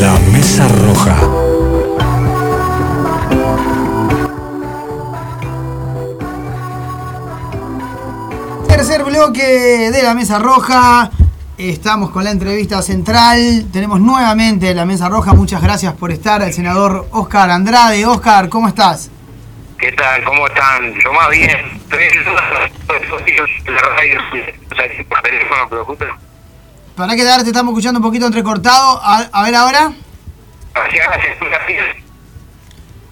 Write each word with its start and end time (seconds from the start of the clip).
La 0.00 0.18
Mesa 0.32 0.68
Roja. 0.68 1.16
Tercer 8.68 9.04
bloque 9.04 9.90
de 9.90 10.02
la 10.02 10.12
Mesa 10.14 10.38
Roja. 10.38 11.10
Estamos 11.56 12.10
con 12.10 12.24
la 12.24 12.32
entrevista 12.32 12.82
central. 12.82 13.66
Tenemos 13.72 14.00
nuevamente 14.00 14.74
la 14.74 14.84
Mesa 14.84 15.08
Roja. 15.08 15.32
Muchas 15.32 15.62
gracias 15.62 15.94
por 15.94 16.10
estar 16.10 16.42
el 16.42 16.52
senador 16.52 17.06
Oscar 17.12 17.50
Andrade. 17.50 18.04
Oscar, 18.04 18.48
¿cómo 18.48 18.68
estás? 18.68 19.10
¿Qué 19.78 19.92
tal? 19.92 20.22
¿Cómo 20.24 20.46
están? 20.48 20.92
Yo 21.02 21.12
más 21.12 21.30
bien. 21.30 21.50
Estoy 21.76 22.04
en 22.04 22.34
la 22.34 23.80
radio, 23.80 24.20
por 25.08 25.22
teléfono, 25.22 25.66
pero 25.70 25.84
justo 25.84 26.04
Para 26.96 27.14
quedar, 27.14 27.42
te 27.42 27.48
estamos 27.48 27.72
escuchando 27.72 28.00
un 28.00 28.04
poquito 28.04 28.26
entrecortado. 28.26 29.00
A, 29.02 29.28
a 29.32 29.42
ver 29.44 29.54
ahora. 29.54 29.92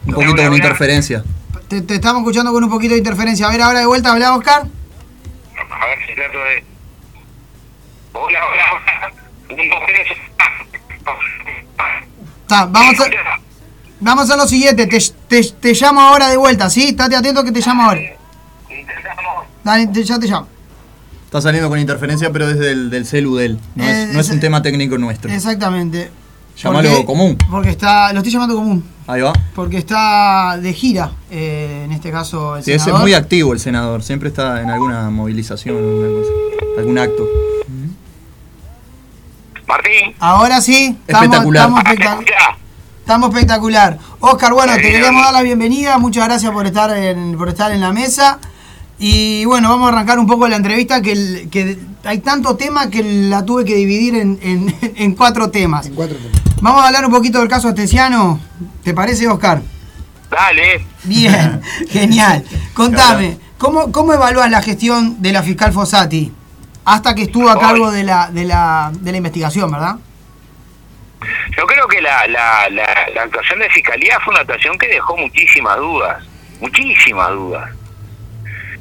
Un 0.06 0.14
poquito 0.14 0.36
con 0.42 0.54
interferencia. 0.54 1.24
Te, 1.68 1.82
te 1.82 1.94
estamos 1.94 2.20
escuchando 2.22 2.52
con 2.52 2.64
un 2.64 2.70
poquito 2.70 2.92
de 2.94 2.98
interferencia. 2.98 3.46
A 3.46 3.50
ver 3.50 3.62
ahora 3.62 3.80
de 3.80 3.86
vuelta, 3.86 4.12
habla 4.12 4.34
Oscar. 4.34 4.62
A 4.62 5.86
ver 5.86 5.98
si 6.06 6.14
trato 6.14 6.38
de. 6.38 6.64
Hola, 8.12 8.40
hola, 8.46 8.64
hola. 8.72 9.12
Vamos 12.48 13.00
a, 13.00 13.40
vamos 14.00 14.30
a 14.30 14.36
lo 14.36 14.46
siguiente. 14.46 14.86
Te, 14.86 14.98
te, 15.28 15.42
te 15.52 15.72
llamo 15.74 16.00
ahora 16.00 16.28
de 16.28 16.36
vuelta, 16.36 16.70
¿sí? 16.70 16.88
Estate 16.88 17.16
atento 17.16 17.44
que 17.44 17.52
te 17.52 17.60
llamo 17.60 17.82
ahora. 17.84 18.00
Intentamos. 18.70 19.44
Dale, 19.62 19.86
te- 19.88 20.04
ya 20.04 20.18
te 20.18 20.26
llamo. 20.26 20.48
Está 21.34 21.48
saliendo 21.48 21.68
con 21.68 21.80
interferencia, 21.80 22.30
pero 22.30 22.46
desde 22.46 22.70
el 22.70 22.90
del 22.90 23.06
celu 23.06 23.34
de 23.34 23.46
él. 23.46 23.58
No, 23.74 23.82
Eh, 23.82 24.02
es, 24.04 24.08
no 24.14 24.20
es 24.20 24.26
ese- 24.26 24.34
un 24.34 24.38
tema 24.40 24.62
técnico 24.62 24.96
nuestro. 24.98 25.32
Exactamente. 25.32 26.08
Llámalo 26.56 26.88
Porque- 26.90 27.04
común. 27.04 27.38
Porque 27.50 27.70
está, 27.70 28.12
lo 28.12 28.20
estoy 28.20 28.32
llamando 28.32 28.54
común. 28.54 28.84
Ahí 29.08 29.20
va. 29.20 29.32
Porque 29.52 29.78
está 29.78 30.56
de 30.62 30.72
gira, 30.72 31.10
eh, 31.32 31.82
en 31.86 31.90
este 31.90 32.12
caso 32.12 32.56
el 32.56 32.62
Sí, 32.62 32.70
ese 32.70 32.76
es 32.76 32.82
senador. 32.84 33.02
muy 33.02 33.14
activo 33.14 33.52
el 33.52 33.58
senador. 33.58 34.04
Siempre 34.04 34.28
está 34.28 34.62
en 34.62 34.70
alguna 34.70 35.10
movilización, 35.10 35.76
alguna 35.76 36.20
cosa, 36.20 36.30
algún 36.78 36.98
acto. 36.98 37.26
Martín. 39.66 40.14
Ahora 40.20 40.60
sí, 40.60 40.96
estamos 41.08 41.24
Espectacular. 41.24 41.62
Estamos, 41.66 41.82
¿me 41.84 41.90
espectac- 41.90 42.12
escuchás? 42.12 42.48
estamos 43.00 43.28
espectacular. 43.30 43.98
Oscar, 44.20 44.52
bueno, 44.52 44.72
te 44.76 44.82
queremos 44.82 45.24
dar 45.24 45.32
la 45.32 45.42
bienvenida. 45.42 45.98
Muchas 45.98 46.26
gracias 46.26 46.52
por 46.52 46.64
estar 46.64 46.96
en, 46.96 47.36
por 47.36 47.48
estar 47.48 47.72
en 47.72 47.80
la 47.80 47.92
mesa. 47.92 48.38
Y 48.98 49.44
bueno, 49.44 49.68
vamos 49.70 49.86
a 49.90 49.92
arrancar 49.92 50.18
un 50.18 50.26
poco 50.26 50.46
la 50.48 50.56
entrevista, 50.56 51.02
que, 51.02 51.12
el- 51.12 51.48
que 51.50 51.78
hay 52.04 52.18
tanto 52.18 52.56
tema 52.56 52.90
que 52.90 53.02
la 53.02 53.44
tuve 53.44 53.64
que 53.64 53.74
dividir 53.74 54.14
en, 54.14 54.38
en- 54.42 54.74
en 54.96 55.14
cuatro 55.14 55.50
temas. 55.50 55.90
Vamos 56.60 56.82
a 56.82 56.86
hablar 56.86 57.04
un 57.04 57.10
poquito 57.12 57.40
del 57.40 57.48
caso 57.48 57.68
Astesiano. 57.68 58.40
¿Te 58.82 58.94
parece, 58.94 59.26
Oscar? 59.28 59.60
Dale. 60.30 60.86
Bien, 61.04 61.60
genial. 61.90 62.44
Contame, 62.72 63.36
¿cómo, 63.58 63.90
¿cómo 63.92 64.12
evalúas 64.14 64.50
la 64.50 64.62
gestión 64.62 65.20
de 65.20 65.32
la 65.32 65.42
fiscal 65.42 65.72
Fossati? 65.72 66.32
Hasta 66.86 67.14
que 67.14 67.22
estuvo 67.22 67.48
a 67.48 67.58
cargo 67.58 67.90
de 67.90 68.04
la, 68.04 68.30
de 68.30 68.44
la, 68.44 68.92
de 68.94 69.10
la 69.10 69.16
investigación, 69.18 69.70
¿verdad? 69.70 69.96
Yo 71.56 71.64
creo 71.66 71.86
que 71.88 72.00
la, 72.02 72.26
la, 72.28 72.68
la, 72.70 72.86
la 73.14 73.22
actuación 73.22 73.58
de 73.60 73.68
Fiscalía 73.70 74.18
fue 74.24 74.32
una 74.34 74.42
actuación 74.42 74.76
que 74.78 74.88
dejó 74.88 75.16
muchísimas 75.16 75.76
dudas, 75.78 76.22
muchísimas 76.60 77.30
dudas. 77.30 77.70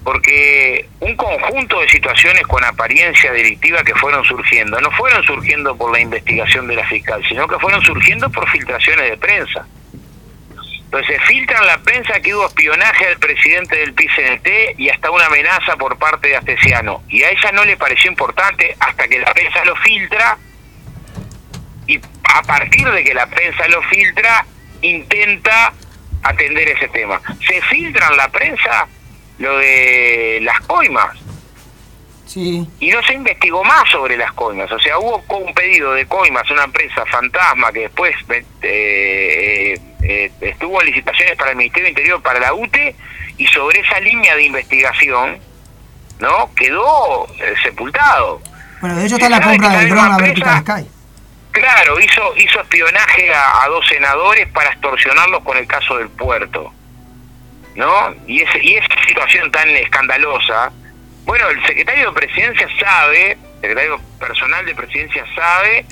Porque 0.04 0.90
un 1.00 1.16
conjunto 1.16 1.80
de 1.80 1.88
situaciones 1.90 2.44
con 2.44 2.64
apariencia 2.64 3.32
delictiva 3.32 3.84
que 3.84 3.96
fueron 3.96 4.24
surgiendo, 4.26 4.80
no 4.82 4.92
fueron 4.92 5.24
surgiendo 5.24 5.76
por 5.78 5.92
la 5.92 6.00
investigación 6.00 6.68
de 6.68 6.76
la 6.76 6.86
fiscal, 6.86 7.24
sino 7.28 7.48
que 7.48 7.58
fueron 7.60 7.82
surgiendo 7.82 8.30
por 8.30 8.50
filtraciones 8.50 9.10
de 9.10 9.18
prensa. 9.18 9.66
Entonces 10.94 11.18
se 11.18 11.26
filtra 11.26 11.58
en 11.58 11.66
la 11.66 11.78
prensa 11.80 12.20
que 12.20 12.36
hubo 12.36 12.46
espionaje 12.46 13.08
al 13.08 13.18
presidente 13.18 13.78
del 13.78 13.94
PCNT 13.94 14.78
y 14.78 14.90
hasta 14.90 15.10
una 15.10 15.26
amenaza 15.26 15.76
por 15.76 15.98
parte 15.98 16.28
de 16.28 16.36
Astesiano. 16.36 17.02
Y 17.10 17.24
a 17.24 17.32
ella 17.32 17.52
no 17.52 17.66
le 17.66 17.78
pareció 17.78 18.12
importante 18.12 18.76
hasta 18.80 19.08
que 19.08 19.18
la 19.18 19.34
prensa 19.34 19.66
lo 19.66 19.76
filtra 19.78 20.38
y 21.88 22.00
a 22.24 22.42
partir 22.44 22.90
de 22.92 23.04
que 23.04 23.14
la 23.14 23.26
prensa 23.26 23.68
lo 23.70 23.82
filtra, 23.84 24.46
intenta 24.82 25.74
atender 26.22 26.70
ese 26.70 26.88
tema. 26.90 27.20
Se 27.48 27.62
filtra 27.62 28.08
en 28.10 28.18
la 28.18 28.28
prensa 28.28 28.88
lo 29.40 29.58
de 29.58 30.40
las 30.42 30.60
coimas 30.62 31.18
Sí. 32.26 32.68
y 32.80 32.90
no 32.90 33.04
se 33.04 33.14
investigó 33.14 33.64
más 33.64 33.88
sobre 33.92 34.18
las 34.18 34.32
coimas. 34.34 34.72
O 34.72 34.80
sea, 34.80 34.98
hubo 34.98 35.24
un 35.38 35.54
pedido 35.54 35.94
de 35.94 36.08
coimas 36.08 36.50
una 36.50 36.64
empresa 36.64 37.06
fantasma 37.06 37.72
que 37.72 37.82
después 37.82 38.16
eh, 38.30 38.44
eh, 38.64 39.80
eh, 40.02 40.32
estuvo 40.42 40.82
en 40.82 40.88
licitaciones 40.88 41.36
para 41.38 41.52
el 41.52 41.58
Ministerio 41.58 41.90
Interior, 41.90 42.22
para 42.24 42.40
la 42.40 42.54
UTE, 42.56 42.96
y 43.38 43.46
sobre 43.48 43.82
esa 43.82 44.00
línea 44.00 44.36
de 44.36 44.44
investigación, 44.44 45.38
¿no? 46.20 46.50
Quedó 46.56 47.28
sepultado. 47.62 48.42
Bueno, 48.82 48.96
de 48.96 49.06
hecho 49.06 49.16
está 49.16 49.30
la 49.30 49.38
¿Sabe 49.38 49.58
compra 49.58 49.78
del 49.80 49.90
dron 49.90 50.12
a 50.14 50.18
Vertical? 50.18 50.62
Sky. 50.62 50.88
Claro, 51.52 52.00
hizo 52.00 52.36
hizo 52.38 52.62
espionaje 52.62 53.32
a, 53.32 53.64
a 53.64 53.68
dos 53.68 53.86
senadores 53.88 54.48
para 54.48 54.72
extorsionarlos 54.72 55.44
con 55.44 55.56
el 55.58 55.68
caso 55.68 55.98
del 55.98 56.10
puerto, 56.10 56.74
¿no? 57.76 58.14
Y 58.28 58.42
ese, 58.42 58.64
y 58.64 58.76
esa 58.76 59.06
situación 59.08 59.52
tan 59.52 59.70
escandalosa, 59.70 60.72
bueno, 61.26 61.50
el 61.50 61.66
secretario 61.66 62.12
de 62.12 62.20
Presidencia 62.20 62.68
sabe, 62.80 63.32
el 63.32 63.62
secretario 63.62 64.00
personal 64.20 64.66
de 64.66 64.76
Presidencia 64.76 65.26
sabe 65.36 65.86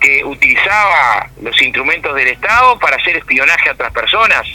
que 0.00 0.24
utilizaba 0.24 1.28
los 1.40 1.60
instrumentos 1.62 2.14
del 2.14 2.28
Estado 2.28 2.78
para 2.78 2.96
hacer 2.96 3.16
espionaje 3.16 3.68
a 3.68 3.72
otras 3.72 3.92
personas 3.92 4.46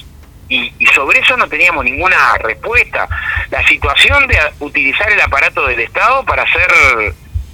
y, 0.50 0.86
sobre 0.94 1.19
eso 1.19 1.36
no 1.38 1.47
teníamos 1.47 1.86
ninguna 1.86 2.38
respuesta. 2.40 3.08
La 3.50 3.66
situación 3.68 4.28
de 4.28 4.38
utilizar 4.59 5.12
el 5.12 5.22
aparato 5.22 5.66
del 5.68 5.80
Estado 5.80 6.24
para 6.25 6.44
hacer 6.44 7.13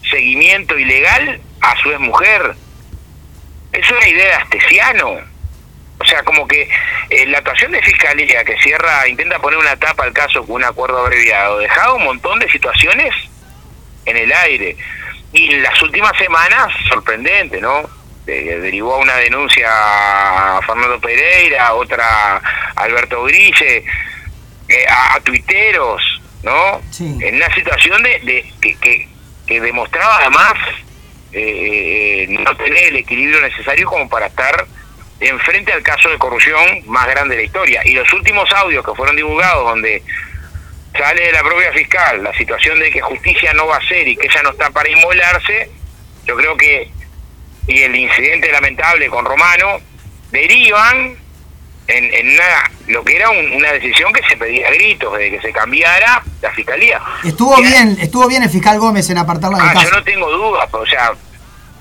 seguimiento 0.09 0.78
ilegal 0.78 1.40
a 1.62 1.78
su 1.82 1.92
ex 1.92 2.00
mujer 2.00 2.56
es 3.72 3.92
una 3.92 4.08
idea 4.08 4.26
de 4.26 4.34
Astesiano. 4.34 5.18
O 6.02 6.06
sea, 6.06 6.24
como 6.24 6.48
que 6.48 6.70
eh, 7.10 7.26
la 7.28 7.40
actuación 7.40 7.72
de 7.74 7.82
fiscalía 7.82 8.44
que 8.46 8.58
cierra, 8.60 9.08
intenta 9.08 9.38
poner 9.40 9.60
una 9.60 9.76
tapa 9.76 10.04
al 10.06 10.14
caso 10.14 10.46
con 10.46 10.56
un 10.56 10.64
acuerdo 10.64 11.00
abreviado, 11.00 11.60
dejaba 11.60 11.94
un 11.96 12.06
montón 12.06 12.40
de 12.40 12.50
situaciones 12.50 13.14
en 14.06 14.16
el 14.18 14.32
aire. 14.32 14.78
Y 15.34 15.54
en 15.54 15.64
las 15.64 15.80
últimas 15.82 16.18
semanas, 16.18 16.74
sorprendente, 16.88 17.59
¿no? 17.62 17.90
De- 18.26 18.59
derivó 18.62 18.96
a 18.96 19.00
una 19.00 19.16
denuncia 19.18 19.68
a 19.70 20.62
Fernando 20.66 21.00
Pereira, 21.02 21.74
otra 21.74 22.38
a 22.38 22.42
Alberto 22.76 23.24
Grille, 23.26 23.84
eh, 24.70 24.86
a, 24.90 25.16
a 25.16 25.20
tuiteros, 25.20 26.02
¿no? 26.44 26.82
Sí. 26.92 27.18
En 27.22 27.36
una 27.36 27.54
situación 27.54 28.02
de, 28.04 28.20
de 28.22 28.54
que, 28.62 28.76
que, 28.78 29.08
que 29.46 29.59
demostraba 29.59 30.18
además 30.20 30.54
eh, 31.34 32.24
eh, 32.24 32.28
no 32.30 32.56
tener 32.56 32.86
el 32.86 32.96
equilibrio 32.98 33.42
necesario 33.42 33.88
como 33.88 34.08
para 34.09 34.28
estar 34.28 34.66
enfrente 35.19 35.74
al 35.74 35.84
caso 35.84 36.09
de 36.09 36.18
corrupción 36.18 36.62
más 36.88 37.07
grande 37.07 37.35
de 37.35 37.41
la 37.41 37.46
historia. 37.46 37.81
Y 37.85 37.94
los 37.94 38.12
últimos 38.13 38.50
audios 38.53 38.85
que 38.85 38.94
fueron 38.96 39.16
divulgados 39.16 39.66
donde 39.66 40.02
sale 40.97 41.22
de 41.25 41.31
la 41.31 41.41
propia 41.44 41.72
fiscal 41.74 42.24
la 42.24 42.34
situación 42.34 42.80
de 42.80 42.90
que 42.91 43.02
justicia 43.02 43.53
no 43.53 43.68
va 43.68 43.78
a 43.78 43.88
ser 43.88 44.08
y 44.08 44.16
que 44.16 44.28
ella 44.28 44.41
no 44.44 44.52
está 44.52 44.69
para 44.72 44.90
inmolarse, 44.90 45.69
yo 46.25 46.35
creo 46.35 46.56
que, 46.58 46.90
y 47.68 47.81
el 47.84 47.96
incidente 47.96 48.52
lamentable 48.52 49.08
con 49.09 49.25
Romano, 49.25 49.79
derivan 50.31 51.16
en, 51.88 52.13
en 52.13 52.29
una, 52.35 52.72
lo 52.88 53.03
que 53.03 53.16
era 53.16 53.29
un- 53.31 53.52
una 53.53 53.72
decisión 53.72 54.13
que 54.13 54.22
se 54.29 54.38
pedía 54.38 54.68
a 54.68 54.72
gritos, 54.72 55.18
de 55.18 55.31
que 55.31 55.41
se 55.41 55.52
cambiara 55.52 56.24
la 56.41 56.52
fiscalía. 56.52 57.02
Estuvo 57.24 57.58
Y- 57.59 57.63
bien, 57.63 57.97
estuvo 58.00 58.28
bien 58.28 58.44
el 58.44 58.50
fiscal 58.50 58.79
Gómez 58.79 59.09
en 59.09 59.18
apartarla 59.18 59.58
del 59.58 59.68
Ah, 59.69 59.74
yo 59.74 59.79
caso. 59.81 59.96
no 59.96 60.03
tengo 60.03 60.29
dudas, 60.31 60.69
o 60.72 60.85
sea, 60.85 61.13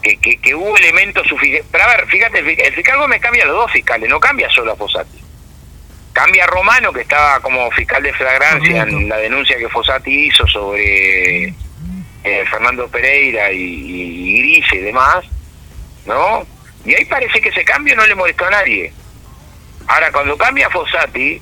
que, 0.02 0.16
que, 0.18 0.36
que 0.38 0.54
hubo 0.54 0.76
elementos 0.76 1.26
suficientes. 1.26 1.68
Pero 1.70 1.84
a 1.84 1.88
ver, 1.88 2.06
fíjate, 2.06 2.38
el, 2.38 2.44
fi- 2.44 2.62
el 2.62 2.74
fiscal 2.74 2.98
Gómez 2.98 3.20
cambia 3.20 3.44
a 3.44 3.46
los 3.46 3.56
dos 3.56 3.72
fiscales, 3.72 4.08
no 4.08 4.20
cambia 4.20 4.48
solo 4.50 4.72
a 4.72 4.76
Fossati. 4.76 5.18
Cambia 6.12 6.44
a 6.44 6.46
Romano, 6.48 6.92
que 6.92 7.02
estaba 7.02 7.40
como 7.40 7.70
fiscal 7.70 8.02
de 8.02 8.12
flagrancia 8.12 8.82
en 8.82 9.08
la 9.08 9.18
denuncia 9.18 9.56
que 9.58 9.68
Fossati 9.68 10.26
hizo 10.26 10.46
sobre 10.48 11.44
eh, 12.24 12.44
Fernando 12.50 12.88
Pereira 12.88 13.52
y, 13.52 13.56
y, 13.58 14.02
y 14.02 14.38
Grille 14.40 14.76
y 14.76 14.78
demás, 14.84 15.24
¿no? 16.06 16.44
Y 16.84 16.94
ahí 16.94 17.04
parece 17.04 17.40
que 17.40 17.50
ese 17.50 17.64
cambio 17.64 17.94
no 17.94 18.06
le 18.06 18.14
molestó 18.14 18.46
a 18.46 18.50
nadie. 18.50 18.92
Ahora, 19.86 20.10
cuando 20.10 20.36
cambia 20.36 20.66
a 20.66 20.70
Fossati 20.70 21.40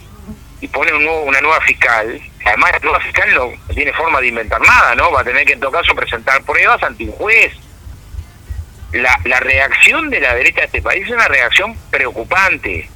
y 0.60 0.68
pone 0.68 0.92
un 0.92 1.04
nuevo, 1.04 1.22
una 1.22 1.40
nueva 1.40 1.60
fiscal, 1.62 2.20
además 2.44 2.72
la 2.72 2.78
nueva 2.80 3.00
fiscal 3.00 3.34
no 3.34 3.52
tiene 3.74 3.92
forma 3.92 4.20
de 4.20 4.28
inventar 4.28 4.60
nada, 4.60 4.94
¿no? 4.94 5.10
Va 5.10 5.20
a 5.20 5.24
tener 5.24 5.44
que 5.46 5.54
en 5.54 5.60
todo 5.60 5.72
caso 5.72 5.94
presentar 5.94 6.42
pruebas 6.42 6.82
ante 6.82 7.04
un 7.04 7.12
juez. 7.12 7.52
La, 8.92 9.18
la 9.24 9.40
reacción 9.40 10.10
de 10.10 10.20
la 10.20 10.34
derecha 10.34 10.60
de 10.60 10.66
este 10.66 10.82
país 10.82 11.04
es 11.04 11.10
una 11.10 11.28
reacción 11.28 11.76
preocupante. 11.90 12.88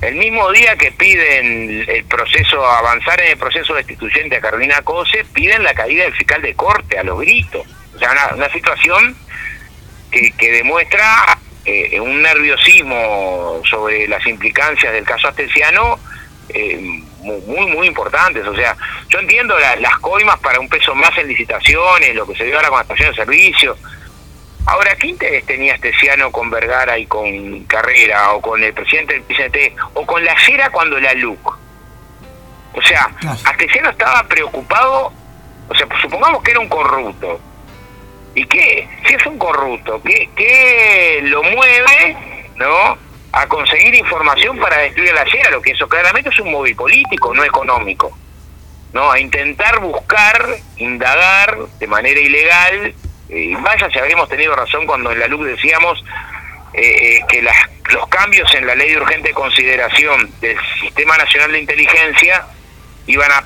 El 0.00 0.14
mismo 0.14 0.50
día 0.52 0.76
que 0.76 0.92
piden 0.92 1.84
el 1.86 2.04
proceso, 2.04 2.64
avanzar 2.64 3.20
en 3.20 3.32
el 3.32 3.38
proceso 3.38 3.74
destituyente 3.74 4.36
a 4.36 4.40
Carolina 4.40 4.80
Cose, 4.82 5.24
piden 5.32 5.62
la 5.62 5.74
caída 5.74 6.04
del 6.04 6.14
fiscal 6.14 6.40
de 6.40 6.54
corte 6.54 6.98
a 6.98 7.02
los 7.02 7.20
gritos. 7.20 7.66
O 7.94 7.98
sea, 7.98 8.12
una, 8.12 8.34
una 8.34 8.50
situación 8.50 9.16
que, 10.10 10.32
que 10.32 10.52
demuestra 10.52 11.38
eh, 11.64 12.00
un, 12.00 12.22
nerviosismo 12.22 13.60
sobre 13.68 14.08
las 14.08 14.26
implicancias 14.26 14.92
del 14.92 15.04
caso 15.04 15.28
Astesiano 15.28 15.98
eh, 16.48 17.02
muy, 17.20 17.66
muy 17.66 17.86
importantes. 17.86 18.46
O 18.46 18.56
sea, 18.56 18.76
yo 19.08 19.18
entiendo 19.18 19.54
las 19.58 19.98
coimas 19.98 20.38
para 20.40 20.58
un 20.58 20.68
peso 20.68 20.94
más 20.94 21.16
en 21.18 21.28
licitaciones, 21.28 22.14
lo 22.14 22.26
que 22.26 22.34
se 22.34 22.44
dio 22.44 22.56
ahora 22.56 22.68
con 22.68 22.78
la 22.78 22.82
estación 22.82 23.10
de 23.10 23.16
servicio. 23.16 23.76
Ahora, 24.66 24.94
¿qué 24.96 25.08
interés 25.08 25.44
tenía 25.46 25.74
Astesiano 25.74 26.30
con 26.30 26.50
Vergara 26.50 26.98
y 26.98 27.06
con 27.06 27.64
Carrera, 27.64 28.32
o 28.32 28.40
con 28.40 28.62
el 28.62 28.72
presidente 28.72 29.14
del 29.14 29.22
PCT, 29.22 29.78
o 29.94 30.06
con 30.06 30.24
la 30.24 30.34
Cera 30.44 30.70
cuando 30.70 30.98
la 31.00 31.14
LUC? 31.14 31.58
O 32.74 32.82
sea, 32.82 33.10
Astesiano 33.44 33.90
estaba 33.90 34.22
preocupado, 34.28 35.12
o 35.68 35.74
sea, 35.74 35.86
supongamos 36.00 36.42
que 36.42 36.52
era 36.52 36.60
un 36.60 36.68
corrupto. 36.68 37.40
¿Y 38.34 38.46
qué? 38.46 38.88
Si 39.06 39.14
es 39.14 39.26
un 39.26 39.38
corrupto, 39.38 40.00
¿qué, 40.02 40.30
qué 40.36 41.20
lo 41.24 41.42
mueve, 41.42 42.16
no? 42.56 43.10
a 43.32 43.46
conseguir 43.46 43.94
información 43.94 44.58
para 44.58 44.78
destruir 44.78 45.14
la 45.14 45.24
Cera, 45.30 45.50
lo 45.50 45.62
que 45.62 45.72
eso 45.72 45.88
claramente 45.88 46.30
es 46.30 46.38
un 46.40 46.50
móvil 46.50 46.74
político, 46.74 47.32
no 47.32 47.44
económico. 47.44 48.16
¿no? 48.92 49.10
A 49.10 49.20
intentar 49.20 49.80
buscar, 49.80 50.56
indagar 50.76 51.58
de 51.78 51.86
manera 51.86 52.20
ilegal, 52.20 52.94
y 53.30 53.54
vaya 53.54 53.88
si 53.90 53.98
habríamos 53.98 54.28
tenido 54.28 54.54
razón 54.54 54.86
cuando 54.86 55.12
en 55.12 55.20
la 55.20 55.28
luz 55.28 55.46
decíamos 55.46 56.02
eh, 56.72 56.82
eh, 56.82 57.20
que 57.28 57.42
las, 57.42 57.56
los 57.92 58.06
cambios 58.08 58.52
en 58.54 58.66
la 58.66 58.74
ley 58.74 58.90
de 58.90 58.98
urgente 58.98 59.32
consideración 59.32 60.30
del 60.40 60.56
Sistema 60.80 61.16
Nacional 61.16 61.52
de 61.52 61.60
Inteligencia 61.60 62.44
iban 63.06 63.30
a 63.32 63.44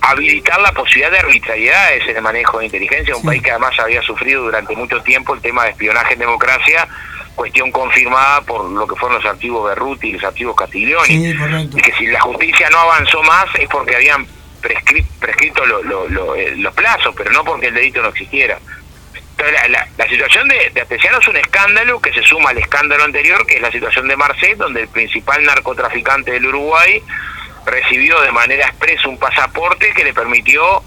habilitar 0.00 0.60
la 0.60 0.72
posibilidad 0.72 1.10
de 1.10 1.18
arbitrariedades 1.18 2.06
en 2.08 2.16
el 2.16 2.22
manejo 2.22 2.58
de 2.58 2.66
inteligencia, 2.66 3.16
un 3.16 3.22
país 3.22 3.42
que 3.42 3.50
además 3.50 3.78
había 3.78 4.02
sufrido 4.02 4.42
durante 4.42 4.76
mucho 4.76 5.00
tiempo 5.02 5.34
el 5.34 5.40
tema 5.40 5.64
de 5.64 5.70
espionaje 5.70 6.12
en 6.12 6.20
democracia, 6.20 6.86
cuestión 7.34 7.70
confirmada 7.70 8.42
por 8.42 8.70
lo 8.70 8.86
que 8.86 8.96
fueron 8.96 9.16
los 9.18 9.26
archivos 9.26 9.66
Berruti 9.68 10.08
y 10.08 10.12
los 10.12 10.24
archivos 10.24 10.56
Castiglioni. 10.56 11.30
y 11.74 11.80
que 11.80 11.92
si 11.94 12.06
la 12.06 12.20
justicia 12.20 12.68
no 12.70 12.78
avanzó 12.78 13.22
más 13.22 13.46
es 13.58 13.68
porque 13.68 13.96
habían 13.96 14.26
prescrito 14.60 15.62
eh, 16.36 16.54
los 16.56 16.74
plazos, 16.74 17.14
pero 17.16 17.30
no 17.32 17.44
porque 17.44 17.66
el 17.66 17.74
delito 17.74 18.02
no 18.02 18.08
existiera. 18.08 18.58
Entonces, 19.36 19.70
la, 19.70 20.08
situación 20.08 20.46
de, 20.48 20.70
de 20.70 20.86
es 20.88 21.28
un 21.28 21.36
escándalo 21.36 22.00
que 22.00 22.12
se 22.12 22.22
suma 22.22 22.50
al 22.50 22.58
escándalo 22.58 23.04
anterior, 23.04 23.44
que 23.46 23.56
es 23.56 23.62
la 23.62 23.72
situación 23.72 24.06
de 24.06 24.16
Marcet, 24.16 24.56
donde 24.56 24.82
el 24.82 24.88
principal 24.88 25.44
narcotraficante 25.44 26.30
del 26.32 26.46
Uruguay 26.46 27.02
recibió 27.66 28.20
de 28.20 28.30
manera 28.30 28.66
expresa 28.66 29.08
un 29.08 29.18
pasaporte 29.18 29.92
que 29.94 30.04
le 30.04 30.12
permitió 30.12 30.82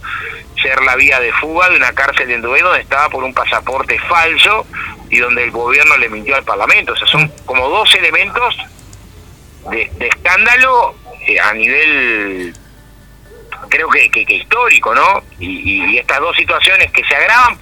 ser 0.61 0.81
la 0.83 0.95
vía 0.95 1.19
de 1.19 1.31
fuga 1.33 1.69
de 1.69 1.77
una 1.77 1.93
cárcel 1.93 2.31
en 2.31 2.41
Dué 2.41 2.61
donde 2.61 2.81
estaba 2.81 3.09
por 3.09 3.23
un 3.23 3.33
pasaporte 3.33 3.99
falso 3.99 4.65
y 5.09 5.17
donde 5.17 5.43
el 5.43 5.51
gobierno 5.51 5.97
le 5.97 6.09
mintió 6.09 6.35
al 6.35 6.43
Parlamento. 6.43 6.93
O 6.93 6.95
sea, 6.95 7.07
son 7.07 7.31
como 7.45 7.67
dos 7.69 7.93
elementos 7.95 8.55
de, 9.71 9.91
escándalo 9.99 10.95
eh, 11.27 11.39
a 11.39 11.53
nivel, 11.53 12.53
creo 13.69 13.89
que, 13.89 14.09
que, 14.09 14.33
histórico, 14.33 14.93
¿no? 14.93 15.23
Y, 15.39 15.97
estas 15.97 16.19
dos 16.19 16.35
situaciones 16.35 16.91
que 16.91 17.03
se 17.03 17.15
agravan, 17.15 17.57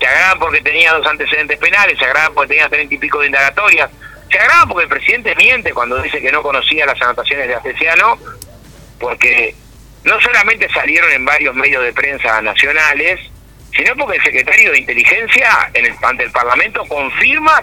se 0.00 0.06
agravan 0.06 0.38
porque 0.38 0.62
tenía 0.62 0.92
dos 0.94 1.06
antecedentes 1.06 1.58
penales, 1.58 1.98
se 1.98 2.04
agravan 2.04 2.32
porque 2.32 2.54
tenía 2.54 2.68
treinta 2.68 2.94
y 2.94 2.98
pico 2.98 3.20
de 3.20 3.26
indagatorias, 3.26 3.90
se 4.30 4.38
agravan 4.38 4.68
porque 4.68 4.84
el 4.84 4.88
presidente 4.88 5.34
miente 5.36 5.72
cuando 5.72 6.00
dice 6.00 6.20
que 6.20 6.32
no 6.32 6.42
conocía 6.42 6.86
las 6.86 7.00
anotaciones 7.02 7.48
de 7.48 7.54
Astesiano, 7.54 8.18
porque 8.98 9.54
no 10.04 10.18
solamente 10.20 10.68
salieron 10.70 11.10
en 11.12 11.24
varios 11.24 11.54
medios 11.54 11.84
de 11.84 11.92
prensa 11.92 12.40
nacionales, 12.40 13.20
sino 13.76 13.94
porque 13.96 14.16
el 14.16 14.24
secretario 14.24 14.72
de 14.72 14.78
Inteligencia 14.78 15.70
en 15.74 15.86
el, 15.86 15.94
ante 16.02 16.24
el 16.24 16.30
Parlamento 16.30 16.82
confirma 16.88 17.62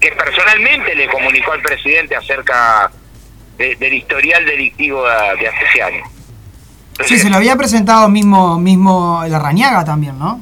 que 0.00 0.12
personalmente 0.12 0.94
le 0.94 1.08
comunicó 1.08 1.52
al 1.52 1.62
presidente 1.62 2.14
acerca 2.14 2.90
del 3.58 3.92
historial 3.92 4.44
delictivo 4.46 5.04
de, 5.06 5.36
de 5.36 5.48
Asesiano. 5.48 6.10
sí, 7.04 7.18
se 7.18 7.28
lo 7.28 7.36
había 7.36 7.54
presentado 7.54 8.08
mismo 8.08 8.58
mismo 8.58 9.22
la 9.28 9.38
Rañaga 9.38 9.84
también, 9.84 10.18
¿no? 10.18 10.40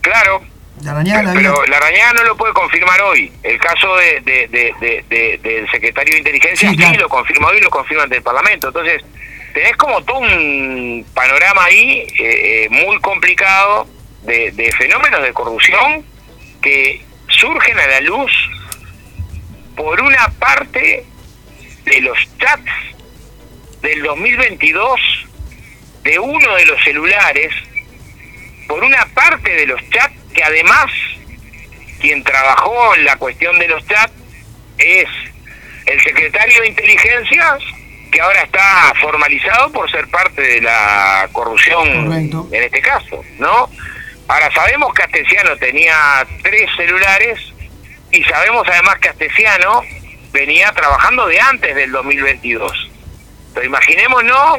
Claro. 0.00 0.55
La 0.82 0.94
Rañaga 0.94 1.32
pero, 1.34 1.64
la 1.66 1.80
Rañaga 1.80 2.12
no 2.14 2.24
lo 2.24 2.36
puede 2.36 2.52
confirmar 2.52 3.00
hoy. 3.02 3.32
El 3.42 3.58
caso 3.58 3.96
de, 3.96 4.20
del 4.20 5.70
secretario 5.70 6.12
de 6.12 6.18
Inteligencia 6.18 6.70
sí, 6.70 6.96
lo 6.98 7.08
confirma 7.08 7.48
hoy 7.48 7.58
y 7.58 7.60
lo 7.60 7.70
confirma 7.70 8.04
ante 8.04 8.16
el 8.16 8.22
Parlamento. 8.22 8.68
Entonces, 8.68 9.02
tenés 9.54 9.76
como 9.76 10.02
todo 10.04 10.18
un 10.18 11.06
panorama 11.14 11.64
ahí 11.64 12.00
eh, 12.00 12.14
eh, 12.18 12.68
muy 12.68 13.00
complicado 13.00 13.86
de, 14.22 14.74
fenómenos 14.76 15.22
de 15.22 15.32
corrupción 15.32 16.04
que 16.60 17.02
surgen 17.28 17.78
a 17.78 17.86
la 17.86 18.00
luz 18.00 18.30
por 19.74 20.00
una 20.00 20.28
parte 20.38 21.04
de 21.84 22.00
los 22.00 22.18
chats 22.38 22.70
del 23.80 24.02
2022 24.02 25.00
de 26.02 26.18
uno 26.18 26.54
de 26.54 26.66
los 26.66 26.82
celulares, 26.84 27.52
por 28.68 28.84
una 28.84 29.06
parte 29.14 29.54
de 29.54 29.66
los 29.66 29.80
chats 29.90 30.25
que 30.36 30.44
además 30.44 30.92
quien 31.98 32.22
trabajó 32.22 32.94
en 32.94 33.06
la 33.06 33.16
cuestión 33.16 33.58
de 33.58 33.68
los 33.68 33.84
chats 33.86 34.12
es 34.78 35.08
el 35.86 36.00
secretario 36.02 36.60
de 36.60 36.68
inteligencia 36.68 37.58
que 38.12 38.20
ahora 38.20 38.42
está 38.42 38.92
formalizado 39.00 39.72
por 39.72 39.90
ser 39.90 40.06
parte 40.08 40.42
de 40.42 40.60
la 40.60 41.28
corrupción 41.32 42.12
en 42.12 42.62
este 42.62 42.80
caso, 42.80 43.24
¿no? 43.38 43.70
Ahora, 44.28 44.50
sabemos 44.52 44.92
que 44.92 45.04
Astesiano 45.04 45.56
tenía 45.56 46.26
tres 46.42 46.68
celulares 46.76 47.38
y 48.10 48.22
sabemos 48.24 48.66
además 48.68 48.98
que 48.98 49.08
Astesiano 49.08 49.82
venía 50.32 50.72
trabajando 50.72 51.26
de 51.28 51.40
antes 51.40 51.74
del 51.74 51.92
2022. 51.92 52.90
Pero 53.54 53.66
imaginémonos 53.66 54.58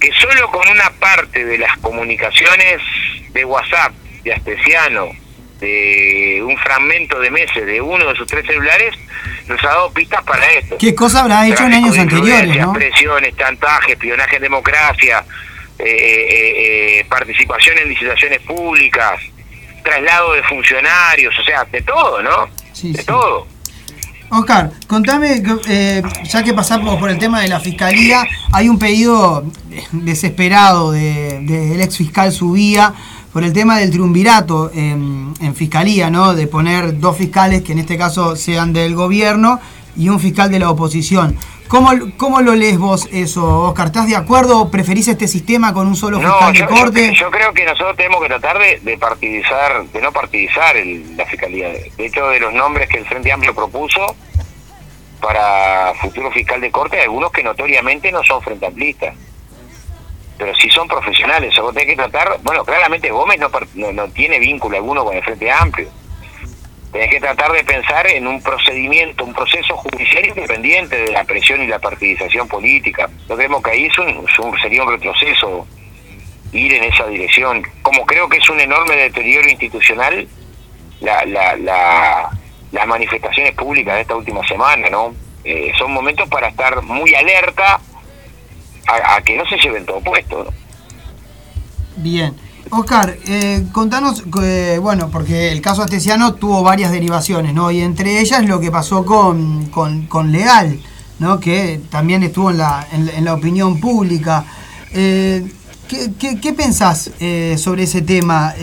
que 0.00 0.12
solo 0.12 0.50
con 0.50 0.68
una 0.68 0.90
parte 0.98 1.44
de 1.44 1.58
las 1.58 1.76
comunicaciones 1.78 2.82
de 3.30 3.44
WhatsApp 3.44 3.92
de 4.28 4.34
Astesiano, 4.34 5.08
de 5.60 6.42
un 6.46 6.56
fragmento 6.58 7.18
de 7.18 7.30
meses 7.30 7.66
de 7.66 7.80
uno 7.80 8.06
de 8.08 8.14
sus 8.14 8.26
tres 8.26 8.46
celulares, 8.46 8.94
nos 9.48 9.62
ha 9.64 9.68
dado 9.68 9.92
pistas 9.92 10.22
para 10.22 10.44
esto. 10.52 10.76
¿Qué 10.78 10.94
cosa 10.94 11.20
habrá 11.20 11.46
hecho 11.46 11.64
en 11.64 11.74
años 11.74 11.98
anteriores? 11.98 12.56
¿no? 12.58 12.72
Presiones, 12.72 13.36
chantaje, 13.36 13.92
espionaje 13.92 14.36
en 14.36 14.42
democracia, 14.42 15.24
eh, 15.78 15.84
eh, 15.84 16.98
eh, 17.00 17.06
participación 17.08 17.78
en 17.78 17.88
licitaciones 17.88 18.40
públicas, 18.42 19.20
traslado 19.82 20.34
de 20.34 20.42
funcionarios, 20.42 21.34
o 21.38 21.42
sea, 21.44 21.64
de 21.64 21.80
todo, 21.82 22.22
¿no? 22.22 22.48
de 22.82 23.04
todo. 23.04 23.46
Oscar, 24.30 24.70
contame, 24.86 25.42
ya 26.24 26.42
que 26.42 26.52
pasamos 26.52 27.00
por 27.00 27.08
el 27.08 27.18
tema 27.18 27.40
de 27.40 27.48
la 27.48 27.60
fiscalía, 27.60 28.26
hay 28.52 28.68
un 28.68 28.78
pedido 28.78 29.42
desesperado 29.90 30.92
del 30.92 31.46
de, 31.46 31.82
ex 31.82 31.96
fiscal 31.96 32.30
Subía 32.30 32.92
por 33.32 33.44
el 33.44 33.52
tema 33.52 33.78
del 33.78 33.90
triunvirato 33.90 34.70
en, 34.72 35.34
en, 35.40 35.54
fiscalía, 35.54 36.10
¿no? 36.10 36.34
De 36.34 36.46
poner 36.46 36.98
dos 36.98 37.16
fiscales 37.16 37.62
que 37.62 37.72
en 37.72 37.78
este 37.80 37.98
caso 37.98 38.36
sean 38.36 38.72
del 38.72 38.94
gobierno 38.94 39.60
y 39.96 40.08
un 40.08 40.20
fiscal 40.20 40.50
de 40.50 40.58
la 40.58 40.70
oposición. 40.70 41.36
¿Cómo, 41.68 41.90
¿Cómo 42.16 42.40
lo 42.40 42.54
lees 42.54 42.78
vos 42.78 43.08
eso, 43.12 43.64
Oscar? 43.64 43.88
¿Estás 43.88 44.08
de 44.08 44.16
acuerdo 44.16 44.58
o 44.58 44.70
preferís 44.70 45.06
este 45.08 45.28
sistema 45.28 45.74
con 45.74 45.86
un 45.86 45.96
solo 45.96 46.18
fiscal 46.18 46.54
de 46.54 46.66
corte? 46.66 47.14
Yo, 47.14 47.30
creo 47.30 47.52
que 47.52 47.66
nosotros 47.66 47.94
tenemos 47.94 48.22
que 48.22 48.28
tratar 48.28 48.58
de, 48.58 48.96
partidizar, 48.98 49.84
de 49.84 50.00
no 50.00 50.10
partidizar 50.10 50.74
la 51.14 51.26
fiscalía. 51.26 51.68
De 51.68 52.06
hecho, 52.06 52.26
de 52.28 52.40
los 52.40 52.54
nombres 52.54 52.88
que 52.88 52.98
el 52.98 53.04
Frente 53.04 53.30
Amplio 53.30 53.54
propuso 53.54 54.16
para 55.20 55.92
futuro 56.00 56.30
fiscal 56.30 56.58
de 56.60 56.70
corte, 56.70 56.96
hay 56.96 57.02
algunos 57.02 57.30
que 57.32 57.42
notoriamente 57.42 58.10
no 58.12 58.22
son 58.22 58.40
frente 58.40 58.64
amplistas, 58.64 59.14
pero 60.38 60.54
sí 60.54 60.70
son 60.70 60.88
profesionales. 60.88 61.58
O 61.58 61.62
vos 61.62 61.74
tenés 61.74 61.88
que 61.88 61.96
tratar, 61.96 62.38
bueno, 62.42 62.64
claramente 62.64 63.10
Gómez 63.10 63.38
no, 63.40 63.50
no, 63.74 63.92
no 63.92 64.08
tiene 64.10 64.38
vínculo 64.38 64.76
alguno 64.76 65.04
con 65.04 65.16
el 65.16 65.22
Frente 65.22 65.50
Amplio 65.50 65.88
tenés 66.92 67.10
que 67.10 67.20
tratar 67.20 67.52
de 67.52 67.64
pensar 67.64 68.06
en 68.06 68.26
un 68.26 68.42
procedimiento, 68.42 69.24
un 69.24 69.34
proceso 69.34 69.76
judicial 69.76 70.26
independiente 70.26 70.96
de 70.96 71.12
la 71.12 71.24
presión 71.24 71.62
y 71.62 71.66
la 71.66 71.78
partidización 71.78 72.48
política. 72.48 73.08
No 73.28 73.36
creemos 73.36 73.62
que 73.62 73.70
ahí 73.70 73.86
es 73.86 73.98
un, 73.98 74.26
sería 74.60 74.82
un 74.82 74.90
retroceso 74.90 75.66
ir 76.52 76.72
en 76.72 76.84
esa 76.84 77.06
dirección. 77.06 77.62
Como 77.82 78.06
creo 78.06 78.28
que 78.28 78.38
es 78.38 78.48
un 78.48 78.60
enorme 78.60 78.96
deterioro 78.96 79.48
institucional 79.50 80.26
la, 81.00 81.24
la, 81.26 81.56
la, 81.56 82.30
las 82.72 82.86
manifestaciones 82.86 83.52
públicas 83.52 83.94
de 83.96 84.00
esta 84.02 84.16
última 84.16 84.46
semana, 84.46 84.88
¿no? 84.88 85.14
Eh, 85.44 85.72
son 85.78 85.92
momentos 85.92 86.28
para 86.28 86.48
estar 86.48 86.82
muy 86.82 87.14
alerta 87.14 87.80
a, 88.88 89.20
que 89.22 89.36
no 89.36 89.46
se 89.46 89.56
lleven 89.56 89.84
todo 89.84 90.00
puesto. 90.00 90.52
Bien. 91.96 92.34
Oscar, 92.70 93.16
eh, 93.26 93.64
contanos, 93.72 94.24
eh, 94.42 94.78
bueno, 94.80 95.08
porque 95.10 95.52
el 95.52 95.62
caso 95.62 95.82
Astesiano 95.82 96.34
tuvo 96.34 96.62
varias 96.62 96.90
derivaciones, 96.90 97.54
¿no? 97.54 97.70
Y 97.70 97.80
entre 97.80 98.20
ellas 98.20 98.44
lo 98.44 98.60
que 98.60 98.70
pasó 98.70 99.06
con, 99.06 99.66
con, 99.66 100.32
Legal, 100.32 100.78
¿no? 101.18 101.40
Que 101.40 101.80
también 101.90 102.22
estuvo 102.22 102.50
en 102.50 102.58
la, 102.58 102.86
en, 102.92 103.24
la 103.24 103.34
opinión 103.34 103.80
pública. 103.80 104.44
Eh, 104.92 105.50
¿qué, 105.88 106.38
qué, 106.40 106.52
pensás 106.52 107.10
sobre 107.56 107.84
ese 107.84 108.02
tema? 108.02 108.54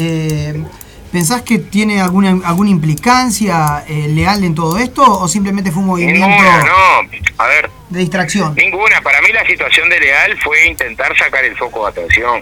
¿Pensás 1.16 1.44
que 1.44 1.60
tiene 1.60 2.02
alguna 2.02 2.46
alguna 2.46 2.70
implicancia 2.72 3.86
eh, 3.88 4.10
leal 4.10 4.44
en 4.44 4.54
todo 4.54 4.78
esto 4.78 5.02
o 5.02 5.30
simplemente 5.30 5.72
fue 5.72 5.82
un 5.82 5.88
movimiento 5.88 6.28
Ninguna, 6.28 6.60
no. 6.66 7.10
A 7.38 7.48
ver, 7.48 7.70
de 7.90 8.00
distracción? 8.02 8.54
ninguna. 8.54 9.00
Para 9.02 9.22
mí 9.22 9.30
la 9.32 9.46
situación 9.46 9.88
de 9.88 9.98
Leal 10.02 10.38
fue 10.44 10.68
intentar 10.68 11.18
sacar 11.18 11.46
el 11.46 11.56
foco 11.56 11.84
de 11.86 11.92
atención. 11.92 12.42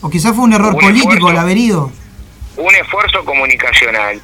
O 0.00 0.10
quizás 0.10 0.34
fue 0.34 0.42
un 0.42 0.52
error 0.52 0.74
Un 0.74 0.80
político 0.80 1.12
esfuerzo. 1.12 1.30
el 1.30 1.36
haber 1.38 1.56
ido. 1.56 1.92
un 2.56 2.74
esfuerzo 2.74 3.24
comunicacional. 3.24 4.20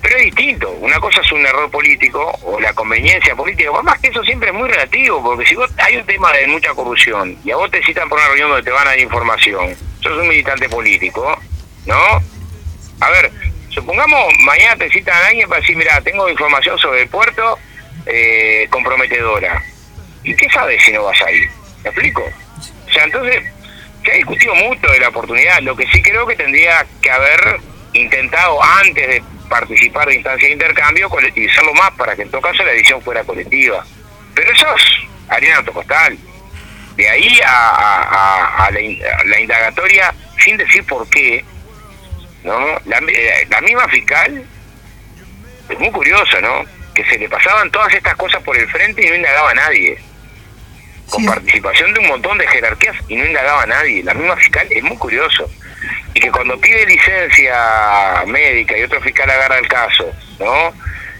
Pero 0.00 0.16
es 0.16 0.24
distinto. 0.24 0.70
Una 0.80 0.98
cosa 0.98 1.20
es 1.20 1.30
un 1.30 1.44
error 1.44 1.70
político 1.70 2.32
o 2.44 2.58
la 2.58 2.72
conveniencia 2.72 3.36
política. 3.36 3.70
Por 3.70 3.82
más 3.84 3.98
que 3.98 4.08
eso 4.08 4.22
siempre 4.24 4.48
es 4.48 4.54
muy 4.54 4.70
relativo, 4.70 5.22
porque 5.22 5.44
si 5.44 5.54
vos 5.54 5.70
hay 5.76 5.96
un 5.98 6.06
tema 6.06 6.32
de 6.32 6.46
mucha 6.46 6.70
corrupción 6.72 7.36
y 7.44 7.50
a 7.50 7.56
vos 7.56 7.70
te 7.70 7.84
citan 7.84 8.08
por 8.08 8.18
una 8.18 8.28
reunión 8.28 8.48
donde 8.48 8.64
te 8.64 8.70
van 8.70 8.86
a 8.86 8.90
dar 8.92 8.98
información, 9.00 9.74
sos 10.00 10.16
un 10.18 10.28
militante 10.28 10.66
político, 10.70 11.38
¿no? 11.84 12.37
A 13.00 13.10
ver, 13.10 13.30
supongamos 13.70 14.32
mañana 14.40 14.76
te 14.76 14.90
citan 14.90 15.16
a 15.22 15.26
alguien 15.28 15.48
para 15.48 15.60
decir, 15.60 15.76
mira, 15.76 16.00
tengo 16.00 16.28
información 16.28 16.78
sobre 16.78 17.02
el 17.02 17.08
puerto 17.08 17.58
eh, 18.06 18.66
comprometedora. 18.70 19.62
¿Y 20.24 20.34
qué 20.34 20.48
sabes 20.50 20.82
si 20.84 20.92
no 20.92 21.04
vas 21.04 21.20
ahí? 21.22 21.40
¿Me 21.84 21.90
explico? 21.90 22.22
O 22.22 22.92
sea, 22.92 23.04
entonces, 23.04 23.42
se 24.04 24.12
ha 24.12 24.14
discutido 24.16 24.54
mucho 24.56 24.86
de 24.90 25.00
la 25.00 25.08
oportunidad. 25.08 25.60
Lo 25.60 25.76
que 25.76 25.86
sí 25.92 26.02
creo 26.02 26.26
que 26.26 26.34
tendría 26.36 26.84
que 27.00 27.10
haber 27.10 27.60
intentado 27.92 28.62
antes 28.62 29.06
de 29.06 29.22
participar 29.48 30.08
de 30.08 30.16
instancias 30.16 30.48
de 30.48 30.52
intercambio 30.52 31.08
colectivizarlo 31.08 31.72
más 31.74 31.90
para 31.92 32.14
que 32.14 32.22
en 32.22 32.30
todo 32.30 32.40
caso 32.42 32.62
la 32.64 32.72
edición 32.72 33.00
fuera 33.02 33.24
colectiva. 33.24 33.84
Pero 34.34 34.52
eso 34.52 34.66
es 34.76 34.82
harina 35.28 35.56
autocostal. 35.58 36.18
De 36.96 37.08
ahí 37.08 37.40
a, 37.46 37.68
a- 37.70 38.66
a- 38.66 38.70
la, 38.70 38.78
a 38.80 39.24
la 39.24 39.40
indagatoria, 39.40 40.12
sin 40.44 40.56
decir 40.56 40.84
por 40.84 41.08
qué, 41.08 41.44
¿no? 42.44 42.58
La, 42.86 42.98
eh, 42.98 43.46
la 43.50 43.60
misma 43.60 43.88
fiscal 43.88 44.44
es 45.68 45.78
muy 45.78 45.90
curiosa, 45.90 46.40
¿no? 46.40 46.64
Que 46.94 47.04
se 47.04 47.18
le 47.18 47.28
pasaban 47.28 47.70
todas 47.70 47.92
estas 47.94 48.16
cosas 48.16 48.42
por 48.42 48.56
el 48.56 48.68
frente 48.68 49.04
y 49.04 49.08
no 49.08 49.14
indagaba 49.16 49.50
a 49.50 49.54
nadie 49.54 49.98
con 51.10 51.22
Sí. 51.22 51.26
participación 51.26 51.94
de 51.94 52.00
un 52.00 52.08
montón 52.08 52.36
de 52.38 52.46
jerarquías 52.48 52.96
y 53.08 53.16
no 53.16 53.24
indagaba 53.24 53.62
a 53.62 53.66
nadie. 53.66 54.02
La 54.02 54.12
misma 54.14 54.36
fiscal 54.36 54.66
es 54.70 54.82
muy 54.82 54.96
curioso. 54.98 55.50
Y 56.12 56.20
que 56.20 56.30
cuando 56.30 56.60
pide 56.60 56.84
licencia 56.86 58.24
médica 58.26 58.76
y 58.76 58.82
otro 58.82 59.00
fiscal 59.00 59.30
agarra 59.30 59.58
el 59.58 59.68
caso, 59.68 60.10
¿no? 60.38 60.72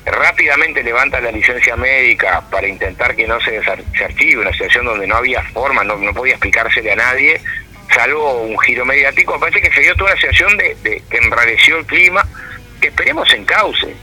Rápidamente 0.04 0.82
levanta 0.82 1.20
la 1.20 1.30
licencia 1.30 1.76
médica 1.76 2.42
para 2.50 2.66
intentar 2.66 3.14
que 3.14 3.26
no 3.26 3.40
se, 3.40 3.62
se 3.62 4.04
archive 4.04 4.40
una 4.42 4.52
situación 4.52 4.87
donde 4.87 5.06
no 5.06 5.16
había 5.16 5.42
forma, 5.52 5.84
no, 5.84 5.96
no 5.96 6.12
podía 6.14 6.34
explicársele 6.34 6.92
a 6.92 6.96
nadie, 6.96 7.40
salvo 7.95 8.42
un 8.42 8.59
giro 8.61 8.85
mediático. 8.85 9.35
Me 9.35 9.40
parece 9.40 9.61
que 9.61 9.75
se 9.75 9.80
dio 9.80 9.95
toda 9.97 10.12
una 10.12 10.21
situación 10.21 10.57
de, 10.57 10.75
de- 10.83 11.02
que 11.11 11.16
enrareció 11.18 11.78
el 11.78 11.87
clima, 11.87 12.26
que 12.80 12.88
esperemos 12.88 13.28
se 13.28 13.37
encauce 13.37 13.95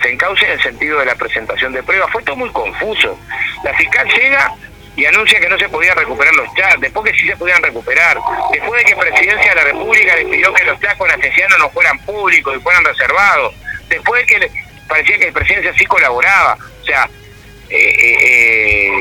se 0.00 0.12
encauce 0.12 0.44
en 0.44 0.52
el 0.52 0.62
sentido 0.62 1.00
de 1.00 1.06
la 1.06 1.16
presentación 1.16 1.72
de 1.72 1.82
pruebas. 1.82 2.08
Fue 2.12 2.22
todo 2.22 2.36
muy 2.36 2.50
confuso. 2.50 3.18
La 3.64 3.74
fiscal 3.74 4.06
llega 4.08 4.54
y 4.94 5.04
anuncia 5.06 5.40
que 5.40 5.48
no 5.48 5.58
se 5.58 5.68
podían 5.68 5.96
recuperar 5.96 6.32
los 6.36 6.46
chats, 6.54 6.80
después 6.80 7.10
que 7.10 7.18
sí 7.18 7.26
se 7.26 7.36
podían 7.36 7.60
recuperar, 7.60 8.16
después 8.52 8.78
de 8.84 8.84
que 8.92 8.96
Presidencia 8.96 9.50
de 9.50 9.54
la 9.56 9.64
República 9.64 10.14
le 10.14 10.24
pidió 10.26 10.54
que 10.54 10.64
los 10.66 10.78
chats 10.78 10.96
con 10.98 11.10
Asesiano 11.10 11.58
no 11.58 11.68
fueran 11.70 11.98
públicos 12.00 12.56
y 12.56 12.60
fueran 12.60 12.84
reservados, 12.84 13.52
después 13.88 14.24
de 14.24 14.38
que 14.38 14.50
parecía 14.88 15.18
que 15.18 15.32
Presidencia 15.32 15.74
sí 15.76 15.84
colaboraba. 15.86 16.56
O 16.80 16.84
sea, 16.84 17.10
eh, 17.68 17.76
eh, 17.76 18.16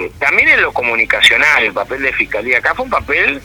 eh, 0.08 0.12
también 0.18 0.50
en 0.50 0.64
lo 0.64 0.74
comunicacional, 0.74 1.64
el 1.64 1.74
papel 1.74 2.02
de 2.02 2.12
Fiscalía 2.14 2.58
acá 2.58 2.74
fue 2.74 2.86
un 2.86 2.92
papel 2.92 3.40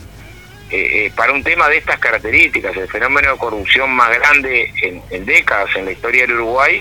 eh, 0.73 1.13
para 1.15 1.33
un 1.33 1.43
tema 1.43 1.69
de 1.69 1.79
estas 1.79 1.99
características, 1.99 2.77
el 2.77 2.89
fenómeno 2.89 3.33
de 3.33 3.39
corrupción 3.39 3.91
más 3.95 4.11
grande 4.11 4.73
en, 4.83 5.03
en 5.11 5.25
décadas 5.25 5.69
en 5.77 5.85
la 5.85 5.93
historia 5.93 6.23
del 6.23 6.33
Uruguay, 6.35 6.81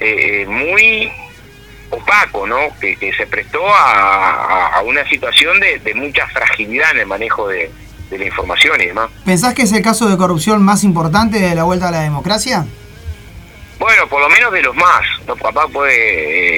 eh, 0.00 0.42
eh, 0.42 0.46
muy 0.46 1.10
opaco, 1.90 2.46
¿no? 2.46 2.58
Que, 2.80 2.96
que 2.96 3.12
se 3.14 3.26
prestó 3.26 3.66
a, 3.72 4.30
a- 4.30 4.66
a 4.78 4.82
una 4.82 5.08
situación 5.08 5.60
de, 5.60 5.78
de 5.78 5.94
mucha 5.94 6.26
fragilidad 6.28 6.90
en 6.92 6.98
el 7.00 7.06
manejo 7.06 7.48
de, 7.48 7.70
de 8.10 8.18
la 8.18 8.24
información 8.26 8.80
y 8.80 8.86
demás. 8.86 9.10
¿Pensás 9.24 9.54
que 9.54 9.62
es 9.62 9.72
el 9.72 9.82
caso 9.82 10.08
de 10.08 10.16
corrupción 10.16 10.62
más 10.62 10.82
importante 10.84 11.38
de 11.38 11.54
la 11.54 11.64
vuelta 11.64 11.88
a 11.88 11.92
la 11.92 12.00
democracia? 12.00 12.66
Bueno, 13.78 14.06
por 14.08 14.20
lo 14.20 14.28
menos 14.28 14.52
de 14.52 14.62
los 14.62 14.74
más. 14.74 15.02
¿no? 15.26 15.36
Papá 15.36 15.66
puede 15.68 15.94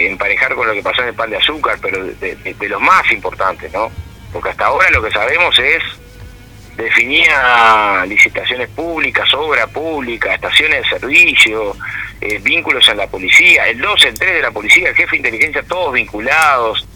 eh, 0.07 0.11
emparejar 0.11 0.55
con 0.55 0.67
lo 0.67 0.75
que 0.75 0.83
pasó 0.83 1.03
en 1.03 1.09
el 1.09 1.15
pan 1.15 1.31
de 1.31 1.37
azúcar, 1.39 1.79
pero 1.83 2.05
de 2.05 2.69
los 2.69 2.81
más 2.81 3.11
importantes, 3.13 3.73
¿no? 3.73 3.91
Porque 4.33 4.51
hasta 4.51 4.67
ahora 4.67 4.91
lo 4.91 5.03
que 5.03 5.11
sabemos 5.11 5.59
es 5.59 5.83
definía 6.77 8.05
licitaciones 8.07 8.69
públicas, 8.69 9.33
obra 9.35 9.67
pública, 9.67 10.35
estaciones 10.35 10.83
de 10.83 10.89
servicio, 10.99 11.77
eh, 12.21 12.39
vínculos 12.43 12.87
en 12.89 12.99
la 12.99 13.07
policía, 13.07 13.67
el 13.67 13.79
2, 13.79 14.05
el 14.05 14.15
3 14.15 14.35
de 14.35 14.43
la 14.43 14.51
policía, 14.51 14.91
el 14.91 14.95
jefe 14.95 15.13
de 15.13 15.17
inteligencia, 15.17 15.63
todos 15.63 15.95
vinculados, 15.95 16.87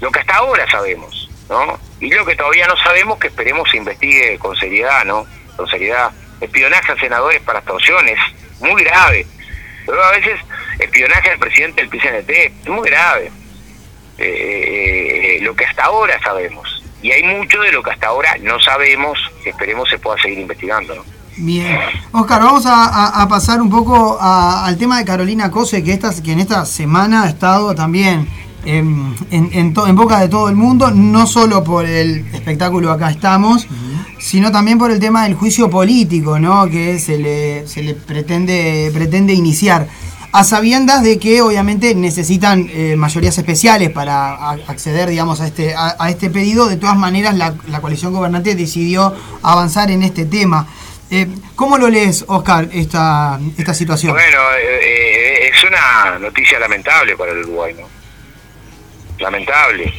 lo 0.00 0.10
que 0.10 0.20
hasta 0.20 0.36
ahora 0.36 0.68
sabemos, 0.70 1.30
¿no? 1.48 1.78
Y 2.00 2.10
lo 2.10 2.24
que 2.24 2.36
todavía 2.36 2.66
no 2.66 2.76
sabemos, 2.78 3.18
que 3.18 3.28
esperemos 3.28 3.70
se 3.70 3.78
investigue 3.78 4.38
con 4.38 4.56
seriedad, 4.56 5.04
¿no? 5.04 5.26
Con 5.56 5.68
seriedad. 5.68 6.10
Espionaje 6.40 6.92
a 6.92 6.96
senadores 6.96 7.40
para 7.42 7.60
extorsiones, 7.60 8.18
muy 8.60 8.82
grave. 8.84 9.26
Pero 9.86 10.02
a 10.02 10.12
veces 10.12 10.38
espionaje 10.78 11.30
al 11.30 11.38
presidente 11.38 11.80
del 11.80 11.90
PCNT, 11.90 12.68
muy 12.68 12.88
grave. 12.88 13.30
Eh, 14.18 14.24
eh, 14.24 15.36
eh, 15.36 15.38
lo 15.42 15.54
que 15.54 15.64
hasta 15.64 15.84
ahora 15.84 16.18
sabemos. 16.22 16.82
Y 17.06 17.12
hay 17.12 17.22
mucho 17.22 17.60
de 17.60 17.70
lo 17.70 17.82
que 17.84 17.90
hasta 17.92 18.08
ahora 18.08 18.30
no 18.42 18.58
sabemos, 18.58 19.16
esperemos 19.44 19.88
se 19.88 19.96
pueda 19.98 20.20
seguir 20.20 20.40
investigando, 20.40 20.96
¿no? 20.96 21.02
Bien. 21.36 21.78
Oscar, 22.10 22.40
vamos 22.42 22.64
a, 22.66 23.24
pasar 23.28 23.62
un 23.62 23.70
poco 23.70 24.18
a- 24.20 24.66
al 24.66 24.76
tema 24.76 24.98
de 24.98 25.04
Carolina 25.04 25.48
Cose, 25.50 25.84
que, 25.84 25.92
esta, 25.92 26.10
que 26.20 26.32
en 26.32 26.40
esta 26.40 26.66
semana 26.66 27.22
ha 27.22 27.28
estado 27.28 27.74
también 27.76 28.26
en, 28.64 29.14
en, 29.30 29.50
en 29.52 29.72
to- 29.72 29.86
boca 29.94 30.18
de 30.18 30.28
todo 30.28 30.48
el 30.48 30.56
mundo, 30.56 30.90
no 30.90 31.28
solo 31.28 31.62
por 31.62 31.84
el 31.86 32.26
espectáculo 32.34 32.90
Acá 32.90 33.10
estamos, 33.10 33.68
sino 34.18 34.50
también 34.50 34.78
por 34.78 34.90
el 34.90 34.98
tema 34.98 35.22
del 35.24 35.34
juicio 35.34 35.70
político, 35.70 36.40
¿no? 36.40 36.68
Que 36.68 36.98
se 36.98 37.18
le, 37.18 37.68
se 37.68 37.82
le 37.84 37.94
pretende, 37.94 38.90
pretende 38.92 39.32
iniciar. 39.32 39.86
A 40.36 40.44
sabiendas 40.44 41.02
de 41.02 41.18
que 41.18 41.40
obviamente 41.40 41.94
necesitan 41.94 42.68
eh, 42.70 42.94
mayorías 42.94 43.38
especiales 43.38 43.88
para 43.88 44.50
acceder, 44.50 45.08
digamos, 45.08 45.40
a 45.40 45.46
este, 45.46 45.74
a, 45.74 46.10
este 46.10 46.28
pedido, 46.28 46.68
de 46.68 46.76
todas 46.76 46.94
maneras 46.94 47.34
la, 47.34 47.54
la 47.68 47.80
coalición 47.80 48.12
gobernante 48.12 48.54
decidió 48.54 49.16
avanzar 49.42 49.90
en 49.90 50.02
este 50.02 50.26
tema. 50.26 50.66
Eh, 51.10 51.26
¿Cómo 51.54 51.78
lo 51.78 51.88
lees, 51.88 52.22
Oscar, 52.28 52.68
esta, 52.70 53.40
esta 53.56 53.72
situación? 53.72 54.12
Bueno, 54.12 54.38
eh, 54.60 55.48
es 55.54 55.64
una 55.64 56.18
noticia 56.18 56.58
lamentable 56.58 57.16
para 57.16 57.32
el 57.32 57.38
Uruguay, 57.38 57.74
¿no? 57.80 57.88
Lamentable. 59.18 59.90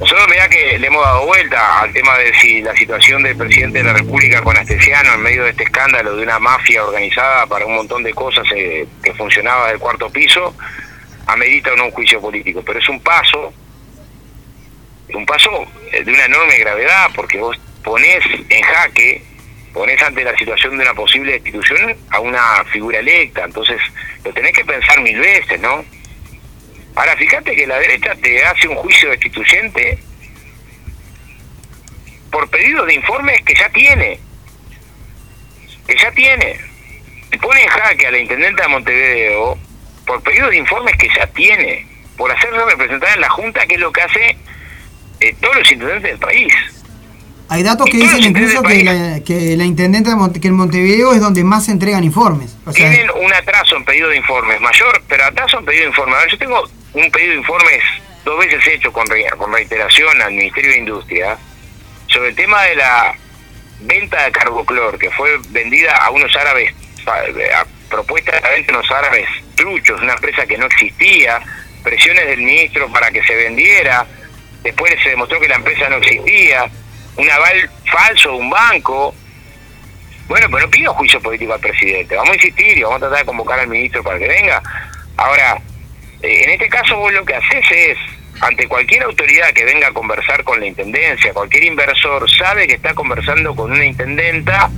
Nosotros, 0.00 0.28
mirá 0.30 0.48
que 0.48 0.78
le 0.78 0.86
hemos 0.86 1.04
dado 1.04 1.26
vuelta 1.26 1.80
al 1.80 1.92
tema 1.92 2.16
de 2.18 2.32
si 2.34 2.62
la 2.62 2.74
situación 2.76 3.20
del 3.24 3.36
presidente 3.36 3.78
de 3.78 3.84
la 3.84 3.94
República 3.94 4.40
con 4.42 4.56
Astesiano 4.56 5.14
en 5.14 5.22
medio 5.22 5.42
de 5.42 5.50
este 5.50 5.64
escándalo 5.64 6.14
de 6.14 6.22
una 6.22 6.38
mafia 6.38 6.84
organizada 6.84 7.46
para 7.46 7.66
un 7.66 7.74
montón 7.74 8.04
de 8.04 8.14
cosas 8.14 8.44
eh, 8.54 8.86
que 9.02 9.12
funcionaba 9.14 9.68
del 9.68 9.80
cuarto 9.80 10.08
piso, 10.08 10.54
amerita 11.26 11.72
o 11.72 11.76
no 11.76 11.86
un 11.86 11.90
juicio 11.90 12.20
político. 12.20 12.62
Pero 12.64 12.78
es 12.78 12.88
un 12.88 13.00
paso, 13.00 13.52
un 15.14 15.26
paso 15.26 15.66
eh, 15.90 16.04
de 16.04 16.12
una 16.12 16.26
enorme 16.26 16.58
gravedad, 16.58 17.10
porque 17.16 17.38
vos 17.38 17.58
ponés 17.82 18.24
en 18.48 18.62
jaque, 18.62 19.24
ponés 19.72 20.00
ante 20.00 20.22
la 20.22 20.36
situación 20.38 20.78
de 20.78 20.84
una 20.84 20.94
posible 20.94 21.32
destitución 21.32 21.96
a 22.10 22.20
una 22.20 22.62
figura 22.70 23.00
electa, 23.00 23.44
entonces 23.44 23.80
lo 24.24 24.32
tenés 24.32 24.52
que 24.52 24.64
pensar 24.64 25.00
mil 25.00 25.18
veces, 25.18 25.60
¿no? 25.60 25.84
Ahora, 26.98 27.16
fíjate 27.16 27.54
que 27.54 27.64
la 27.64 27.78
derecha 27.78 28.12
te 28.20 28.44
hace 28.44 28.66
un 28.66 28.74
juicio 28.74 29.08
destituyente 29.10 29.98
por 32.32 32.48
pedido 32.50 32.84
de 32.86 32.94
informes 32.94 33.40
que 33.42 33.54
ya 33.54 33.68
tiene. 33.70 34.18
Que 35.86 35.96
ya 35.96 36.10
tiene. 36.10 36.58
Te 37.30 37.38
pone 37.38 37.62
en 37.62 37.68
jaque 37.68 38.06
a 38.06 38.10
la 38.10 38.18
intendenta 38.18 38.64
de 38.64 38.68
Montevideo 38.68 39.56
por 40.06 40.22
pedido 40.22 40.50
de 40.50 40.56
informes 40.56 40.96
que 40.98 41.08
ya 41.16 41.26
tiene. 41.28 41.86
Por 42.16 42.32
hacerse 42.32 42.58
representar 42.64 43.14
en 43.14 43.20
la 43.20 43.30
Junta, 43.30 43.64
que 43.66 43.74
es 43.76 43.80
lo 43.80 43.92
que 43.92 44.02
hace 44.02 44.36
eh, 45.20 45.36
todos 45.40 45.54
los 45.56 45.70
intendentes 45.70 46.10
del 46.10 46.18
país. 46.18 46.52
Hay 47.50 47.62
datos 47.62 47.86
que 47.88 47.96
dicen 47.96 48.24
incluso 48.24 48.60
que 48.62 48.82
la, 48.82 49.20
que 49.24 49.56
la 49.56 49.64
intendente 49.64 50.10
de 50.10 50.16
Monte- 50.16 50.40
que 50.40 50.48
en 50.48 50.54
Montevideo 50.54 51.14
es 51.14 51.20
donde 51.20 51.44
más 51.44 51.64
se 51.66 51.70
entregan 51.70 52.02
informes. 52.04 52.56
O 52.66 52.72
sea, 52.72 52.90
Tienen 52.90 53.08
un 53.22 53.32
atraso 53.32 53.76
en 53.76 53.84
pedido 53.84 54.08
de 54.10 54.16
informes 54.16 54.60
mayor, 54.60 55.02
pero 55.08 55.24
atraso 55.24 55.58
en 55.60 55.64
pedido 55.64 55.84
de 55.84 55.88
informes. 55.90 56.16
A 56.16 56.20
ver, 56.22 56.30
yo 56.32 56.38
tengo 56.38 56.68
un 56.94 57.10
pedido 57.10 57.32
de 57.32 57.38
informes 57.38 57.82
dos 58.24 58.38
veces 58.38 58.66
hecho 58.66 58.92
con, 58.92 59.06
re- 59.06 59.26
con 59.36 59.52
reiteración 59.52 60.20
al 60.20 60.32
Ministerio 60.32 60.72
de 60.72 60.78
Industria 60.78 61.36
sobre 62.06 62.30
el 62.30 62.34
tema 62.34 62.62
de 62.64 62.76
la 62.76 63.14
venta 63.80 64.24
de 64.24 64.32
carboclor 64.32 64.98
que 64.98 65.10
fue 65.10 65.38
vendida 65.50 65.96
a 65.96 66.10
unos 66.10 66.34
árabes, 66.36 66.74
a 67.06 67.66
propuesta 67.88 68.32
de 68.32 68.40
la 68.40 68.50
venta 68.50 68.72
a 68.72 68.78
unos 68.78 68.90
árabes 68.90 69.26
truchos, 69.54 70.00
una 70.00 70.14
empresa 70.14 70.46
que 70.46 70.58
no 70.58 70.66
existía, 70.66 71.40
presiones 71.82 72.26
del 72.26 72.40
ministro 72.40 72.88
para 72.92 73.10
que 73.10 73.22
se 73.22 73.34
vendiera, 73.34 74.06
después 74.62 74.94
se 75.02 75.10
demostró 75.10 75.40
que 75.40 75.48
la 75.48 75.56
empresa 75.56 75.88
no 75.88 75.96
existía, 75.96 76.68
un 77.16 77.30
aval 77.30 77.70
falso 77.90 78.30
de 78.30 78.36
un 78.36 78.50
banco, 78.50 79.14
Bueno, 80.28 80.46
pero 80.50 80.66
no 80.66 80.70
pido 80.70 80.92
juicio 80.94 81.20
político 81.20 81.54
al 81.54 81.60
presidente. 81.60 82.14
Vamos 82.14 82.32
a 82.32 82.34
insistir 82.34 82.76
y 82.76 82.82
vamos 82.82 82.96
a 82.98 83.00
tratar 83.00 83.18
de 83.20 83.24
convocar 83.24 83.60
al 83.60 83.68
ministro 83.68 84.02
para 84.04 84.18
que 84.18 84.28
venga. 84.28 84.62
Ahora, 85.16 85.56
en 86.22 86.50
este 86.50 86.68
caso 86.68 86.96
vos 86.96 87.12
lo 87.12 87.24
que 87.24 87.34
haces 87.34 87.64
es, 87.70 87.98
ante 88.40 88.66
cualquier 88.68 89.02
autoridad 89.02 89.52
que 89.52 89.64
venga 89.64 89.88
a 89.88 89.92
conversar 89.92 90.44
con 90.44 90.60
la 90.60 90.66
intendencia, 90.66 91.32
cualquier 91.32 91.64
inversor 91.64 92.28
sabe 92.30 92.66
que 92.66 92.74
está 92.74 92.94
conversando 92.94 93.54
con 93.54 93.72
una 93.72 93.84
intendenta 93.84 94.70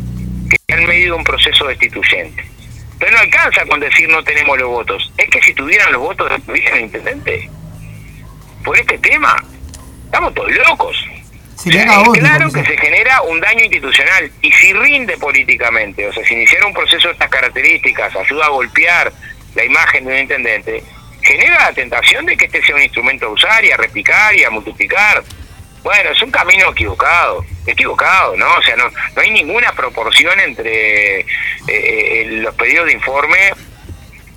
que 0.48 0.56
está 0.56 0.80
en 0.80 0.88
medio 0.88 1.12
de 1.12 1.18
un 1.18 1.24
proceso 1.24 1.66
destituyente. 1.66 2.44
Pero 2.98 3.12
no 3.12 3.18
alcanza 3.18 3.64
con 3.66 3.80
decir 3.80 4.08
no 4.08 4.22
tenemos 4.22 4.58
los 4.58 4.68
votos. 4.68 5.12
Es 5.16 5.28
que 5.30 5.40
si 5.40 5.54
tuvieran 5.54 5.90
los 5.92 6.02
votos, 6.02 6.30
¿estuvieran 6.30 6.78
el 6.78 6.84
intendente? 6.84 7.50
Por 8.62 8.78
este 8.78 8.98
tema, 8.98 9.42
estamos 10.04 10.34
todos 10.34 10.52
locos. 10.52 10.96
Sería 11.56 11.82
es 11.82 12.18
claro 12.18 12.50
que 12.50 12.64
se 12.64 12.76
genera 12.78 13.20
un 13.22 13.38
daño 13.40 13.64
institucional 13.64 14.30
y 14.40 14.50
si 14.52 14.72
rinde 14.72 15.18
políticamente, 15.18 16.06
o 16.08 16.12
sea, 16.12 16.24
si 16.24 16.34
iniciara 16.34 16.66
un 16.66 16.72
proceso 16.72 17.08
de 17.08 17.12
estas 17.12 17.28
características, 17.28 18.16
ayuda 18.16 18.46
a 18.46 18.48
golpear 18.48 19.12
la 19.54 19.64
imagen 19.64 20.06
de 20.06 20.12
un 20.12 20.18
intendente, 20.20 20.82
genera 21.22 21.66
la 21.66 21.72
tentación 21.72 22.26
de 22.26 22.36
que 22.36 22.46
este 22.46 22.62
sea 22.62 22.74
un 22.74 22.82
instrumento 22.82 23.26
a 23.26 23.30
usar 23.30 23.64
y 23.64 23.70
a 23.70 23.76
replicar 23.76 24.34
y 24.34 24.44
a 24.44 24.50
multiplicar. 24.50 25.22
Bueno, 25.82 26.10
es 26.10 26.20
un 26.20 26.30
camino 26.30 26.70
equivocado, 26.70 27.44
equivocado, 27.66 28.36
¿no? 28.36 28.54
O 28.54 28.62
sea, 28.62 28.76
no, 28.76 28.90
no 28.90 29.22
hay 29.22 29.30
ninguna 29.30 29.72
proporción 29.72 30.38
entre 30.40 31.20
eh, 31.20 31.26
eh, 31.68 32.26
los 32.42 32.54
pedidos 32.54 32.86
de 32.86 32.92
informe, 32.92 33.52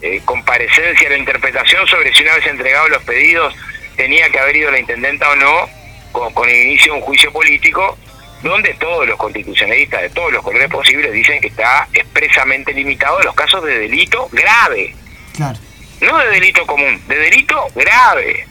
eh, 0.01 0.21
comparecencia, 0.23 1.09
la 1.09 1.17
interpretación 1.17 1.85
sobre 1.87 2.13
si 2.13 2.23
una 2.23 2.35
vez 2.35 2.47
entregados 2.47 2.89
los 2.89 3.03
pedidos 3.03 3.53
tenía 3.97 4.29
que 4.29 4.39
haber 4.39 4.55
ido 4.55 4.71
la 4.71 4.79
intendenta 4.79 5.29
o 5.31 5.35
no, 5.35 5.69
con, 6.13 6.33
con 6.33 6.49
el 6.49 6.55
inicio 6.55 6.93
de 6.93 6.99
un 6.99 7.05
juicio 7.05 7.31
político, 7.31 7.97
donde 8.41 8.73
todos 8.75 9.07
los 9.07 9.17
constitucionalistas 9.17 10.01
de 10.01 10.09
todos 10.11 10.31
los 10.31 10.43
colores 10.43 10.69
posibles 10.69 11.11
dicen 11.11 11.41
que 11.41 11.47
está 11.47 11.87
expresamente 11.93 12.73
limitado 12.73 13.19
a 13.19 13.23
los 13.23 13.35
casos 13.35 13.63
de 13.63 13.79
delito 13.79 14.29
grave, 14.31 14.95
Claro. 15.33 15.57
No 16.03 16.17
de 16.19 16.29
delito 16.29 16.65
común, 16.65 17.01
de 17.07 17.15
delito 17.17 17.67
grave. 17.75 18.47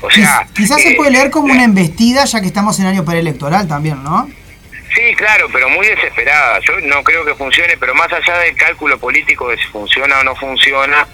O 0.00 0.10
sea, 0.10 0.42
Quiz- 0.48 0.52
Quizás 0.54 0.82
se 0.82 0.90
eh, 0.92 0.94
puede 0.96 1.12
leer 1.12 1.30
como 1.30 1.52
una 1.52 1.64
embestida 1.64 2.24
ya 2.24 2.40
que 2.40 2.46
estamos 2.48 2.78
en 2.80 2.86
año 2.86 3.04
preelectoral 3.04 3.66
también, 3.68 4.02
¿no? 4.02 4.28
Sí, 4.94 5.14
claro, 5.16 5.48
pero 5.52 5.68
muy 5.70 5.86
desesperada. 5.86 6.60
Yo 6.60 6.78
no 6.82 7.02
creo 7.02 7.24
que 7.24 7.34
funcione, 7.34 7.76
pero 7.78 7.94
más 7.94 8.12
allá 8.12 8.38
del 8.38 8.54
cálculo 8.56 8.98
político 8.98 9.48
de 9.48 9.56
si 9.56 9.64
funciona 9.66 10.20
o 10.20 10.24
no 10.24 10.36
funciona, 10.36 11.06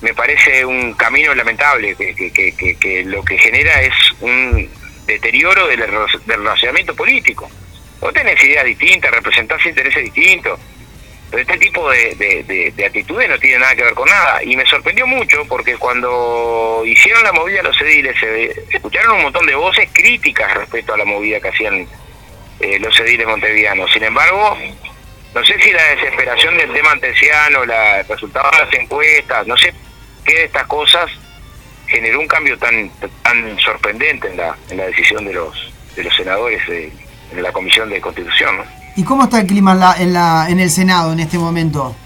me 0.00 0.14
parece 0.14 0.64
un 0.64 0.94
camino 0.94 1.34
lamentable, 1.34 1.94
que, 1.96 2.14
que, 2.14 2.30
que, 2.32 2.52
que- 2.54 2.76
que 2.76 3.04
lo 3.04 3.22
que 3.24 3.36
genera 3.36 3.82
es 3.82 3.92
un 4.20 4.68
deterioro 5.06 5.66
del, 5.66 5.80
del 5.80 6.38
relacionamiento 6.42 6.94
político. 6.94 7.50
Vos 8.00 8.14
tenés 8.14 8.42
ideas 8.42 8.64
distintas, 8.64 9.10
representás 9.10 9.64
intereses 9.66 10.02
distintos, 10.04 10.58
pero 11.30 11.42
este 11.42 11.58
tipo 11.58 11.88
de, 11.90 12.14
de, 12.16 12.42
de- 12.44 12.72
de 12.72 12.86
actitudes 12.86 13.28
no 13.28 13.38
tiene 13.38 13.58
nada 13.60 13.74
que 13.76 13.84
ver 13.84 13.94
con 13.94 14.08
nada. 14.08 14.42
Y 14.42 14.56
me 14.56 14.66
sorprendió 14.66 15.06
mucho 15.06 15.44
porque 15.48 15.76
cuando 15.76 16.82
hicieron 16.84 17.22
la 17.22 17.32
movida 17.32 17.62
los 17.62 17.80
ediles, 17.80 18.16
se 18.18 18.50
escucharon 18.70 19.16
un 19.16 19.22
montón 19.22 19.46
de 19.46 19.54
voces 19.54 19.88
críticas 19.92 20.52
respecto 20.54 20.94
a 20.94 20.98
la 20.98 21.04
movida 21.04 21.40
que 21.40 21.48
hacían 21.48 21.86
eh, 22.60 22.78
los 22.80 22.98
ediles 23.00 23.26
montevideanos. 23.26 23.90
Sin 23.92 24.02
embargo, 24.02 24.58
no 25.34 25.44
sé 25.44 25.60
si 25.60 25.70
la 25.72 25.84
desesperación 25.94 26.56
del 26.56 26.72
tema 26.72 26.90
antesiano, 26.92 27.64
la, 27.64 28.00
el 28.00 28.08
resultado 28.08 28.50
de 28.50 28.64
las 28.64 28.74
encuestas, 28.74 29.46
no 29.46 29.56
sé 29.56 29.72
qué 30.24 30.34
de 30.34 30.44
estas 30.44 30.66
cosas 30.66 31.10
generó 31.86 32.20
un 32.20 32.28
cambio 32.28 32.56
tan 32.58 32.90
tan 33.22 33.58
sorprendente 33.58 34.28
en 34.28 34.36
la, 34.36 34.56
en 34.70 34.76
la 34.78 34.86
decisión 34.86 35.24
de 35.24 35.32
los 35.32 35.72
de 35.96 36.04
los 36.04 36.14
senadores 36.16 36.60
en 36.68 37.42
la 37.42 37.52
Comisión 37.52 37.88
de 37.90 38.00
Constitución. 38.00 38.56
¿no? 38.58 38.79
¿Y 39.00 39.04
cómo 39.04 39.24
está 39.24 39.40
el 39.40 39.46
clima 39.46 39.72
en, 39.72 39.80
la, 39.80 39.94
en, 39.98 40.12
la, 40.12 40.46
en 40.50 40.60
el 40.60 40.68
Senado 40.68 41.14
en 41.14 41.20
este 41.20 41.38
momento? 41.38 41.96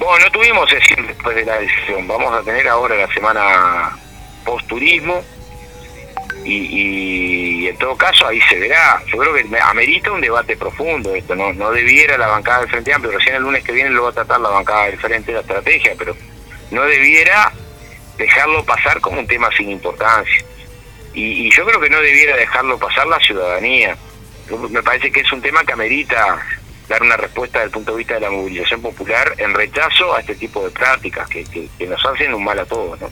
Bueno, 0.00 0.24
no 0.24 0.32
tuvimos 0.32 0.68
sesión 0.68 1.06
después 1.06 1.36
de 1.36 1.44
la 1.44 1.58
decisión. 1.60 2.08
Vamos 2.08 2.34
a 2.36 2.42
tener 2.42 2.66
ahora 2.66 2.96
la 2.96 3.06
semana 3.14 3.96
post-turismo 4.44 5.22
y, 6.44 6.56
y 7.62 7.68
en 7.68 7.78
todo 7.78 7.96
caso 7.96 8.26
ahí 8.26 8.40
se 8.48 8.58
verá. 8.58 9.00
Yo 9.12 9.18
creo 9.18 9.32
que 9.32 9.44
me- 9.44 9.60
amerita 9.60 10.10
un 10.10 10.20
debate 10.20 10.56
profundo 10.56 11.14
esto. 11.14 11.36
No, 11.36 11.52
no 11.52 11.70
debiera 11.70 12.18
la 12.18 12.26
bancada 12.26 12.62
del 12.62 12.70
Frente 12.70 12.92
Amplio, 12.92 13.16
recién 13.16 13.36
el 13.36 13.42
lunes 13.42 13.62
que 13.62 13.70
viene 13.70 13.90
lo 13.90 14.02
va 14.02 14.10
a 14.10 14.14
tratar 14.14 14.40
la 14.40 14.48
bancada 14.48 14.86
del 14.86 14.98
Frente 14.98 15.26
de 15.30 15.34
la 15.34 15.40
estrategia, 15.42 15.92
pero 15.96 16.16
no 16.72 16.82
debiera 16.82 17.52
dejarlo 18.18 18.64
pasar 18.64 19.00
como 19.00 19.20
un 19.20 19.26
tema 19.28 19.48
sin 19.56 19.70
importancia. 19.70 20.44
Y, 21.14 21.46
y 21.46 21.50
yo 21.52 21.64
creo 21.64 21.80
que 21.80 21.90
no 21.90 22.00
debiera 22.00 22.36
dejarlo 22.36 22.76
pasar 22.76 23.06
la 23.06 23.20
ciudadanía. 23.20 23.96
Yo- 24.50 24.68
Me 24.68 24.82
parece 24.82 25.10
que 25.10 25.20
es 25.20 25.32
un 25.32 25.40
tema 25.40 25.62
que 25.64 25.72
amerita 25.72 26.38
dar 26.88 27.02
una 27.02 27.16
respuesta 27.16 27.58
desde 27.58 27.66
el 27.66 27.72
punto 27.72 27.92
de 27.92 27.98
vista 27.98 28.14
de 28.14 28.20
la 28.20 28.30
movilización 28.30 28.82
popular 28.82 29.32
en 29.38 29.54
rechazo 29.54 30.14
a 30.14 30.20
este 30.20 30.34
tipo 30.34 30.64
de 30.64 30.70
prácticas 30.70 31.28
que, 31.28 31.44
que- 31.44 31.68
que 31.78 31.86
nos 31.86 32.04
hacen 32.04 32.34
un 32.34 32.42
mal 32.44 32.58
a 32.58 32.64
todos. 32.66 33.00
¿no? 33.00 33.08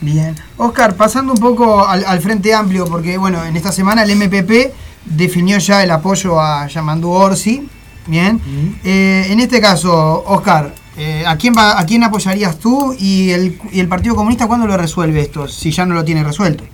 Bien. 0.00 0.34
Oscar, 0.56 0.96
pasando 0.96 1.32
un 1.34 1.38
poco 1.38 1.86
al, 1.86 2.04
al 2.04 2.20
Frente 2.20 2.54
Amplio, 2.54 2.86
porque 2.86 3.18
bueno, 3.18 3.44
en 3.44 3.54
esta 3.56 3.70
semana 3.70 4.02
el 4.02 4.10
MPP 4.16 4.72
definió 5.04 5.58
ya 5.58 5.82
el 5.82 5.90
apoyo 5.90 6.40
a 6.40 6.66
Yamandú 6.66 7.10
Orsi. 7.12 7.68
Bien. 8.06 8.40
Eh, 8.82 9.26
en 9.28 9.38
este 9.38 9.60
caso, 9.60 10.24
Oscar, 10.26 10.74
eh, 10.96 11.22
¿a, 11.26 11.36
quién 11.36 11.54
va, 11.56 11.78
¿a 11.78 11.86
quién 11.86 12.02
apoyarías 12.02 12.58
tú 12.58 12.96
y 12.98 13.30
el, 13.30 13.58
y 13.70 13.78
el 13.78 13.86
Partido 13.88 14.16
Comunista 14.16 14.46
cuándo 14.48 14.66
lo 14.66 14.76
resuelve 14.76 15.20
esto? 15.20 15.46
Si 15.46 15.70
ya 15.70 15.84
no 15.86 15.94
lo 15.94 16.04
tiene 16.04 16.24
resuelto. 16.24 16.64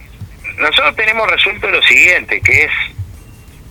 Nosotros 0.59 0.97
tenemos 0.97 1.29
resuelto 1.31 1.69
lo 1.69 1.83
siguiente, 1.83 2.41
que 2.41 2.65
es 2.65 2.71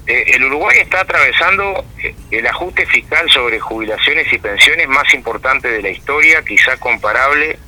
el 0.08 0.43
Uruguay 0.46 0.78
está 0.80 1.02
atravesando 1.02 1.86
eh, 2.02 2.15
el 2.32 2.48
ajuste 2.48 2.86
fiscal 2.86 3.30
sobre 3.30 3.60
jubilaciones 3.60 4.32
y 4.32 4.38
pensiones 4.38 4.88
más 4.88 5.13
importante 5.13 5.67
de 5.67 5.82
la 5.82 5.89
historia, 5.89 6.43
quizá 6.43 6.78
comparable 6.78 7.60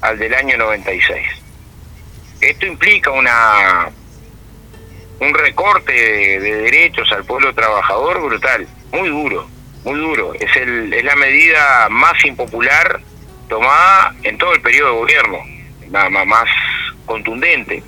al 0.00 0.18
del 0.18 0.32
año 0.34 0.56
96. 0.56 1.26
Esto 2.40 2.66
implica 2.66 3.10
una 3.10 3.90
un 5.18 5.34
recorte 5.34 5.92
de, 5.92 6.40
de 6.40 6.54
derechos 6.62 7.10
al 7.12 7.24
pueblo 7.24 7.52
trabajador 7.54 8.22
brutal, 8.22 8.66
muy 8.92 9.08
duro, 9.08 9.46
muy 9.84 9.98
duro. 9.98 10.32
Es, 10.34 10.56
el, 10.56 10.92
es 10.92 11.04
la 11.04 11.16
medida 11.16 11.88
más 11.90 12.24
impopular 12.24 13.00
tomada 13.48 14.14
en 14.22 14.38
todo 14.38 14.54
el 14.54 14.62
periodo 14.62 14.92
de 14.92 14.98
gobierno, 15.00 15.38
más, 15.90 16.26
más 16.26 16.48
contundente. 17.04 17.82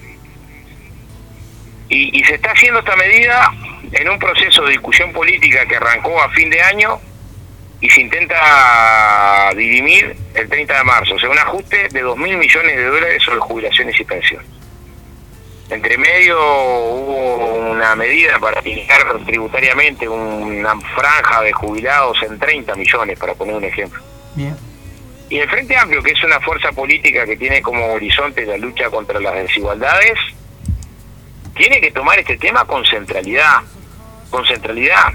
Y, 1.89 2.19
y 2.19 2.25
se 2.25 2.35
está 2.35 2.51
haciendo 2.51 2.81
esta 2.81 2.97
medida 2.97 3.51
en 3.93 4.09
un 4.09 4.19
proceso 4.19 4.63
de 4.65 4.73
discusión 4.73 5.13
política 5.13 5.67
que 5.67 5.77
arrancó 5.77 6.21
a 6.21 6.31
fin 6.31 6.51
de 6.51 6.61
año 6.63 6.99
y 7.81 7.91
se 7.91 8.01
intenta 8.01 9.51
dirimir 9.57 10.17
el 10.35 10.49
30 10.49 10.79
de 10.79 10.85
marzo, 10.85 11.15
o 11.15 11.19
sea, 11.19 11.29
un 11.29 11.39
ajuste 11.39 11.89
de 11.89 12.01
2 12.01 12.17
mil 12.17 12.37
millones 12.37 12.77
de 12.77 12.87
dólares 12.87 13.23
sobre 13.23 13.41
jubilaciones 13.41 13.99
y 13.99 14.05
pensiones. 14.05 14.47
Entre 15.69 15.97
medio 15.97 16.37
hubo 16.39 17.71
una 17.71 17.95
medida 17.97 18.39
para 18.39 18.61
limitar 18.61 19.05
tributariamente 19.25 20.09
una 20.09 20.79
franja 20.95 21.43
de 21.43 21.53
jubilados 21.53 22.23
en 22.23 22.39
30 22.39 22.75
millones, 22.77 23.19
para 23.19 23.35
poner 23.35 23.57
un 23.57 23.65
ejemplo. 23.65 24.01
Bien. 24.35 24.57
Y 25.31 25.39
el 25.39 25.49
Frente 25.49 25.77
Amplio, 25.77 26.03
que 26.03 26.13
es 26.13 26.23
una 26.23 26.41
fuerza 26.41 26.73
política 26.73 27.25
que 27.25 27.37
tiene 27.37 27.63
como 27.63 27.95
horizonte 27.95 28.45
la 28.45 28.59
lucha 28.59 28.91
contra 28.91 29.19
las 29.19 29.35
desigualdades, 29.35 30.19
tiene 31.57 31.81
que 31.81 31.91
tomar 31.91 32.19
este 32.19 32.37
tema 32.37 32.65
con 32.67 32.85
centralidad, 32.85 33.63
con 34.33 34.45
centralidad. 34.47 35.13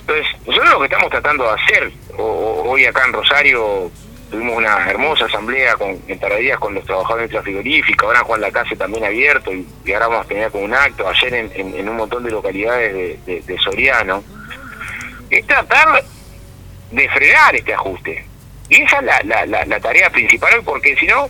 Entonces, 0.00 0.26
nosotros 0.46 0.70
lo 0.72 0.78
que 0.80 0.86
estamos 0.86 1.10
tratando 1.10 1.44
de 1.44 1.50
hacer, 1.62 1.92
hoy 2.18 2.84
acá 2.86 3.04
en 3.06 3.12
Rosario 3.12 3.90
tuvimos 4.30 4.56
una 4.56 4.90
hermosa 4.90 5.26
asamblea 5.26 5.76
con, 5.76 5.96
en 6.08 6.18
Taradías 6.18 6.58
con 6.58 6.74
los 6.74 6.84
trabajadores 6.84 7.28
de 7.30 7.36
la 7.36 7.42
frigorífica, 7.42 8.06
ahora 8.06 8.20
Juan 8.24 8.40
Lacase 8.40 8.74
también 8.74 9.04
abierto, 9.04 9.52
y, 9.52 9.66
ahora 9.92 10.08
vamos 10.08 10.26
a 10.26 10.28
tener 10.28 10.50
como 10.50 10.64
un 10.64 10.74
acto 10.74 11.08
ayer 11.08 11.34
en, 11.54 11.88
un 11.88 11.96
montón 11.96 12.24
de 12.24 12.30
localidades 12.32 12.92
de, 12.92 13.18
de- 13.26 13.40
de 13.42 13.58
Soriano, 13.58 14.24
es 15.30 15.46
tratar 15.46 16.02
de 16.90 17.08
frenar 17.10 17.54
este 17.54 17.74
ajuste. 17.74 18.24
Y 18.70 18.80
esa 18.82 18.98
es 18.98 19.04
la, 19.26 19.46
la, 19.46 19.64
la, 19.66 19.80
tarea 19.80 20.10
principal, 20.10 20.62
porque 20.64 20.96
si 20.96 21.06
no, 21.06 21.28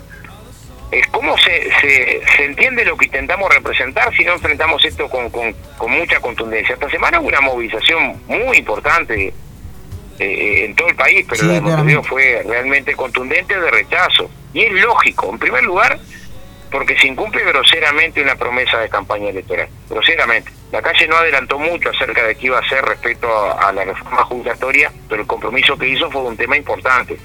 cómo 1.11 1.37
se, 1.39 1.71
se, 1.81 2.21
se 2.37 2.45
entiende 2.45 2.85
lo 2.85 2.97
que 2.97 3.07
intentamos 3.07 3.53
representar 3.53 4.15
si 4.15 4.25
no 4.25 4.35
enfrentamos 4.35 4.85
esto 4.85 5.09
con, 5.09 5.31
con, 5.31 5.53
con 5.77 5.91
mucha 5.91 6.21
contundencia. 6.21 6.75
Esta 6.75 6.91
semana 6.91 7.21
hubo 7.21 7.29
una 7.29 7.41
movilización 7.41 8.23
muy 8.27 8.59
importante 8.59 9.33
eh, 10.19 10.65
en 10.65 10.75
todo 10.75 10.89
el 10.89 10.95
país, 10.95 11.27
pero 11.29 11.41
Sí, 11.41 11.47
la 11.47 11.55
de 11.55 11.61
Montevideo 11.61 12.03
fue 12.05 12.43
realmente 12.47 12.95
contundente 12.95 13.59
de 13.59 13.71
rechazo. 13.71 14.31
Y 14.53 14.63
es 14.63 14.73
lógico, 14.73 15.31
en 15.31 15.39
primer 15.39 15.65
lugar, 15.65 15.99
porque 16.71 16.97
se 16.99 17.09
incumple 17.09 17.43
groseramente 17.45 18.23
una 18.23 18.37
promesa 18.37 18.79
de 18.79 18.89
campaña 18.89 19.31
electoral. 19.31 19.69
Groseramente. 19.89 20.53
La 20.71 20.83
calle 20.83 21.09
no 21.09 21.17
adelantó 21.17 21.59
mucho 21.59 21.91
acerca 21.91 22.25
de 22.25 22.37
qué 22.37 22.47
iba 22.47 22.59
a 22.59 22.61
hacer 22.61 22.85
respecto 22.85 23.29
a, 23.29 23.69
a 23.69 23.73
la 23.73 23.85
reforma 23.85 24.25
jubilatoria, 24.25 24.93
pero 25.09 25.23
el 25.23 25.27
compromiso 25.27 25.77
que 25.77 25.89
hizo 25.89 26.11
fue 26.11 26.23
un 26.23 26.37
tema 26.37 26.57
importante. 26.57 27.17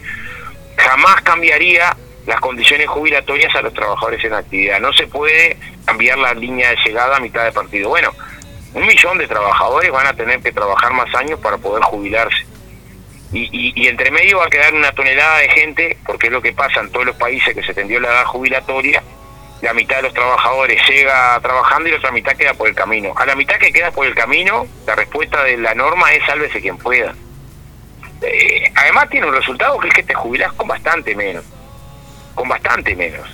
Jamás 0.78 1.22
cambiaría 1.22 1.96
las 2.26 2.40
condiciones 2.40 2.88
jubilatorias 2.88 3.54
a 3.56 3.62
los 3.62 3.74
trabajadores 3.74 4.24
en 4.24 4.34
actividad. 4.34 4.80
No 4.80 4.94
se 4.94 5.08
puede 5.08 5.58
cambiar 5.86 6.18
la 6.18 6.34
línea 6.34 6.70
de 6.70 6.78
llegada 6.86 7.18
a 7.18 7.20
mitad 7.20 7.44
de 7.46 7.52
partido. 7.52 7.90
Bueno, 7.90 8.12
un 8.74 8.86
millón 8.86 9.18
de 9.18 9.28
trabajadores 9.28 9.92
van 9.92 10.08
a 10.08 10.14
tener 10.14 10.40
que 10.42 10.52
trabajar 10.52 10.94
más 10.94 11.14
años 11.16 11.40
para 11.40 11.58
poder 11.58 11.84
jubilarse. 11.84 12.46
Y, 13.32 13.74
y, 13.76 13.88
entre 13.88 14.10
medio 14.10 14.40
va 14.40 14.46
a 14.46 14.50
quedar 14.50 14.74
una 14.74 14.92
tonelada 14.92 15.38
de 15.38 15.50
gente, 15.50 15.98
porque 16.06 16.28
es 16.28 16.34
lo 16.34 16.42
que 16.42 16.52
pasa 16.52 16.80
en 16.80 16.92
todos 16.92 17.06
los 17.06 17.16
países 17.16 17.54
que 17.54 17.62
se 17.62 17.76
tendió 17.76 18.00
la 18.00 18.08
edad 18.08 18.26
jubilatoria, 18.26 19.04
la 19.62 19.74
mitad 19.74 19.98
de 19.98 20.04
los 20.04 20.14
trabajadores 20.14 20.82
llega 20.88 21.40
trabajando 21.42 21.90
y 21.90 21.92
la 21.92 21.98
otra 21.98 22.12
mitad 22.12 22.36
queda 22.36 22.54
por 22.54 22.70
el 22.70 22.76
camino. 22.76 23.14
A 23.16 23.26
la 23.26 23.36
mitad 23.36 23.58
que 23.58 23.72
queda 23.72 23.92
por 23.92 24.08
el 24.08 24.16
camino, 24.16 24.66
la 24.88 24.96
respuesta 24.96 25.44
de 25.44 25.58
la 25.58 25.76
norma 25.76 26.12
es 26.14 26.26
sálvese 26.26 26.62
quien 26.62 26.78
pueda. 26.78 27.14
Eh, 28.22 28.72
además 28.76 29.10
tiene 29.10 29.28
un 29.28 29.36
resultado 29.36 29.78
que 29.80 29.90
es 29.90 29.94
que 29.94 30.04
te 30.04 30.14
jubilás 30.14 30.54
con 30.54 30.68
bastante 30.68 31.16
menos, 31.16 31.44
con 32.40 32.48
bastante 32.48 32.96
menos. 32.96 33.28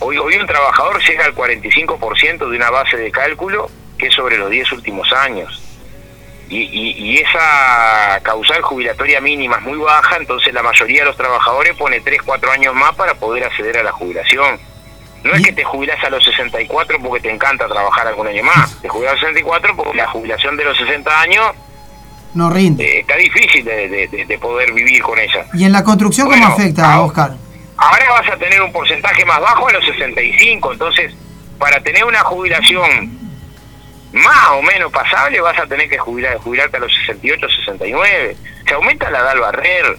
Hoy, 0.00 0.18
hoy 0.18 0.36
un 0.36 0.46
trabajador 0.46 1.02
llega 1.02 1.24
al 1.24 1.34
45% 1.34 2.50
de 2.50 2.56
una 2.56 2.68
base 2.68 2.98
de 2.98 3.10
cálculo 3.10 3.70
que 3.96 4.08
es 4.08 4.14
sobre 4.14 4.36
los 4.36 4.50
10 4.50 4.72
últimos 4.72 5.10
años. 5.14 5.62
Y, 6.50 6.64
y, 6.64 7.18
esa 7.18 8.20
causal 8.22 8.62
jubilatoria 8.62 9.20
mínima 9.20 9.56
es 9.56 9.62
muy 9.62 9.78
baja, 9.78 10.16
entonces 10.16 10.52
la 10.54 10.62
mayoría 10.62 11.00
de 11.00 11.06
los 11.06 11.16
trabajadores 11.16 11.76
pone 11.76 12.00
3, 12.00 12.22
4 12.22 12.50
años 12.52 12.74
más 12.74 12.94
para 12.94 13.14
poder 13.14 13.44
acceder 13.44 13.78
a 13.78 13.82
la 13.82 13.92
jubilación. 13.92 14.58
No 15.24 15.34
es 15.34 15.42
que 15.42 15.52
te 15.52 15.64
jubilás 15.64 16.02
a 16.04 16.10
los 16.10 16.24
64 16.24 16.98
porque 17.02 17.22
te 17.22 17.30
encanta 17.30 17.66
trabajar 17.66 18.06
algún 18.06 18.28
año 18.28 18.42
más, 18.44 18.80
te 18.80 18.88
jubilás 18.88 19.12
a 19.12 19.14
los 19.14 19.20
64 19.20 19.76
porque 19.76 19.96
la 19.96 20.08
jubilación 20.08 20.56
de 20.56 20.64
los 20.64 20.76
60 20.78 21.20
años 21.20 21.46
no 22.34 22.50
rinde. 22.50 22.84
Eh, 22.84 23.00
está 23.00 23.16
difícil 23.16 23.64
de, 23.64 24.38
poder 24.40 24.72
vivir 24.72 25.02
con 25.02 25.18
ella. 25.18 25.46
¿Y 25.54 25.64
en 25.64 25.72
la 25.72 25.82
construcción 25.82 26.28
cómo 26.28 26.46
afecta, 26.46 27.00
Oscar? 27.00 27.47
Ahora 27.78 28.10
vas 28.10 28.28
a 28.28 28.36
tener 28.36 28.60
un 28.60 28.72
porcentaje 28.72 29.24
más 29.24 29.40
bajo 29.40 29.68
a 29.68 29.72
los 29.72 29.84
65, 29.84 30.72
entonces 30.72 31.14
para 31.58 31.80
tener 31.80 32.04
una 32.04 32.20
jubilación 32.20 33.16
más 34.12 34.48
o 34.50 34.62
menos 34.62 34.90
pasable 34.90 35.40
vas 35.40 35.56
a 35.58 35.66
tener 35.66 35.88
que 35.88 35.96
jubilar, 35.96 36.38
jubilarte 36.38 36.76
a 36.76 36.80
los 36.80 36.92
68, 36.92 37.48
69. 37.48 38.36
Se 38.66 38.74
aumenta 38.74 39.10
la 39.10 39.18
edad 39.18 39.30
al 39.30 39.40
barrer. 39.40 39.96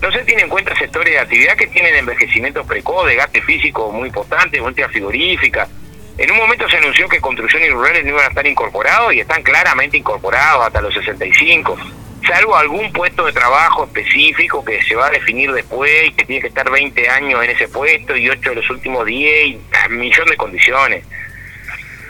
No 0.00 0.12
se 0.12 0.24
tiene 0.24 0.42
en 0.42 0.48
cuenta 0.48 0.74
sectores 0.76 1.12
de 1.12 1.18
actividad 1.18 1.56
que 1.56 1.66
tienen 1.66 1.94
envejecimiento 1.94 2.64
precoz, 2.64 3.06
desgaste 3.06 3.42
físico 3.42 3.92
muy 3.92 4.08
importante, 4.08 4.56
industria 4.56 4.88
frigorífica. 4.88 5.68
En 6.16 6.30
un 6.30 6.38
momento 6.38 6.66
se 6.70 6.78
anunció 6.78 7.06
que 7.08 7.20
construcción 7.20 7.62
y 7.64 7.68
rurales 7.68 8.02
no 8.04 8.10
iban 8.10 8.24
a 8.24 8.28
estar 8.28 8.46
incorporados 8.46 9.12
y 9.12 9.20
están 9.20 9.42
claramente 9.42 9.98
incorporados 9.98 10.66
hasta 10.66 10.80
los 10.80 10.94
65 10.94 11.76
salvo 12.24 12.56
algún 12.56 12.92
puesto 12.92 13.24
de 13.26 13.32
trabajo 13.32 13.84
específico 13.84 14.64
que 14.64 14.82
se 14.82 14.94
va 14.94 15.06
a 15.06 15.10
definir 15.10 15.52
después 15.52 16.08
y 16.08 16.12
que 16.12 16.24
tiene 16.24 16.42
que 16.42 16.48
estar 16.48 16.70
20 16.70 17.08
años 17.08 17.42
en 17.42 17.50
ese 17.50 17.68
puesto 17.68 18.16
y 18.16 18.28
8 18.28 18.50
de 18.50 18.56
los 18.56 18.70
últimos 18.70 19.06
10 19.06 19.46
y 19.46 19.60
un 19.88 19.98
millón 19.98 20.26
de 20.28 20.36
condiciones. 20.36 21.04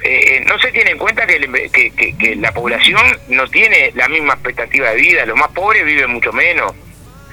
Eh, 0.02 0.36
eh, 0.36 0.44
no 0.46 0.58
se 0.58 0.70
tiene 0.70 0.90
en 0.90 0.98
cuenta 0.98 1.26
que, 1.26 2.12
que, 2.18 2.36
la 2.36 2.52
población 2.52 3.00
no 3.28 3.48
tiene 3.48 3.90
la 3.94 4.06
misma 4.08 4.34
expectativa 4.34 4.90
de 4.90 4.96
vida, 4.96 5.24
los 5.24 5.36
más 5.36 5.48
pobres 5.52 5.86
viven 5.86 6.10
mucho 6.10 6.30
menos 6.30 6.74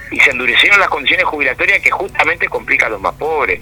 y 0.10 0.20
se 0.22 0.32
endurecieron 0.32 0.80
las 0.80 0.89
condiciones 0.89 1.26
jubilatorias 1.26 1.82
que 1.82 1.91
justamente 1.91 2.48
complican 2.48 2.88
a 2.88 2.91
los 2.91 3.02
más 3.02 3.15
pobres. 3.15 3.60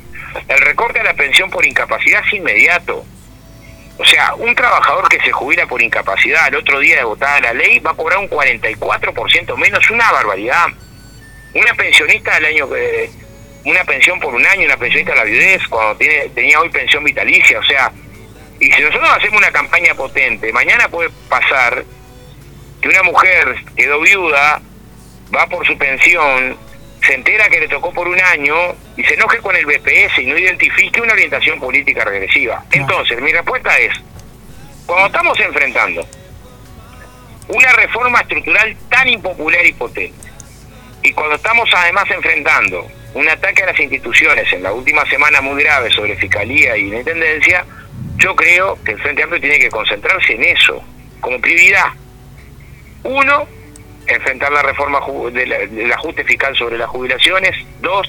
El 0.47 0.59
recorte 0.59 0.99
de 0.99 1.05
la 1.05 1.13
pensión 1.15 1.49
por 1.49 1.65
incapacidad 1.65 2.21
es 2.25 2.33
inmediato. 2.33 3.03
O 3.99 4.05
sea, 4.05 4.33
un 4.35 4.55
trabajador 4.55 5.09
que 5.09 5.19
se 5.19 5.31
jubila 5.31 5.67
por 5.67 5.81
incapacidad 5.81 6.47
el 6.47 6.55
otro 6.55 6.79
día 6.79 6.97
de 6.97 7.03
votada 7.03 7.41
la 7.41 7.53
ley 7.53 7.79
va 7.79 7.91
a 7.91 7.95
cobrar 7.95 8.17
un 8.19 8.29
44% 8.29 9.57
menos, 9.57 9.89
una 9.89 10.09
barbaridad. 10.11 10.67
Una 11.53 11.73
pensionista 11.73 12.35
del 12.35 12.45
año 12.45 12.69
que 12.69 13.09
una 13.65 13.83
pensión 13.83 14.17
por 14.21 14.33
un 14.33 14.45
año, 14.45 14.65
una 14.65 14.77
pensionista 14.77 15.11
de 15.11 15.17
la 15.17 15.25
viudez, 15.25 15.67
cuando 15.67 15.97
tiene, 15.97 16.29
tenía 16.29 16.61
hoy 16.61 16.69
pensión 16.69 17.03
vitalicia, 17.03 17.59
o 17.59 17.63
sea, 17.63 17.91
y 18.59 18.71
si 18.71 18.81
nosotros 18.81 19.09
hacemos 19.09 19.37
una 19.37 19.51
campaña 19.51 19.93
potente, 19.93 20.53
mañana 20.53 20.87
puede 20.87 21.09
pasar 21.27 21.83
que 22.81 22.87
una 22.87 23.03
mujer 23.03 23.55
quedó 23.75 23.99
viuda, 23.99 24.61
va 25.35 25.47
por 25.47 25.65
su 25.67 25.77
pensión, 25.77 26.57
se 27.05 27.13
entera 27.13 27.49
que 27.49 27.59
le 27.59 27.67
tocó 27.67 27.91
por 27.93 28.07
un 28.07 28.19
año 28.19 28.55
y 28.97 29.03
se 29.03 29.13
enoje 29.13 29.37
con 29.39 29.55
el 29.55 29.65
BPS 29.65 30.19
y 30.19 30.25
no 30.25 30.37
identifique 30.37 31.01
una 31.01 31.13
orientación 31.13 31.59
política 31.59 32.03
regresiva. 32.03 32.63
Entonces, 32.71 33.21
mi 33.21 33.31
respuesta 33.31 33.77
es, 33.77 33.93
cuando 34.85 35.07
estamos 35.07 35.39
enfrentando 35.39 36.05
una 37.47 37.71
reforma 37.73 38.19
estructural 38.21 38.75
tan 38.89 39.07
impopular 39.07 39.65
y 39.65 39.73
potente, 39.73 40.29
y 41.01 41.13
cuando 41.13 41.35
estamos 41.35 41.69
además 41.73 42.05
enfrentando 42.11 42.85
un 43.13 43.27
ataque 43.27 43.63
a 43.63 43.67
las 43.67 43.79
instituciones 43.79 44.51
en 44.53 44.63
la 44.63 44.73
última 44.73 45.05
semana 45.05 45.41
muy 45.41 45.63
grave 45.63 45.89
sobre 45.89 46.15
fiscalía 46.17 46.77
y 46.77 46.93
intendencia, 46.93 47.65
yo 48.17 48.35
creo 48.35 48.77
que 48.83 48.91
el 48.91 49.01
Frente 49.01 49.23
Amplio 49.23 49.41
tiene 49.41 49.59
que 49.59 49.69
concentrarse 49.69 50.33
en 50.33 50.43
eso, 50.43 50.83
como 51.21 51.39
prioridad. 51.39 51.87
Uno, 53.03 53.47
enfrentar 54.09 54.51
la 54.51 54.61
reforma 54.61 54.99
del 55.31 55.91
ajuste 55.91 56.23
fiscal 56.23 56.55
sobre 56.55 56.77
las 56.77 56.89
jubilaciones, 56.89 57.55
dos, 57.81 58.07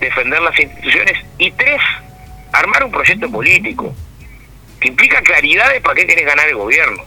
defender 0.00 0.40
las 0.40 0.58
instituciones 0.58 1.18
y 1.38 1.50
tres, 1.52 1.80
armar 2.52 2.84
un 2.84 2.90
proyecto 2.90 3.30
político 3.30 3.94
que 4.80 4.88
implica 4.88 5.20
claridad 5.22 5.72
de 5.72 5.80
para 5.80 5.94
qué 5.94 6.06
querés 6.06 6.26
ganar 6.26 6.48
el 6.48 6.56
gobierno. 6.56 7.02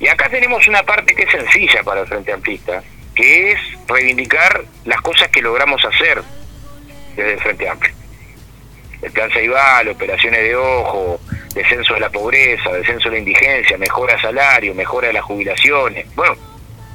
Y 0.00 0.08
acá 0.08 0.28
tenemos 0.28 0.66
una 0.66 0.82
parte 0.82 1.14
que 1.14 1.22
es 1.22 1.30
sencilla 1.30 1.82
para 1.84 2.00
el 2.00 2.08
Frente 2.08 2.32
Amplista, 2.32 2.82
que 3.14 3.52
es 3.52 3.60
reivindicar 3.86 4.64
las 4.84 5.00
cosas 5.00 5.28
que 5.28 5.42
logramos 5.42 5.84
hacer 5.84 6.22
desde 7.14 7.34
el 7.34 7.40
Frente 7.40 7.68
Amplio. 7.68 7.94
El 9.00 9.12
plan 9.12 9.30
Ceibal, 9.30 9.88
operaciones 9.88 10.42
de 10.42 10.56
ojo, 10.56 11.20
descenso 11.54 11.94
de 11.94 12.00
la 12.00 12.10
pobreza, 12.10 12.72
descenso 12.72 13.08
de 13.08 13.16
la 13.16 13.18
indigencia, 13.18 13.76
mejora 13.78 14.20
salario, 14.20 14.74
mejora 14.74 15.08
de 15.08 15.14
las 15.14 15.24
jubilaciones. 15.24 16.06
Bueno, 16.14 16.36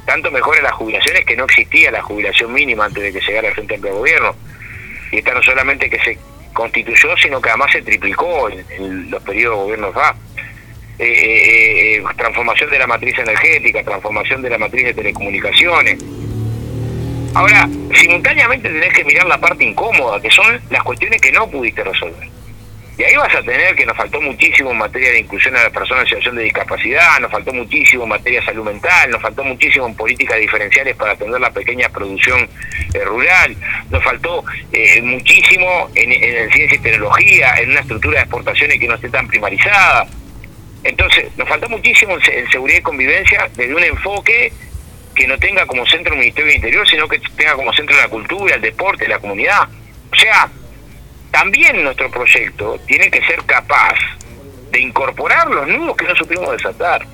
tanto 0.08 0.30
mejora 0.30 0.62
las 0.62 0.72
jubilaciones 0.72 1.26
que 1.26 1.36
no 1.36 1.44
existía 1.44 1.90
la 1.90 2.00
jubilación 2.00 2.50
mínima 2.50 2.86
antes 2.86 3.02
de 3.02 3.12
que 3.12 3.20
llegara 3.20 3.48
el 3.48 3.54
Frente 3.54 3.74
Amplio 3.74 3.92
al 3.92 3.98
gobierno. 3.98 4.34
Y 5.12 5.18
esta 5.18 5.34
no 5.34 5.42
solamente 5.42 5.90
que 5.90 6.00
se 6.00 6.18
constituyó, 6.54 7.14
sino 7.18 7.42
que 7.42 7.50
además 7.50 7.70
se 7.72 7.82
triplicó 7.82 8.48
en, 8.48 9.10
los 9.10 9.22
periodos 9.22 9.58
de 9.58 9.62
gobierno 9.64 9.92
FA. 9.92 10.16
Eh, 10.98 11.04
eh, 11.04 11.96
eh, 11.98 12.04
transformación 12.16 12.70
de 12.70 12.78
la 12.78 12.86
matriz 12.86 13.18
energética, 13.18 13.84
transformación 13.84 14.40
de 14.40 14.48
la 14.48 14.56
matriz 14.56 14.86
de 14.86 14.94
telecomunicaciones. 14.94 16.02
Ahora, 17.34 17.68
simultáneamente 17.94 18.70
tenés 18.70 18.94
que 18.94 19.04
mirar 19.04 19.26
la 19.26 19.38
parte 19.38 19.62
incómoda, 19.62 20.22
que 20.22 20.30
son 20.30 20.58
las 20.70 20.82
cuestiones 20.84 21.20
que 21.20 21.32
no 21.32 21.50
pudiste 21.50 21.84
resolver. 21.84 22.27
Y 22.98 23.04
ahí 23.04 23.14
vas 23.14 23.32
a 23.32 23.42
tener 23.42 23.76
que 23.76 23.86
nos 23.86 23.96
faltó 23.96 24.20
muchísimo 24.20 24.72
en 24.72 24.78
materia 24.78 25.12
de 25.12 25.20
inclusión 25.20 25.56
a 25.56 25.62
las 25.62 25.72
personas 25.72 26.02
en 26.02 26.08
situación 26.08 26.34
de 26.34 26.42
discapacidad, 26.42 27.20
nos 27.20 27.30
faltó 27.30 27.52
muchísimo 27.52 28.02
en 28.02 28.08
materia 28.08 28.40
de 28.40 28.46
salud 28.46 28.64
mental, 28.64 29.10
nos 29.10 29.22
faltó 29.22 29.44
muchísimo 29.44 29.86
en 29.86 29.94
políticas 29.94 30.36
diferenciales 30.40 30.96
para 30.96 31.12
atender 31.12 31.40
la 31.40 31.50
pequeña 31.52 31.88
producción 31.90 32.48
eh, 32.92 33.04
rural, 33.04 33.54
nos 33.90 34.02
faltó 34.02 34.44
eh, 34.72 35.00
muchísimo 35.00 35.88
en, 35.94 36.12
en, 36.12 36.50
ciencia 36.50 36.76
y 36.76 36.80
tecnología, 36.80 37.54
en 37.60 37.70
una 37.70 37.80
estructura 37.80 38.16
de 38.16 38.22
exportaciones 38.22 38.80
que 38.80 38.88
no 38.88 38.96
esté 38.96 39.08
tan 39.10 39.28
primarizada. 39.28 40.04
Entonces, 40.82 41.26
nos 41.36 41.48
faltó 41.48 41.68
muchísimo 41.68 42.16
en, 42.16 42.50
seguridad 42.50 42.78
y 42.78 42.82
convivencia 42.82 43.48
desde 43.54 43.74
un 43.74 43.84
enfoque 43.84 44.52
que 45.14 45.26
no 45.28 45.38
tenga 45.38 45.66
como 45.66 45.86
centro 45.86 46.14
el 46.14 46.20
Ministerio 46.20 46.46
del 46.46 46.56
Interior, 46.56 46.88
sino 46.88 47.06
que 47.06 47.20
tenga 47.36 47.54
como 47.54 47.72
centro 47.72 47.96
la 47.96 48.08
cultura, 48.08 48.56
el 48.56 48.60
deporte, 48.60 49.06
la 49.06 49.20
comunidad. 49.20 49.68
O 50.12 50.16
sea, 50.16 50.48
también 51.30 51.82
nuestro 51.82 52.10
proyecto 52.10 52.78
tiene 52.86 53.10
que 53.10 53.24
ser 53.24 53.42
capaz 53.44 53.98
de 54.70 54.80
incorporar 54.80 55.48
los 55.48 55.68
nudos 55.68 55.96
que 55.96 56.06
no 56.06 56.16
supimos 56.16 56.50
desatar. 56.52 57.06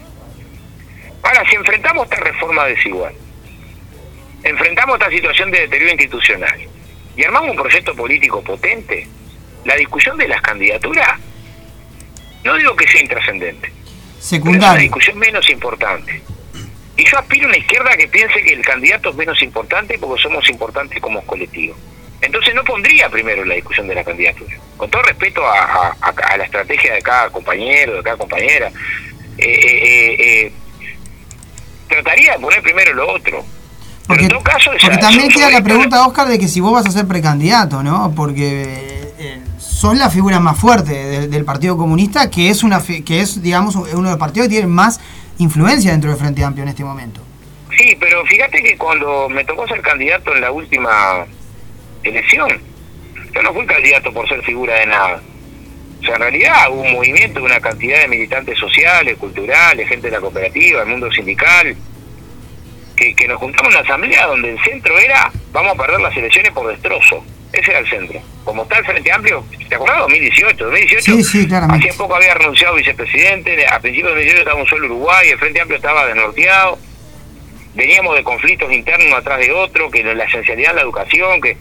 Ahora, 1.23 1.43
si 1.49 1.57
enfrentamos 1.57 2.05
esta 2.05 2.23
reforma 2.23 2.65
desigual, 2.67 3.15
enfrentamos 4.43 4.99
esta 4.99 5.11
situación 5.11 5.51
de 5.51 5.61
deterioro 5.61 5.93
institucional 5.93 6.61
y 7.17 7.25
armamos 7.25 7.51
un 7.51 7.57
proyecto 7.57 7.95
político 7.95 8.43
potente, 8.43 9.09
la 9.65 9.77
discusión 9.77 10.17
de 10.19 10.29
las 10.29 10.43
candidaturas, 10.43 11.19
no 12.45 12.55
digo 12.57 12.77
que 12.77 12.87
sea 12.89 13.01
intrascendente, 13.01 13.73
secundaria. 14.21 14.69
Es 14.69 14.73
una 14.73 14.83
discusión 14.83 15.19
menos 15.19 15.49
importante. 15.49 16.23
Y 16.97 17.05
yo 17.11 17.19
aspiro 17.19 17.47
a 17.47 17.49
una 17.49 17.59
izquierda 17.59 17.97
que 17.97 18.07
piense 18.07 18.43
que 18.43 18.53
el 18.53 18.63
candidato 18.63 19.11
es 19.11 19.17
menos 19.17 19.43
importante 19.43 19.99
porque 19.99 20.23
somos 20.23 20.49
importantes 20.49 21.01
como 21.01 21.25
colectivo. 21.27 21.75
Entonces 22.25 22.55
no 22.55 22.65
pondría 22.65 23.09
primero 23.11 23.45
la 23.45 23.55
discusión 23.55 23.87
de 23.87 23.95
la 23.95 24.03
candidatura. 24.03 24.57
Con 24.77 24.91
todo 24.91 25.03
respeto 25.03 25.43
a, 25.47 25.95
la 26.37 26.45
estrategia 26.45 26.95
de 26.95 27.03
cada 27.03 27.29
compañero, 27.31 27.97
de 27.97 28.03
cada 28.03 28.17
compañera, 28.17 28.71
eh, 29.37 29.45
eh, 29.45 30.17
eh, 30.19 30.53
trataría 31.89 32.33
de 32.33 32.39
poner 32.39 32.63
primero 32.63 32.95
lo 32.95 33.13
otro. 33.13 33.45
Porque, 34.07 34.25
en 34.25 34.31
todo 34.31 34.43
caso, 34.43 34.71
porque 34.83 34.99
también 34.99 35.31
queda 35.31 35.51
la 35.51 35.63
pregunta, 35.63 36.07
Oscar, 36.07 36.29
de 36.29 36.39
que 36.39 36.49
si 36.49 36.61
vos 36.61 36.73
vas 36.73 36.87
a 36.87 36.91
ser 36.91 37.07
precandidato, 37.07 37.83
¿no? 37.83 38.13
Porque 38.15 39.13
sos 39.59 39.97
la 39.97 40.11
figura 40.11 40.41
más 40.41 40.59
fuerte 40.59 41.29
del, 41.29 41.45
Partido 41.45 41.77
Comunista, 41.77 42.31
que 42.31 42.51
es 42.51 42.63
una 42.63 42.83
que 42.83 43.21
es, 43.21 43.43
digamos, 43.43 43.77
uno 43.77 43.87
de 43.87 44.11
los 44.11 44.19
partidos 44.19 44.49
que 44.49 44.55
tiene 44.55 44.67
más 44.67 45.01
influencia 45.39 45.93
dentro 45.93 46.11
del 46.11 46.19
Frente 46.19 46.45
Amplio 46.45 46.65
en 46.65 46.69
este 46.69 46.85
momento. 46.85 47.21
Sí, 47.79 47.97
pero 47.99 48.25
fíjate 48.27 48.63
que 48.63 48.77
cuando 48.77 49.29
me 49.29 49.45
tocó 49.45 49.67
ser 49.67 49.81
candidato 49.81 50.35
en 50.35 50.43
la 50.43 50.53
última 50.53 51.27
elección. 52.11 52.61
Yo 53.35 53.43
no 53.43 53.53
fui 53.53 53.67
candidato 53.67 54.13
por 54.13 54.29
ser 54.29 54.43
figura 54.43 54.75
de 54.75 54.87
nada. 54.87 55.21
O 56.01 56.05
sea, 56.05 56.17
en 56.17 56.21
realidad 56.21 56.71
hubo 56.71 56.83
un 56.83 56.93
movimiento, 56.93 57.43
una 57.43 57.61
cantidad 57.61 58.01
de 58.03 58.09
militantes 58.09 58.59
sociales, 58.59 59.17
culturales, 59.17 59.89
gente 59.89 60.09
de 60.09 60.13
la 60.13 60.21
cooperativa, 60.21 60.83
el 60.83 60.89
mundo 60.89 61.11
sindical, 61.11 61.75
que, 62.95 63.15
que 63.15 63.27
nos 63.27 63.39
juntamos 63.39 63.73
en 63.73 63.79
una 63.79 63.89
asamblea 63.89 64.27
donde 64.27 64.51
el 64.51 64.63
centro 64.63 64.99
era 64.99 65.33
vamos 65.53 65.73
a 65.73 65.83
perder 65.83 66.01
las 66.01 66.17
elecciones 66.17 66.53
por 66.53 66.69
destrozo. 66.69 67.25
Ese 67.53 67.71
era 67.71 67.81
el 67.81 67.89
centro. 67.89 68.21
Como 68.45 68.65
está 68.65 68.79
el 68.79 68.85
Frente 68.85 69.13
Amplio, 69.13 69.45
¿te 69.69 69.75
acuerdas? 69.77 70.01
2018. 70.01 70.65
2018 70.65 71.03
Sí, 71.05 71.25
sí, 71.25 71.47
claramente. 71.47 71.89
Hacía 71.89 71.97
poco 71.97 72.17
había 72.17 72.35
renunciado 72.35 72.75
vicepresidente, 72.75 73.67
a 73.67 73.79
principios 73.79 74.15
de 74.15 74.25
2018 74.25 74.39
estaba 74.41 74.61
un 74.61 74.67
solo 74.67 74.87
Uruguay, 74.87 75.29
el 75.29 75.39
Frente 75.39 75.61
Amplio 75.61 75.77
estaba 75.77 76.07
desnorteado, 76.07 76.79
veníamos 77.75 78.17
de 78.17 78.25
conflictos 78.25 78.73
internos 78.73 79.19
atrás 79.19 79.39
de 79.39 79.53
otro, 79.53 79.91
que 79.91 80.03
la 80.03 80.25
esencialidad 80.25 80.71
de 80.71 80.75
la 80.75 80.83
educación, 80.83 81.41
que 81.41 81.57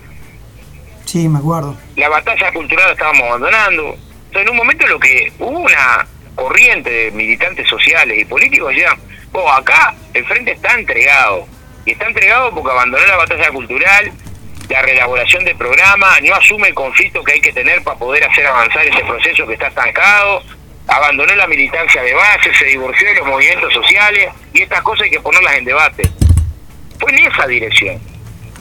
Sí, 1.06 1.28
me 1.28 1.40
acuerdo. 1.40 1.76
la 1.96 2.10
batalla 2.10 2.52
cultural 2.52 2.88
la 2.88 2.94
estábamos 2.94 3.24
abandonando. 3.24 3.96
Entonces, 4.26 4.42
en 4.42 4.50
un 4.50 4.58
momento 4.58 4.88
lo 4.88 5.00
que 5.00 5.32
hubo 5.40 5.60
una 5.60 6.08
corriente 6.36 6.90
de 6.90 7.12
militantes 7.12 7.68
sociales 7.68 8.18
y 8.20 8.26
políticos 8.26 8.74
ya, 8.76 8.98
oh, 9.34 9.50
acá 9.52 9.94
el 10.14 10.26
frente 10.26 10.52
está 10.52 10.74
entregado. 10.74 11.46
Y 11.86 11.92
está 11.92 12.08
entregado 12.08 12.52
porque 12.52 12.72
abandonó 12.72 13.06
la 13.06 13.18
batalla 13.18 13.52
cultural, 13.52 14.12
la 14.70 14.82
reelaboración 14.82 15.44
del 15.44 15.58
programa, 15.58 16.20
no 16.22 16.34
asume 16.34 16.70
el 16.70 16.74
conflicto 16.74 17.24
que 17.24 17.34
hay 17.34 17.42
que 17.42 17.52
tener 17.52 17.84
para 17.84 17.98
poder 17.98 18.24
hacer 18.24 18.48
avanzar 18.48 18.86
ese 18.86 19.04
proceso 19.04 19.46
que 19.46 19.54
está 19.54 19.68
estancado, 19.68 20.42
abandonó 20.88 21.36
la 21.36 21.48
militancia 21.48 22.02
de 22.02 22.14
base, 22.14 22.54
se 22.58 22.66
divorció 22.66 23.08
de 23.08 23.16
los 23.16 23.28
movimientos 23.28 23.74
sociales 23.74 24.30
y 24.54 24.62
estas 24.62 24.82
cosas 24.82 25.04
hay 25.04 25.12
que 25.12 25.20
ponerlas 25.20 25.56
en 25.56 25.66
debate. 25.66 26.04
Fue 27.00 27.12
en 27.12 27.28
esa 27.28 27.46
dirección. 27.48 28.13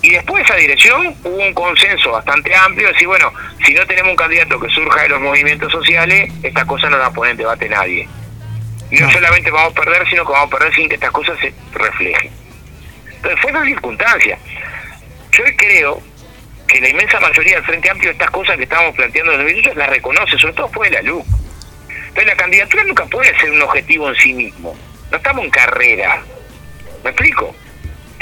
Y 0.03 0.11
después 0.11 0.43
de 0.43 0.43
esa 0.43 0.57
dirección 0.57 1.17
hubo 1.23 1.37
un 1.37 1.55
consenso 1.55 2.11
bastante 2.11 2.55
amplio, 2.55 2.89
de 2.89 2.93
decir, 2.93 3.07
bueno, 3.07 3.33
si 3.65 3.73
no 3.73 3.87
tenemos 3.87 4.11
un 4.11 4.17
candidato 4.17 4.59
que 4.59 4.69
surja 4.69 5.03
de 5.03 5.09
los 5.11 5.21
movimientos 5.21 5.71
sociales, 5.71 6.31
esta 6.43 6.65
cosa 6.65 6.91
no 6.91 6.99
la 6.99 7.11
pone 7.13 7.31
en 7.31 7.37
debate 7.37 7.69
nadie. 7.69 8.09
Y 8.91 8.97
no 8.97 9.11
solamente 9.11 9.51
vamos 9.51 9.73
a 9.73 9.81
perder, 9.81 10.07
sino 10.09 10.27
que 10.27 10.33
vamos 10.33 10.53
a 10.53 10.59
perder 10.59 10.75
sin 10.75 10.89
que 10.89 10.97
estas 10.97 11.13
cosas 11.13 11.39
se 11.39 11.55
reflejen. 11.73 12.31
Entonces 13.07 13.41
fue 13.41 13.51
esa 13.53 13.65
circunstancia. 13.65 14.39
Yo 15.31 15.45
creo 15.57 16.03
que 16.67 16.81
la 16.81 16.89
inmensa 16.89 17.21
mayoría 17.21 17.55
del 17.55 17.65
Frente 17.65 17.89
Amplio 17.89 18.11
estas 18.11 18.31
cosas 18.31 18.57
que 18.57 18.65
estábamos 18.65 18.97
planteando 18.97 19.33
en 19.33 19.41
el 19.41 19.47
2018 19.47 19.79
las 19.79 19.89
reconoce, 19.89 20.37
sobre 20.37 20.55
todo 20.55 20.69
fue 20.69 20.91
de 20.91 20.97
la 20.97 21.03
luz. 21.03 21.25
Entonces 21.89 22.27
la 22.27 22.37
candidatura 22.37 22.85
nunca 22.85 23.07
puede 23.07 23.39
ser 23.39 23.53
un 23.53 23.63
objetivo 23.63 24.09
en 24.09 24.17
sí 24.17 24.35
mismo. 24.35 24.77
No 25.11 25.17
estamos 25.17 25.45
en 25.45 25.51
carrera. 25.51 26.21
¿Me 27.05 27.11
explico? 27.11 27.55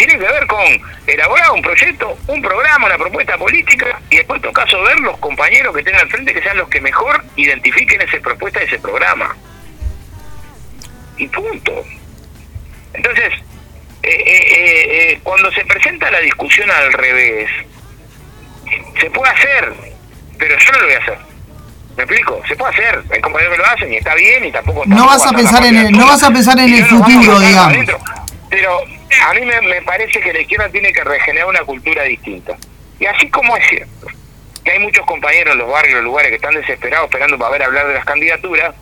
Tiene 0.00 0.14
que 0.14 0.24
ver 0.32 0.46
con 0.46 0.64
elaborar 1.06 1.50
un 1.50 1.60
proyecto, 1.60 2.16
un 2.26 2.40
programa, 2.40 2.86
una 2.86 2.96
propuesta 2.96 3.36
política 3.36 4.00
y 4.08 4.16
después, 4.16 4.38
en 4.38 4.42
todo 4.44 4.52
caso, 4.54 4.80
ver 4.82 4.98
los 5.00 5.18
compañeros 5.18 5.76
que 5.76 5.82
tengan 5.82 6.00
al 6.00 6.08
frente 6.08 6.32
que 6.32 6.40
sean 6.40 6.56
los 6.56 6.70
que 6.70 6.80
mejor 6.80 7.22
identifiquen 7.36 8.00
esa 8.00 8.16
propuesta, 8.20 8.62
ese 8.62 8.78
programa. 8.78 9.36
Y 11.18 11.28
punto. 11.28 11.84
Entonces, 12.94 13.30
eh, 14.02 14.08
eh, 14.26 15.12
eh, 15.12 15.20
cuando 15.22 15.52
se 15.52 15.66
presenta 15.66 16.10
la 16.10 16.20
discusión 16.20 16.70
al 16.70 16.94
revés, 16.94 17.50
se 18.98 19.10
puede 19.10 19.30
hacer, 19.32 19.74
pero 20.38 20.58
yo 20.58 20.72
no 20.72 20.78
lo 20.78 20.84
voy 20.86 20.94
a 20.94 20.98
hacer. 20.98 21.18
¿Me 21.98 22.04
explico? 22.04 22.40
Se 22.48 22.56
puede 22.56 22.72
hacer. 22.72 23.02
Hay 23.12 23.20
compañeros 23.20 23.54
que 23.54 23.62
lo 23.62 23.66
hacen 23.68 23.92
y 23.92 23.96
está 23.98 24.14
bien 24.14 24.46
y 24.46 24.50
tampoco... 24.50 24.82
No 24.86 24.96
tampoco 24.96 25.10
vas 25.10 25.26
a 25.26 25.32
pensar 25.36 25.66
en 25.66 25.76
el- 25.76 25.92
no 25.92 26.06
vas 26.06 26.22
a 26.22 26.30
pensar 26.30 26.58
en 26.58 26.68
Y 26.70 26.78
el 26.78 26.86
futuro, 26.86 27.38
digamos. 27.38 27.74
adentro. 27.74 27.98
Pero 28.48 28.80
a 29.22 29.34
mí 29.34 29.44
me, 29.44 29.60
me 29.62 29.82
parece 29.82 30.20
que 30.20 30.32
la 30.32 30.40
izquierda 30.40 30.68
tiene 30.68 30.92
que 30.92 31.02
regenerar 31.04 31.48
una 31.48 31.64
cultura 31.64 32.04
distinta. 32.04 32.56
Y 32.98 33.06
así 33.06 33.28
como 33.30 33.56
es 33.56 33.66
cierto 33.68 34.06
que 34.64 34.72
hay 34.72 34.78
muchos 34.78 35.04
compañeros 35.06 35.52
en 35.52 35.58
los 35.58 35.70
barrios, 35.70 35.92
en 35.92 35.96
los 35.96 36.04
lugares 36.04 36.30
que 36.30 36.36
están 36.36 36.54
desesperados 36.54 37.06
esperando 37.06 37.38
para 37.38 37.52
ver 37.52 37.62
hablar 37.62 37.86
de 37.88 37.94
las 37.94 38.04
candidaturas, 38.04 38.74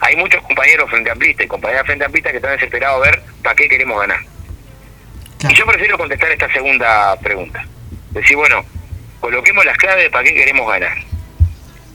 hay 0.00 0.16
muchos 0.16 0.42
compañeros 0.42 0.90
frente 0.90 1.10
amplistas 1.10 1.46
y 1.46 1.48
compañeras 1.48 1.86
frente 1.86 2.04
amplistas 2.04 2.32
que 2.32 2.36
están 2.38 2.52
desesperados 2.52 2.98
a 2.98 3.10
ver 3.10 3.22
para 3.42 3.54
qué 3.54 3.68
queremos 3.68 3.98
ganar. 4.00 4.20
Claro. 5.38 5.54
Y 5.54 5.58
yo 5.58 5.66
prefiero 5.66 5.98
contestar 5.98 6.30
esta 6.30 6.52
segunda 6.52 7.16
pregunta. 7.20 7.64
Decir, 8.10 8.36
bueno, 8.36 8.64
coloquemos 9.20 9.64
las 9.64 9.76
claves 9.78 10.04
de 10.04 10.10
para 10.10 10.24
qué 10.24 10.34
queremos 10.34 10.68
ganar. 10.70 10.96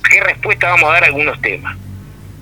¿Qué 0.09 0.19
respuesta 0.21 0.69
vamos 0.69 0.89
a 0.89 0.93
dar 0.93 1.03
a 1.03 1.07
algunos 1.07 1.39
temas? 1.41 1.77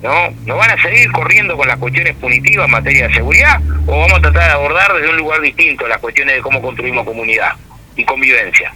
¿No? 0.01 0.31
¿Nos 0.45 0.57
van 0.57 0.71
a 0.71 0.81
seguir 0.81 1.11
corriendo 1.11 1.57
con 1.57 1.67
las 1.67 1.77
cuestiones 1.77 2.15
punitivas 2.15 2.65
en 2.65 2.71
materia 2.71 3.07
de 3.07 3.13
seguridad 3.13 3.59
o 3.85 3.99
vamos 3.99 4.19
a 4.19 4.21
tratar 4.21 4.45
de 4.45 4.51
abordar 4.51 4.93
desde 4.93 5.09
un 5.09 5.17
lugar 5.17 5.41
distinto 5.41 5.87
las 5.87 5.97
cuestiones 5.97 6.35
de 6.35 6.41
cómo 6.41 6.61
construimos 6.61 7.05
comunidad 7.05 7.53
y 7.97 8.05
convivencia? 8.05 8.73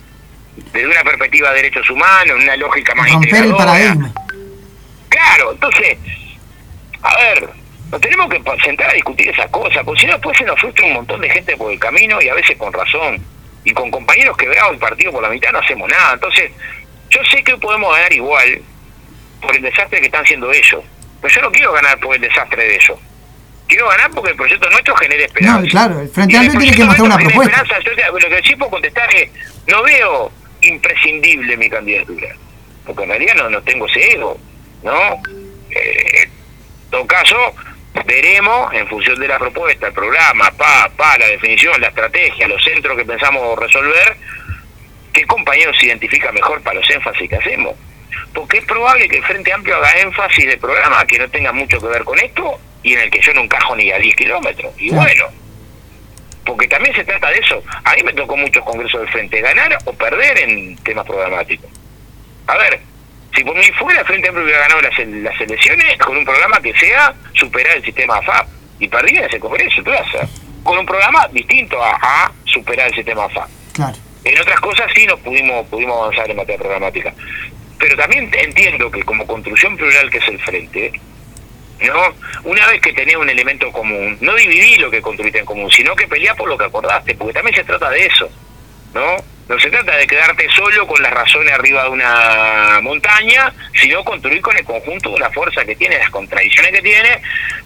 Desde 0.73 0.87
una 0.87 1.03
perspectiva 1.03 1.49
de 1.51 1.55
derechos 1.55 1.89
humanos, 1.89 2.37
una 2.41 2.57
lógica 2.57 2.93
más 2.93 3.11
Romper 3.11 3.45
el 3.45 3.55
paradigma. 3.55 4.13
Claro, 5.07 5.53
entonces, 5.53 5.97
a 7.01 7.15
ver, 7.17 7.49
nos 7.89 8.01
tenemos 8.01 8.27
que 8.27 8.41
sentar 8.63 8.89
a 8.89 8.93
discutir 8.93 9.29
esas 9.29 9.49
cosas, 9.51 9.83
porque 9.85 10.01
si 10.01 10.07
no 10.07 10.13
después 10.13 10.37
se 10.37 10.43
nos 10.43 10.59
frustra 10.59 10.85
un 10.85 10.93
montón 10.93 11.21
de 11.21 11.29
gente 11.29 11.55
por 11.55 11.71
el 11.71 11.79
camino 11.79 12.19
y 12.21 12.27
a 12.27 12.33
veces 12.33 12.57
con 12.57 12.73
razón. 12.73 13.21
Y 13.65 13.71
con 13.71 13.91
compañeros 13.91 14.35
quebrados 14.35 14.73
el 14.73 14.79
partido 14.79 15.11
por 15.11 15.21
la 15.23 15.29
mitad 15.29 15.51
no 15.51 15.59
hacemos 15.59 15.87
nada. 15.87 16.13
Entonces, 16.15 16.51
yo 17.09 17.21
sé 17.31 17.43
que 17.43 17.55
podemos 17.57 17.95
ganar 17.95 18.11
igual 18.11 18.61
por 19.41 19.55
el 19.55 19.61
desastre 19.61 19.99
que 19.99 20.07
están 20.07 20.23
haciendo 20.23 20.51
ellos. 20.51 20.83
Pero 21.23 21.33
yo 21.35 21.41
no 21.41 21.51
quiero 21.51 21.71
ganar 21.73 21.97
por 21.99 22.13
el 22.15 22.21
desastre 22.21 22.63
de 22.63 22.75
ellos. 22.75 22.99
Quiero 23.67 23.87
ganar 23.87 24.11
porque 24.11 24.31
el 24.31 24.35
proyecto 24.37 24.69
nuestro 24.69 24.95
genere 24.97 25.23
esperanza. 25.25 25.61
No, 25.61 25.67
claro, 25.67 26.01
el 26.01 26.09
Frente 26.09 26.37
Amplio 26.37 26.59
tiene 26.59 26.75
que 26.77 26.83
mostrar 26.83 27.05
una 27.07 27.17
propuesta. 27.17 27.61
esperanza. 27.63 27.89
Yo 27.89 27.95
te- 27.95 28.29
lo 28.29 28.35
que 28.35 28.43
sí 28.43 28.55
puedo 28.57 28.69
contestar 28.71 29.15
es, 29.15 29.29
no 29.67 29.81
veo 29.81 30.31
imprescindible 30.61 31.57
mi 31.57 31.69
candidatura. 31.69 32.27
Porque 32.85 33.03
en 33.03 33.09
realidad 33.09 33.35
no, 33.35 33.49
no 33.49 33.61
tengo 33.63 33.87
ese 33.87 34.11
ego, 34.11 34.37
¿no? 34.83 35.21
Eh, 35.71 36.23
en 36.23 36.29
todo 36.91 37.07
caso, 37.07 37.55
veremos 38.05 38.73
en 38.73 38.85
función 38.87 39.17
de 39.19 39.27
la 39.29 39.39
propuesta, 39.39 39.87
el 39.87 39.93
programa, 39.93 40.51
pa, 40.51 40.91
pa, 40.95 41.17
la 41.17 41.27
definición, 41.27 41.79
la 41.79 41.87
estrategia, 41.87 42.47
los 42.47 42.61
centros 42.63 42.97
que 42.97 43.05
pensamos 43.05 43.57
resolver, 43.57 44.17
qué 45.13 45.25
compañero 45.25 45.71
se 45.79 45.85
identifica 45.85 46.31
mejor 46.33 46.61
para 46.61 46.79
los 46.81 46.89
énfasis 46.89 47.29
que 47.29 47.35
hacemos. 47.37 47.75
Porque 48.33 48.57
es 48.59 48.65
probable 48.65 49.07
que 49.07 49.17
el 49.17 49.23
Frente 49.23 49.53
Amplio 49.53 49.77
haga 49.77 49.99
énfasis 49.99 50.45
de 50.45 50.57
programa 50.57 51.05
que 51.05 51.19
no 51.19 51.29
tenga 51.29 51.51
mucho 51.51 51.79
que 51.79 51.87
ver 51.87 52.03
con 52.03 52.17
esto 52.19 52.59
y 52.81 52.93
en 52.93 53.01
el 53.01 53.11
que 53.11 53.21
yo 53.21 53.33
no 53.33 53.41
encajo 53.41 53.75
ni 53.75 53.91
a 53.91 53.97
10 53.97 54.15
kilómetros. 54.15 54.73
Y 54.77 54.91
bueno, 54.91 55.25
porque 56.45 56.67
también 56.67 56.93
se 56.95 57.03
trata 57.03 57.29
de 57.29 57.39
eso. 57.39 57.63
A 57.83 57.93
mí 57.95 58.03
me 58.03 58.13
tocó 58.13 58.35
muchos 58.35 58.63
congresos 58.63 59.01
del 59.01 59.09
Frente, 59.09 59.41
ganar 59.41 59.77
o 59.85 59.93
perder 59.93 60.39
en 60.39 60.75
temas 60.77 61.05
programáticos. 61.05 61.69
A 62.47 62.57
ver, 62.57 62.79
si 63.35 63.43
por 63.43 63.55
mí 63.55 63.63
fuera, 63.79 64.01
el 64.01 64.05
Frente 64.05 64.27
Amplio 64.27 64.45
hubiera 64.45 64.61
ganado 64.61 64.81
las, 64.81 64.97
las 64.99 65.41
elecciones 65.41 65.97
con 65.99 66.17
un 66.17 66.25
programa 66.25 66.59
que 66.61 66.73
sea 66.73 67.13
superar 67.33 67.77
el 67.77 67.85
sistema 67.85 68.17
AFAP. 68.17 68.47
Y 68.79 68.87
perdí 68.87 69.17
en 69.17 69.23
ese 69.23 69.39
congreso, 69.39 69.83
¿qué 69.83 69.91
vas 69.91 70.01
a 70.01 70.03
hacer? 70.03 70.27
Con 70.63 70.77
un 70.77 70.85
programa 70.85 71.27
distinto 71.29 71.81
a, 71.81 71.97
a 72.01 72.31
superar 72.45 72.87
el 72.87 72.95
sistema 72.95 73.25
AFAP. 73.25 73.49
Claro. 73.73 73.97
En 74.23 74.39
otras 74.39 74.59
cosas 74.59 74.91
sí 74.95 75.05
nos 75.05 75.19
pudimos 75.19 75.67
pudimos 75.67 75.97
avanzar 75.97 76.29
en 76.29 76.37
materia 76.37 76.59
programática. 76.59 77.13
Pero 77.83 77.97
también 77.97 78.31
entiendo 78.31 78.89
que 78.89 79.03
como 79.03 79.27
construcción 79.27 79.75
plural 79.75 80.09
que 80.09 80.19
es 80.19 80.27
el 80.29 80.39
frente, 80.39 80.93
¿no? 81.81 82.15
Una 82.45 82.65
vez 82.67 82.79
que 82.79 82.93
tenés 82.93 83.17
un 83.17 83.29
elemento 83.29 83.69
común, 83.73 84.17
no 84.21 84.35
dividí 84.35 84.77
lo 84.77 84.89
que 84.89 85.01
construiste 85.01 85.39
en 85.39 85.45
común, 85.45 85.69
sino 85.69 85.93
que 85.93 86.07
peleá 86.07 86.33
por 86.33 86.47
lo 86.47 86.57
que 86.57 86.63
acordaste, 86.63 87.13
porque 87.15 87.33
también 87.33 87.57
se 87.57 87.65
trata 87.65 87.89
de 87.89 88.05
eso, 88.05 88.29
¿no? 88.93 89.17
No 89.49 89.59
se 89.59 89.69
trata 89.69 89.97
de 89.97 90.07
quedarte 90.07 90.47
solo 90.55 90.87
con 90.87 91.03
las 91.03 91.11
razones 91.11 91.51
arriba 91.51 91.83
de 91.83 91.89
una 91.89 92.79
montaña, 92.81 93.53
sino 93.73 94.01
construir 94.05 94.41
con 94.41 94.55
el 94.55 94.63
conjunto 94.63 95.11
de 95.11 95.19
la 95.19 95.29
fuerza 95.31 95.65
que 95.65 95.75
tiene, 95.75 95.97
las 95.97 96.09
contradicciones 96.09 96.71
que 96.71 96.81
tiene, 96.81 97.21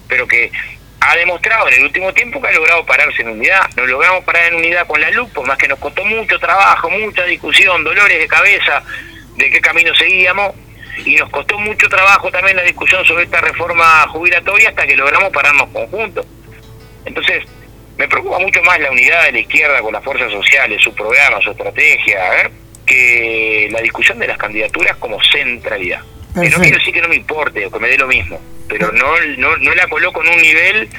pero 0.08 0.27
que 0.27 0.51
ha 0.99 1.15
demostrado 1.15 1.67
en 1.67 1.75
el 1.75 1.84
último 1.84 2.12
tiempo 2.12 2.41
que 2.41 2.47
ha 2.47 2.53
logrado 2.53 2.84
pararse 2.88 3.21
en 3.21 3.30
unidad. 3.30 3.69
Nos 3.75 3.88
logramos 3.88 4.23
parar 4.23 4.47
en 4.47 4.56
unidad 4.56 4.88
con 4.88 4.99
la 4.99 5.12
luz, 5.12 5.30
por 5.30 5.45
más 5.45 5.60
que 5.60 5.67
nos 5.67 5.77
costó 5.77 6.03
mucho 6.06 6.39
trabajo, 6.39 6.89
mucha 6.89 7.23
discusión, 7.25 7.84
dolores 7.84 8.17
de 8.17 8.27
cabeza 8.27 8.82
de 9.38 9.50
qué 9.50 9.62
camino 9.62 9.93
seguíamos, 9.95 10.54
y 11.06 11.15
nos 11.15 11.30
costó 11.30 11.58
mucho 11.60 11.88
trabajo 11.88 12.30
también 12.32 12.58
la 12.58 12.63
discusión 12.63 13.06
sobre 13.06 13.26
esta 13.26 13.39
reforma 13.39 14.08
jubilatoria 14.10 14.69
hasta 14.69 14.86
que 14.86 14.95
logramos 14.95 15.30
pararnos 15.32 15.69
conjuntos. 15.69 16.26
Entonces, 17.06 17.43
me 17.97 18.08
preocupa 18.08 18.39
mucho 18.39 18.62
más 18.63 18.80
la 18.80 18.91
unidad 18.91 19.26
de 19.26 19.32
la 19.32 19.39
izquierda 19.39 19.82
con 19.82 19.93
las 19.93 20.04
fuerzas 20.04 20.32
sociales, 20.32 20.82
su 20.82 20.93
programa, 20.93 21.39
su 21.41 21.52
estrategia, 21.52 22.41
¿eh? 22.41 22.50
que 22.86 23.69
la 23.71 23.82
discusión 23.82 24.19
de 24.19 24.28
las 24.28 24.38
candidaturas 24.38 24.97
como 24.97 25.17
centralidad. 25.23 26.02
Que 26.34 26.50
no 26.50 26.60
quiero 26.60 26.78
decir 26.78 26.93
que 26.93 27.02
no 27.02 27.10
me 27.10 27.15
importe 27.15 27.65
o 27.65 27.71
que 27.71 27.80
me 27.80 27.88
dé 27.88 27.97
lo 27.97 28.08
mismo, 28.08 28.39
pero 28.67 28.91
no, 28.91 29.19
no, 29.38 29.58
no 29.58 29.73
la 29.73 29.88
coloco 29.88 30.23
en 30.23 30.34
un 30.34 30.41
nivel 30.41 30.89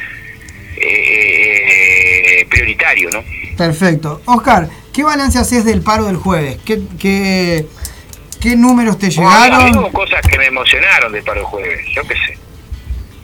eh, 0.77 2.47
prioritario, 2.51 3.11
¿no? 3.11 3.25
Perfecto. 3.57 4.21
Oscar, 4.25 4.69
¿qué 4.93 5.05
balance 5.05 5.39
haces 5.39 5.65
del 5.65 5.83
paro 5.83 6.07
del 6.07 6.17
jueves? 6.17 6.59
¿Qué, 6.65 6.81
qué, 6.99 7.67
qué 8.41 8.57
números 8.57 8.99
te 8.99 9.09
Bueno, 9.11 9.31
llegaron? 9.45 9.79
hubo 9.79 9.93
cosas 9.93 10.21
que 10.23 10.39
me 10.39 10.47
emocionaron 10.47 11.13
de 11.13 11.23
paro 11.23 11.45
jueves, 11.47 11.81
yo 11.95 12.03
qué 12.03 12.15
sé. 12.15 12.39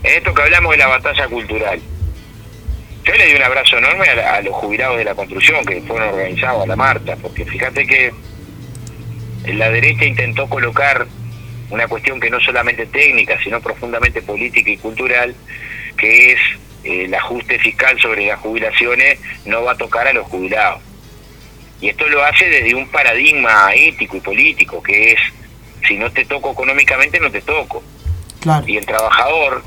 En 0.03 0.19
esto 0.19 0.35
que 0.35 0.43
hablamos 0.43 0.73
de 0.73 0.79
la 0.79 0.87
batalla 0.89 1.27
cultural. 1.29 1.81
Yo 3.05 3.15
le 3.15 3.27
di 3.27 3.35
un 3.35 3.43
abrazo 3.43 3.77
enorme 3.79 4.07
a, 4.09 4.15
la- 4.15 4.35
a 4.37 4.41
los 4.43 4.55
jubilados 4.55 4.97
de 4.97 5.05
la 5.05 5.15
construcción 5.15 5.65
que 5.65 5.81
fueron 5.83 6.09
organizados 6.11 6.65
a 6.65 6.67
la 6.67 6.77
Marta, 6.77 7.17
porque 7.21 7.45
fíjate 7.45 7.87
que 7.87 8.13
la 9.47 9.69
derecha 9.71 10.05
intentó 10.07 10.49
colocar 10.49 11.07
una 11.71 11.87
cuestión 11.87 12.19
que 12.21 12.31
no 12.31 12.41
solamente 12.41 12.87
técnica, 12.87 13.37
sino 13.43 13.61
profundamente 13.61 14.23
política 14.23 14.71
y 14.71 14.77
cultural, 14.79 15.35
que 15.99 16.33
es 16.33 16.39
el 16.85 17.15
ajuste 17.15 17.59
fiscal 17.59 17.99
sobre 18.01 18.27
las 18.27 18.39
jubilaciones 18.41 19.19
no 19.47 19.63
va 19.65 19.73
a 19.73 19.77
tocar 19.77 20.07
a 20.07 20.13
los 20.13 20.27
jubilados. 20.27 20.81
Y 21.81 21.89
esto 21.89 22.09
lo 22.09 22.25
hace 22.25 22.49
desde 22.49 22.75
un 22.75 22.89
paradigma 22.89 23.71
ético 23.75 24.17
y 24.17 24.21
político, 24.21 24.83
que 24.83 25.13
es, 25.13 25.21
si 25.87 25.97
no 25.97 26.11
te 26.11 26.25
toco 26.25 26.53
económicamente, 26.53 27.21
no 27.21 27.31
te 27.31 27.43
toco. 27.43 27.83
Claro. 28.41 28.67
Y 28.67 28.77
el 28.77 28.87
trabajador, 28.87 29.63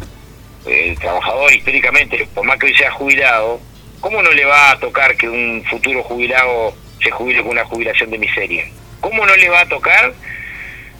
el 0.65 0.98
trabajador 0.98 1.54
históricamente, 1.54 2.28
por 2.34 2.46
más 2.46 2.58
que 2.58 2.67
hoy 2.67 2.76
sea 2.76 2.91
jubilado, 2.91 3.60
¿cómo 4.00 4.22
no 4.22 4.32
le 4.32 4.46
va 4.46 4.72
a 4.72 4.80
tocar 4.80 5.15
que 5.17 5.30
un 5.30 5.63
futuro 5.70 6.04
jubilado 6.04 6.76
se 7.02 7.12
jubile 7.12 7.41
con 7.41 7.52
una 7.52 7.65
jubilación 7.65 8.10
de 8.10 8.17
miseria? 8.17 8.65
¿Cómo 9.00 9.26
no 9.26 9.36
le 9.36 9.50
va 9.50 9.62
a 9.62 9.67
tocar 9.67 10.13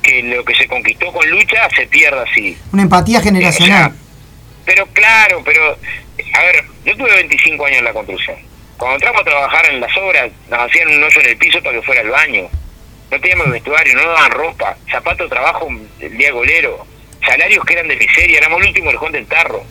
que 0.04 0.24
lo 0.24 0.46
que 0.46 0.56
se 0.56 0.68
conquistó 0.68 1.12
con 1.12 1.30
lucha 1.30 1.68
se 1.76 1.88
pierda 1.88 2.24
así? 2.24 2.58
Una 2.72 2.84
empatía 2.84 3.22
generacional. 3.22 3.92
O 3.92 3.94
sea, 3.94 3.96
pero 4.66 4.86
claro, 4.88 5.42
pero, 5.46 5.72
a 5.72 6.44
ver, 6.44 6.66
yo 6.86 6.96
tuve 6.98 7.14
25 7.16 7.66
años 7.66 7.80
en 7.80 7.86
la 7.86 7.94
construcción. 7.94 8.36
Cuando 8.78 8.96
entramos 8.96 9.22
a 9.22 9.26
trabajar 9.26 9.66
en 9.72 9.80
las 9.80 9.98
obras, 9.98 10.32
nos 10.50 10.60
hacían 10.60 10.90
un 10.90 11.04
hoyo 11.04 11.22
en 11.22 11.30
el 11.30 11.38
piso 11.38 11.62
para 11.62 11.76
que 11.76 11.82
fuera 11.82 12.02
el 12.02 12.10
baño. 12.10 12.48
No 13.10 13.20
teníamos 13.20 13.50
vestuario, 13.50 13.96
no 13.96 14.08
daban 14.08 14.32
ropa, 14.32 14.78
zapato 14.92 15.24
de 15.24 15.30
trabajo 15.30 15.68
el 16.00 16.18
día 16.18 16.32
golero, 16.32 16.86
salarios 17.26 17.66
que 17.66 17.74
eran 17.74 17.88
de 17.88 17.96
miseria, 17.96 18.38
éramos 18.38 18.62
el 18.62 18.68
último 18.68 18.92
lejón 18.92 19.12
del 19.12 19.26
tarro. 19.26 19.64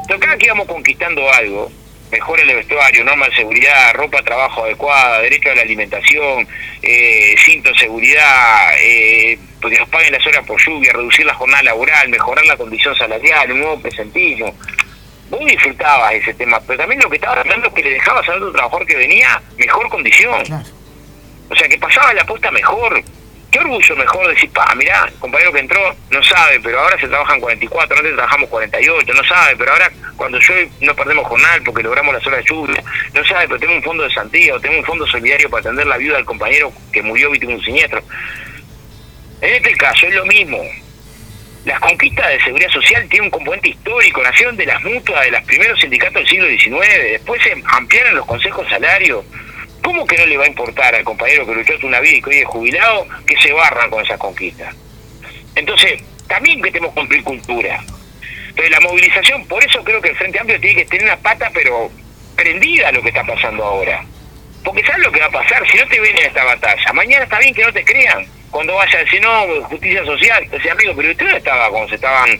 Entonces 0.00 0.18
cada 0.20 0.38
que 0.38 0.46
íbamos 0.46 0.66
conquistando 0.66 1.32
algo, 1.32 1.70
mejor 2.10 2.40
el 2.40 2.54
vestuario, 2.54 3.04
norma 3.04 3.28
de 3.28 3.36
seguridad, 3.36 3.94
ropa 3.94 4.18
de 4.18 4.24
trabajo 4.24 4.64
adecuada, 4.64 5.20
derecho 5.20 5.50
a 5.50 5.54
la 5.54 5.62
alimentación, 5.62 6.48
eh, 6.82 7.34
cinto 7.44 7.70
de 7.70 7.78
seguridad, 7.78 8.74
eh, 8.80 9.38
que 9.60 9.78
nos 9.78 9.88
paguen 9.88 10.12
las 10.12 10.26
horas 10.26 10.46
por 10.46 10.60
lluvia, 10.64 10.92
reducir 10.92 11.26
la 11.26 11.34
jornada 11.34 11.62
laboral, 11.64 12.08
mejorar 12.08 12.46
la 12.46 12.56
condición 12.56 12.94
salarial, 12.96 13.52
un 13.52 13.60
nuevo 13.60 13.80
presentismo. 13.80 14.54
Vos 15.28 15.44
disfrutabas 15.44 16.14
ese 16.14 16.34
tema, 16.34 16.60
pero 16.60 16.78
también 16.78 17.00
lo 17.02 17.10
que 17.10 17.16
estaba 17.16 17.40
hablando 17.40 17.68
es 17.68 17.74
que 17.74 17.82
le 17.82 17.90
dejabas 17.90 18.28
a 18.28 18.34
otro 18.34 18.52
trabajador 18.52 18.86
que 18.86 18.96
venía 18.96 19.42
mejor 19.56 19.88
condición. 19.88 20.44
Claro. 20.44 20.64
O 21.50 21.54
sea, 21.54 21.68
que 21.68 21.78
pasaba 21.78 22.14
la 22.14 22.24
posta 22.24 22.50
mejor. 22.50 23.02
Qué 23.50 23.60
orgullo 23.60 23.96
mejor 23.96 24.28
decir, 24.28 24.50
pa, 24.50 24.74
mirá, 24.74 25.04
el 25.06 25.14
compañero 25.14 25.52
que 25.52 25.60
entró 25.60 25.80
no 26.10 26.22
sabe, 26.22 26.60
pero 26.60 26.80
ahora 26.80 26.98
se 27.00 27.08
trabajan 27.08 27.40
44, 27.40 27.96
antes 27.96 28.14
trabajamos 28.14 28.50
48, 28.50 29.14
no 29.14 29.24
sabe, 29.24 29.56
pero 29.56 29.72
ahora 29.72 29.90
cuando 30.16 30.38
yo 30.40 30.54
no 30.80 30.94
perdemos 30.94 31.26
jornal 31.26 31.62
porque 31.64 31.82
logramos 31.82 32.12
las 32.14 32.26
horas 32.26 32.40
de 32.40 32.50
lluvia, 32.50 32.84
no 33.14 33.24
sabe, 33.24 33.46
pero 33.46 33.60
tengo 33.60 33.74
un 33.74 33.82
fondo 33.82 34.02
de 34.02 34.10
Santiago, 34.12 34.60
tengo 34.60 34.78
un 34.78 34.84
fondo 34.84 35.06
solidario 35.06 35.48
para 35.48 35.60
atender 35.60 35.86
la 35.86 35.96
viuda 35.96 36.16
del 36.16 36.26
compañero 36.26 36.72
que 36.92 37.02
murió 37.02 37.30
víctima 37.30 37.52
de 37.52 37.58
un 37.58 37.64
siniestro. 37.64 38.02
En 39.40 39.54
este 39.54 39.76
caso 39.76 40.06
es 40.06 40.14
lo 40.14 40.26
mismo. 40.26 40.58
Las 41.66 41.80
conquistas 41.80 42.28
de 42.28 42.40
seguridad 42.44 42.70
social 42.70 43.08
tienen 43.08 43.24
un 43.24 43.30
componente 43.30 43.70
histórico, 43.70 44.22
nacieron 44.22 44.56
de 44.56 44.66
las 44.66 44.80
mutuas 44.84 45.24
de 45.24 45.32
los 45.32 45.42
primeros 45.42 45.80
sindicatos 45.80 46.14
del 46.14 46.28
siglo 46.28 46.46
XIX, 46.46 47.10
después 47.10 47.42
se 47.42 47.60
ampliaron 47.64 48.14
los 48.14 48.24
consejos 48.24 48.68
salarios. 48.68 49.24
¿Cómo 49.82 50.06
que 50.06 50.16
no 50.16 50.26
le 50.26 50.36
va 50.36 50.44
a 50.44 50.48
importar 50.48 50.94
al 50.94 51.02
compañero 51.02 51.44
que 51.44 51.54
luchó 51.54 51.74
toda 51.74 51.88
una 51.88 51.98
vida 51.98 52.18
y 52.18 52.22
que 52.22 52.30
hoy 52.30 52.36
es 52.38 52.46
jubilado 52.46 53.08
que 53.26 53.36
se 53.38 53.52
barran 53.52 53.90
con 53.90 54.04
esas 54.04 54.16
conquistas? 54.16 54.76
Entonces, 55.56 56.00
también 56.28 56.62
que 56.62 56.70
tenemos 56.70 56.94
que 56.94 57.00
cumplir 57.00 57.24
cultura. 57.24 57.82
Pero 58.54 58.68
la 58.68 58.80
movilización, 58.80 59.44
por 59.48 59.64
eso 59.64 59.82
creo 59.82 60.00
que 60.00 60.10
el 60.10 60.16
Frente 60.16 60.38
Amplio 60.38 60.60
tiene 60.60 60.82
que 60.82 60.88
tener 60.88 61.06
una 61.06 61.16
pata, 61.16 61.50
pero 61.52 61.90
prendida 62.36 62.90
a 62.90 62.92
lo 62.92 63.02
que 63.02 63.08
está 63.08 63.24
pasando 63.24 63.64
ahora. 63.64 64.04
Porque 64.62 64.84
¿sabes 64.84 65.02
lo 65.02 65.10
que 65.10 65.18
va 65.18 65.26
a 65.26 65.30
pasar? 65.30 65.68
Si 65.68 65.76
no 65.78 65.86
te 65.88 65.98
ven 65.98 66.16
en 66.16 66.26
esta 66.26 66.44
batalla, 66.44 66.92
mañana 66.92 67.24
está 67.24 67.40
bien 67.40 67.54
que 67.54 67.64
no 67.64 67.72
te 67.72 67.84
crean. 67.84 68.35
Cuando 68.50 68.74
vaya 68.74 68.98
a 68.98 69.02
decir, 69.02 69.20
no, 69.20 69.64
justicia 69.64 70.04
social, 70.04 70.48
decía, 70.50 70.72
amigo, 70.72 70.92
pero 70.96 71.10
usted 71.10 71.26
no 71.26 71.36
estaba 71.36 71.68
cuando 71.70 71.88
se 71.88 71.94
estaban 71.96 72.38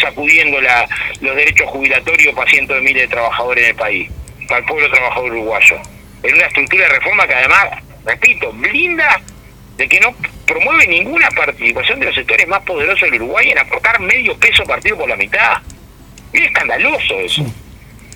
sacudiendo 0.00 0.60
la, 0.60 0.86
los 1.20 1.34
derechos 1.34 1.68
jubilatorios 1.70 2.34
para 2.34 2.50
cientos 2.50 2.76
de 2.76 2.82
miles 2.82 3.02
de 3.02 3.08
trabajadores 3.08 3.64
en 3.64 3.70
el 3.70 3.76
país, 3.76 4.10
para 4.48 4.60
el 4.60 4.66
pueblo 4.66 4.90
trabajador 4.90 5.30
uruguayo. 5.30 5.76
En 6.22 6.34
una 6.34 6.46
estructura 6.46 6.88
de 6.88 6.94
reforma 6.94 7.26
que 7.26 7.34
además, 7.34 7.66
repito, 8.04 8.52
blinda 8.52 9.20
de 9.76 9.88
que 9.88 10.00
no 10.00 10.14
promueve 10.46 10.86
ninguna 10.86 11.28
participación 11.30 12.00
de 12.00 12.06
los 12.06 12.14
sectores 12.14 12.46
más 12.48 12.62
poderosos 12.62 13.10
del 13.10 13.22
Uruguay 13.22 13.50
en 13.50 13.58
aportar 13.58 14.00
medio 14.00 14.36
peso 14.38 14.64
partido 14.64 14.96
por 14.96 15.08
la 15.08 15.16
mitad. 15.16 15.58
Es 16.32 16.42
escandaloso 16.42 17.20
eso. 17.20 17.42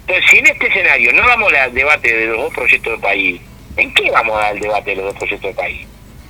Entonces, 0.00 0.24
si 0.30 0.38
en 0.38 0.46
este 0.46 0.66
escenario 0.68 1.12
no 1.12 1.22
vamos 1.24 1.52
al 1.52 1.74
debate 1.74 2.16
de 2.16 2.26
los 2.26 2.38
dos 2.38 2.54
proyectos 2.54 2.94
de 2.94 2.98
país, 2.98 3.40
¿en 3.76 3.92
qué 3.94 4.10
vamos 4.10 4.36
a 4.38 4.42
dar 4.42 4.54
el 4.54 4.60
debate 4.60 4.90
de 4.90 4.96
los 4.96 5.04
dos 5.06 5.16
proyectos 5.16 5.50
de 5.50 5.54
país? 5.54 5.86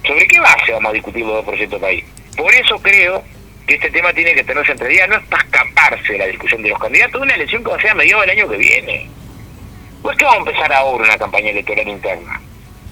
¿Sobre 0.06 0.26
qué 0.26 0.40
base 0.40 0.72
vamos 0.72 0.90
a 0.90 0.94
discutir 0.94 1.24
los 1.24 1.34
dos 1.36 1.44
proyectos 1.44 1.80
país? 1.80 2.04
Por 2.36 2.54
eso 2.54 2.76
creo 2.80 3.22
que 3.66 3.74
este 3.74 3.90
tema 3.90 4.12
tiene 4.12 4.34
que 4.34 4.44
tenerse 4.44 4.72
entre 4.72 4.88
días, 4.88 5.08
no 5.08 5.16
es 5.16 5.26
para 5.26 5.42
escaparse 5.44 6.12
de 6.12 6.18
la 6.18 6.26
discusión 6.26 6.62
de 6.62 6.70
los 6.70 6.78
candidatos, 6.78 7.20
una 7.20 7.34
elección 7.34 7.62
que 7.62 7.70
va 7.70 7.76
a 7.76 7.80
ser 7.80 7.90
a 7.90 7.94
mediados 7.94 8.26
del 8.26 8.38
año 8.38 8.48
que 8.48 8.56
viene. 8.56 9.10
¿No 10.02 10.10
es 10.10 10.16
que 10.16 10.24
vamos 10.24 10.46
a 10.46 10.50
empezar 10.50 10.72
ahora 10.72 11.04
una 11.04 11.18
campaña 11.18 11.50
electoral 11.50 11.86
interna? 11.88 12.40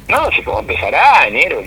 No, 0.08 0.30
si 0.30 0.40
vamos 0.42 0.58
a 0.58 0.60
empezar 0.72 0.94
a 0.94 1.26
enero, 1.26 1.62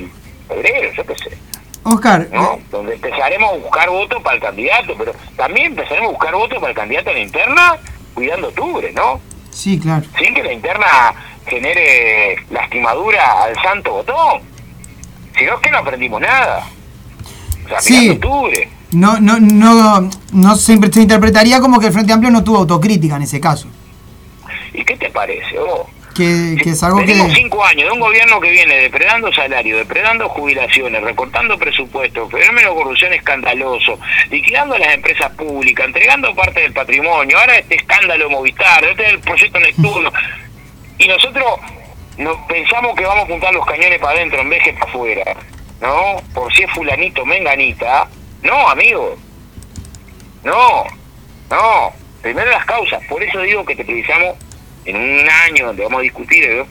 febrero, 0.47 0.91
yo 0.93 1.05
qué 1.05 1.15
sé. 1.15 1.37
Oscar, 1.83 2.27
¿no? 2.31 2.53
eh, 2.53 2.61
Donde 2.69 2.93
empezaremos 2.93 3.51
a 3.51 3.57
buscar 3.57 3.89
votos 3.89 4.21
para 4.21 4.35
el 4.35 4.41
candidato, 4.41 4.95
pero 4.97 5.13
también 5.35 5.67
empezaremos 5.67 6.09
a 6.09 6.11
buscar 6.11 6.33
votos 6.35 6.59
para 6.59 6.69
el 6.69 6.75
candidato 6.77 7.09
en 7.09 7.15
la 7.15 7.21
interna 7.23 7.77
cuidando 8.13 8.47
octubre, 8.49 8.91
¿no? 8.93 9.19
sí, 9.49 9.79
claro. 9.79 10.05
Sin 10.17 10.33
que 10.33 10.43
la 10.43 10.53
interna 10.53 11.13
genere 11.47 12.35
lastimadura 12.51 13.43
al 13.43 13.55
santo 13.61 13.91
botón. 13.91 14.41
Si 15.41 15.47
no 15.47 15.55
es 15.55 15.61
que 15.61 15.71
no 15.71 15.77
aprendimos 15.79 16.21
nada. 16.21 16.67
O 17.65 17.69
sea, 17.69 17.81
Sí. 17.81 18.09
octubre. 18.11 18.69
No, 18.91 19.19
no, 19.19 19.39
no, 19.39 20.07
no 20.33 20.55
se, 20.55 20.77
se 20.91 21.01
interpretaría 21.01 21.59
como 21.59 21.79
que 21.79 21.87
el 21.87 21.93
Frente 21.93 22.13
Amplio 22.13 22.29
no 22.31 22.43
tuvo 22.43 22.59
autocrítica 22.59 23.15
en 23.15 23.23
ese 23.23 23.39
caso. 23.39 23.67
¿Y 24.71 24.83
qué 24.85 24.95
te 24.97 25.09
parece 25.09 25.57
vos? 25.57 25.87
Que, 26.13 26.57
que 26.61 26.71
es 26.71 26.83
algo 26.83 26.99
Tenemos 26.99 27.29
que... 27.29 27.35
cinco 27.37 27.63
años 27.63 27.85
de 27.87 27.91
un 27.91 27.99
gobierno 28.01 28.39
que 28.39 28.51
viene 28.51 28.75
depredando 28.75 29.33
salarios, 29.33 29.79
depredando 29.79 30.29
jubilaciones, 30.29 31.01
recortando 31.01 31.57
presupuestos, 31.57 32.29
fenómeno 32.29 32.69
de 32.69 32.75
corrupción 32.75 33.13
escandaloso, 33.13 33.97
liquidando 34.29 34.77
las 34.77 34.93
empresas 34.93 35.31
públicas, 35.31 35.87
entregando 35.87 36.35
parte 36.35 36.59
del 36.59 36.73
patrimonio, 36.73 37.39
ahora 37.39 37.57
este 37.57 37.75
escándalo 37.75 38.29
Movistar, 38.29 38.83
este 38.83 39.07
es 39.07 39.13
el 39.13 39.19
proyecto 39.21 39.59
Neptuno. 39.59 40.11
Y 40.99 41.07
nosotros 41.07 41.43
nos 42.21 42.37
pensamos 42.47 42.95
que 42.95 43.03
vamos 43.03 43.23
a 43.23 43.25
apuntar 43.25 43.53
los 43.53 43.65
cañones 43.65 43.99
para 43.99 44.13
adentro 44.13 44.39
en 44.41 44.49
vez 44.49 44.63
que 44.63 44.73
para 44.73 44.85
afuera, 44.85 45.35
¿no? 45.81 46.21
Por 46.33 46.53
si 46.53 46.63
es 46.63 46.71
fulanito, 46.71 47.25
menganita. 47.25 48.07
No, 48.43 48.69
amigo. 48.69 49.15
No, 50.43 50.83
no. 51.49 51.91
Primero 52.21 52.51
las 52.51 52.65
causas. 52.65 53.03
Por 53.07 53.23
eso 53.23 53.39
digo 53.41 53.65
que 53.65 53.75
te 53.75 53.83
precisamos 53.83 54.35
en 54.85 54.95
un 54.95 55.29
año 55.29 55.67
donde 55.67 55.83
vamos 55.83 55.99
a 55.99 56.03
discutir, 56.03 56.43
¿eh? 56.43 56.65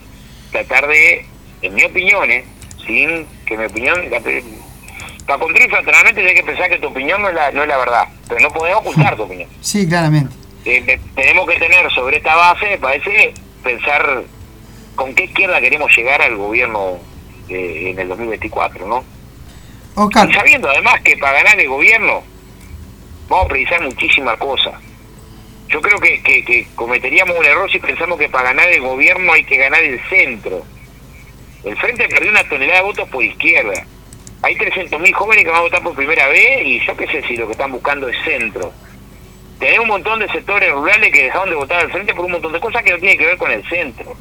tratar 0.52 0.86
de, 0.86 1.26
en 1.62 1.74
mi 1.74 1.84
opinión, 1.84 2.30
¿eh? 2.30 2.44
sin 2.86 3.26
que 3.46 3.56
mi 3.56 3.64
opinión, 3.64 4.08
la, 4.10 4.20
para 5.26 5.38
construir 5.38 5.70
fraternalmente 5.70 6.26
hay 6.26 6.34
que 6.34 6.42
pensar 6.42 6.68
que 6.68 6.78
tu 6.78 6.88
opinión 6.88 7.22
no 7.22 7.28
es 7.28 7.34
la, 7.34 7.50
no 7.52 7.62
es 7.62 7.68
la 7.68 7.76
verdad, 7.76 8.08
pero 8.28 8.40
no 8.40 8.50
podemos 8.50 8.80
ocultar 8.80 9.16
tu 9.16 9.24
opinión. 9.24 9.48
Sí, 9.60 9.88
claramente. 9.88 10.34
Eh, 10.64 11.00
tenemos 11.14 11.48
que 11.48 11.58
tener 11.58 11.90
sobre 11.92 12.18
esta 12.18 12.34
base, 12.34 12.66
me 12.66 12.78
parece, 12.78 13.34
pensar 13.62 14.24
con 15.00 15.14
qué 15.14 15.24
izquierda 15.24 15.62
queremos 15.62 15.90
llegar 15.96 16.20
al 16.20 16.36
gobierno 16.36 16.98
eh, 17.48 17.88
en 17.90 17.98
el 17.98 18.06
2024, 18.06 18.86
¿no? 18.86 19.02
Y 20.28 20.34
sabiendo 20.34 20.68
además 20.68 21.00
que 21.00 21.16
para 21.16 21.38
ganar 21.38 21.58
el 21.58 21.68
gobierno 21.68 22.22
vamos 23.26 23.46
a 23.46 23.48
precisar 23.48 23.80
muchísimas 23.80 24.36
cosas. 24.36 24.74
Yo 25.68 25.80
creo 25.80 25.98
que, 26.00 26.22
que, 26.22 26.44
que 26.44 26.66
cometeríamos 26.74 27.34
un 27.34 27.46
error 27.46 27.70
si 27.70 27.78
pensamos 27.78 28.18
que 28.18 28.28
para 28.28 28.50
ganar 28.50 28.68
el 28.68 28.82
gobierno 28.82 29.32
hay 29.32 29.42
que 29.44 29.56
ganar 29.56 29.82
el 29.82 29.98
centro. 30.10 30.66
El 31.64 31.78
Frente 31.78 32.06
perdió 32.06 32.30
una 32.30 32.46
tonelada 32.46 32.80
de 32.80 32.84
votos 32.84 33.08
por 33.08 33.24
izquierda. 33.24 33.86
Hay 34.42 34.54
300.000 34.54 35.12
jóvenes 35.14 35.44
que 35.44 35.50
van 35.50 35.60
a 35.60 35.62
votar 35.62 35.82
por 35.82 35.94
primera 35.94 36.28
vez 36.28 36.66
y 36.66 36.84
yo 36.84 36.94
qué 36.94 37.06
sé 37.06 37.22
si 37.26 37.38
lo 37.38 37.46
que 37.46 37.52
están 37.52 37.72
buscando 37.72 38.06
es 38.06 38.22
centro. 38.22 38.70
Tenemos 39.58 39.84
un 39.84 39.88
montón 39.92 40.18
de 40.18 40.28
sectores 40.28 40.70
rurales 40.70 41.10
que 41.10 41.22
dejaron 41.22 41.48
de 41.48 41.56
votar 41.56 41.80
al 41.80 41.90
frente 41.90 42.12
por 42.12 42.26
un 42.26 42.32
montón 42.32 42.52
de 42.52 42.60
cosas 42.60 42.82
que 42.82 42.90
no 42.90 42.98
tienen 42.98 43.16
que 43.16 43.24
ver 43.24 43.38
con 43.38 43.50
el 43.50 43.66
centro. 43.66 44.14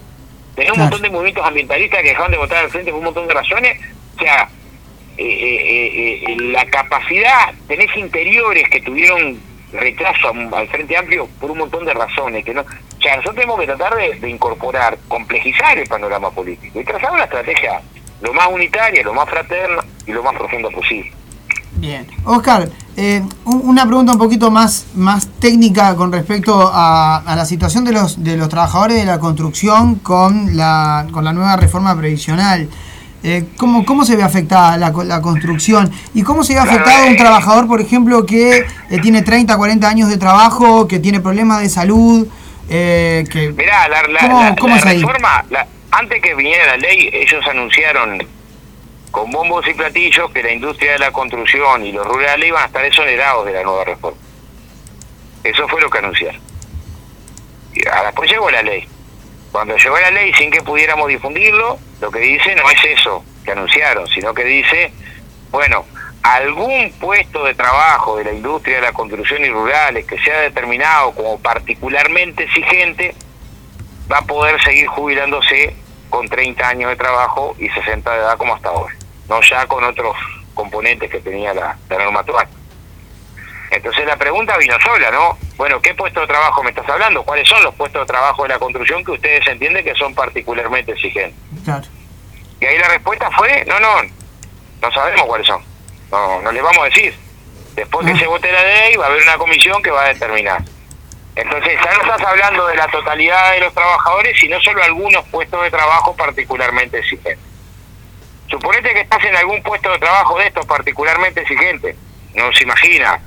Tenemos 0.55 0.77
un 0.77 0.83
montón 0.83 1.01
de 1.01 1.09
movimientos 1.09 1.45
ambientalistas 1.45 2.01
que 2.01 2.09
dejaron 2.09 2.31
de 2.31 2.37
votar 2.37 2.63
al 2.63 2.69
frente 2.69 2.91
por 2.91 2.99
un 2.99 3.05
montón 3.05 3.27
de 3.27 3.33
razones. 3.33 3.79
O 4.15 4.19
sea, 4.19 4.49
eh, 5.17 5.25
eh, 5.25 6.23
eh, 6.27 6.35
la 6.39 6.65
capacidad, 6.65 7.53
tenés 7.67 7.95
interiores 7.95 8.69
que 8.69 8.81
tuvieron 8.81 9.39
retraso 9.71 10.33
al 10.53 10.67
Frente 10.69 10.97
Amplio 10.97 11.27
por 11.39 11.51
un 11.51 11.59
montón 11.59 11.85
de 11.85 11.93
razones. 11.93 12.43
que 12.43 12.53
no 12.53 12.61
O 12.61 13.01
sea, 13.01 13.15
nosotros 13.17 13.35
tenemos 13.35 13.59
que 13.59 13.67
tratar 13.67 13.95
de, 13.95 14.15
de 14.15 14.29
incorporar, 14.29 14.97
complejizar 15.07 15.77
el 15.77 15.87
panorama 15.87 16.31
político 16.31 16.79
y 16.79 16.83
trazar 16.83 17.11
una 17.11 17.23
estrategia 17.23 17.81
lo 18.21 18.33
más 18.33 18.47
unitaria, 18.47 19.03
lo 19.03 19.13
más 19.13 19.29
fraterna 19.29 19.83
y 20.05 20.11
lo 20.11 20.23
más 20.23 20.35
profunda 20.35 20.69
posible. 20.69 21.11
Bien. 21.79 22.05
Oscar, 22.25 22.69
eh, 22.97 23.23
un- 23.45 23.61
una 23.65 23.85
pregunta 23.85 24.11
un 24.13 24.17
poquito 24.19 24.51
más, 24.51 24.87
más 24.95 25.27
técnica 25.39 25.95
con 25.95 26.11
respecto 26.11 26.69
a, 26.73 27.17
a 27.17 27.35
la 27.35 27.45
situación 27.45 27.85
de 27.85 27.93
los, 27.93 28.21
de 28.23 28.35
los 28.37 28.49
trabajadores 28.49 28.97
de 28.97 29.05
la 29.05 29.19
construcción 29.19 29.95
con 29.95 30.57
la, 30.57 31.07
con 31.11 31.23
la 31.23 31.31
nueva 31.33 31.55
reforma 31.55 31.95
previsional. 31.97 32.67
Eh, 33.23 33.45
¿cómo, 33.57 33.85
¿Cómo 33.85 34.05
se 34.05 34.15
ve 34.15 34.23
afectada 34.23 34.77
la, 34.77 34.91
la 35.03 35.21
construcción? 35.21 35.91
¿Y 36.13 36.23
cómo 36.23 36.43
se 36.43 36.53
ve 36.53 36.59
afectado 36.59 37.05
un 37.07 37.13
eh. 37.13 37.17
trabajador, 37.17 37.67
por 37.67 37.81
ejemplo, 37.81 38.25
que 38.25 38.65
eh, 38.89 38.99
tiene 39.01 39.21
30, 39.21 39.55
40 39.57 39.87
años 39.89 40.09
de 40.09 40.17
trabajo, 40.17 40.87
que 40.87 40.99
tiene 40.99 41.19
problemas 41.19 41.61
de 41.61 41.69
salud 41.69 42.27
Eh, 42.71 43.25
que, 43.31 43.51
Mirá, 43.51 43.87
la, 43.89 44.03
la, 44.07 44.19
¿Cómo- 44.19 44.43
la- 44.43 44.55
cómo 44.55 44.75
la 44.75 44.81
reforma, 44.81 45.43
antes 45.91 46.21
que 46.21 46.35
viniera 46.35 46.67
la 46.67 46.77
ley, 46.77 47.09
ellos 47.11 47.43
anunciaron 47.49 48.19
con 49.11 49.31
bombos 49.31 49.67
y 49.67 49.73
platillos 49.73 50.31
que 50.31 50.43
la 50.43 50.51
industria 50.51 50.93
de 50.93 50.99
la 50.99 51.11
construcción 51.11 51.85
y 51.85 51.91
los 51.91 52.05
rurales 52.05 52.47
iban 52.47 52.63
a 52.63 52.65
estar 52.67 52.85
exonerados 52.85 53.45
de 53.45 53.53
la 53.53 53.63
nueva 53.63 53.83
reforma. 53.83 54.19
Eso 55.43 55.67
fue 55.67 55.81
lo 55.81 55.89
que 55.89 55.97
anunciaron. 55.99 56.41
Y 57.73 57.81
después 57.81 58.29
llegó 58.29 58.49
la 58.49 58.61
ley. 58.61 58.87
Cuando 59.51 59.75
llegó 59.77 59.97
la 59.99 60.11
ley 60.11 60.31
sin 60.33 60.51
que 60.51 60.61
pudiéramos 60.61 61.07
difundirlo, 61.07 61.79
lo 62.01 62.11
que 62.11 62.19
dice 62.19 62.55
no 62.55 62.69
es 62.69 62.83
eso 62.83 63.23
que 63.43 63.51
anunciaron, 63.51 64.07
sino 64.07 64.33
que 64.33 64.43
dice, 64.43 64.91
bueno, 65.51 65.85
algún 66.21 66.91
puesto 66.99 67.45
de 67.45 67.55
trabajo 67.55 68.17
de 68.17 68.25
la 68.25 68.33
industria 68.33 68.75
de 68.75 68.81
la 68.81 68.93
construcción 68.93 69.43
y 69.43 69.49
rurales 69.49 70.05
que 70.05 70.19
sea 70.19 70.41
determinado 70.41 71.11
como 71.13 71.39
particularmente 71.39 72.43
exigente, 72.43 73.15
va 74.11 74.17
a 74.19 74.21
poder 74.21 74.61
seguir 74.61 74.87
jubilándose 74.87 75.75
con 76.09 76.27
30 76.27 76.67
años 76.67 76.89
de 76.89 76.95
trabajo 76.95 77.55
y 77.59 77.69
60 77.69 78.11
de 78.11 78.17
edad 78.17 78.37
como 78.37 78.55
hasta 78.55 78.69
ahora, 78.69 78.93
no 79.29 79.41
ya 79.41 79.65
con 79.67 79.83
otros 79.83 80.15
componentes 80.53 81.09
que 81.09 81.19
tenía 81.19 81.53
la, 81.53 81.77
la 81.89 81.97
norma 81.97 82.19
actual. 82.21 82.47
Entonces 83.71 84.05
la 84.05 84.17
pregunta 84.17 84.57
vino 84.57 84.75
sola, 84.81 85.11
¿no? 85.11 85.37
Bueno, 85.55 85.79
¿qué 85.81 85.93
puesto 85.93 86.21
de 86.21 86.27
trabajo 86.27 86.63
me 86.63 86.71
estás 86.71 86.89
hablando? 86.89 87.23
¿Cuáles 87.23 87.47
son 87.47 87.63
los 87.63 87.75
puestos 87.75 88.01
de 88.01 88.07
trabajo 88.07 88.43
de 88.43 88.49
la 88.49 88.59
construcción 88.59 89.05
que 89.05 89.11
ustedes 89.11 89.45
entienden 89.47 89.83
que 89.83 89.93
son 89.95 90.13
particularmente 90.15 90.91
exigentes? 90.91 91.37
claro. 91.63 91.85
Y 92.61 92.65
ahí 92.65 92.77
la 92.77 92.89
respuesta 92.89 93.29
fue, 93.31 93.63
no, 93.67 93.79
no, 93.79 94.01
no 94.81 94.91
sabemos 94.91 95.25
cuáles 95.27 95.47
son. 95.47 95.63
No, 96.11 96.41
no 96.41 96.51
les 96.51 96.61
vamos 96.61 96.79
a 96.79 96.85
decir. 96.85 97.15
Después 97.73 98.05
que 98.05 98.17
se 98.17 98.27
vote 98.27 98.51
la 98.51 98.61
ley 98.61 98.97
va 98.97 99.05
a 99.05 99.07
haber 99.07 99.23
una 99.23 99.37
comisión 99.37 99.81
que 99.81 99.91
va 99.91 100.03
a 100.03 100.13
determinar. 100.13 100.61
Entonces 101.35 101.79
ya 101.81 101.93
no 101.93 102.01
estás 102.01 102.21
hablando 102.27 102.67
de 102.67 102.75
la 102.75 102.87
totalidad 102.87 103.53
de 103.53 103.61
los 103.61 103.73
trabajadores, 103.73 104.37
sino 104.37 104.59
solo 104.59 104.83
algunos 104.83 105.25
puestos 105.27 105.63
de 105.63 105.71
trabajo 105.71 106.13
particularmente 106.17 106.99
exigentes. 106.99 107.48
Suponete 108.49 108.93
que 108.93 109.01
estás 109.01 109.23
en 109.23 109.35
algún 109.35 109.61
puesto 109.63 109.91
de 109.91 109.99
trabajo 109.99 110.37
de 110.39 110.47
estos 110.47 110.65
particularmente 110.65 111.41
exigentes. 111.41 111.95
No 112.33 112.51
se 112.53 112.63
imagina. 112.63 113.19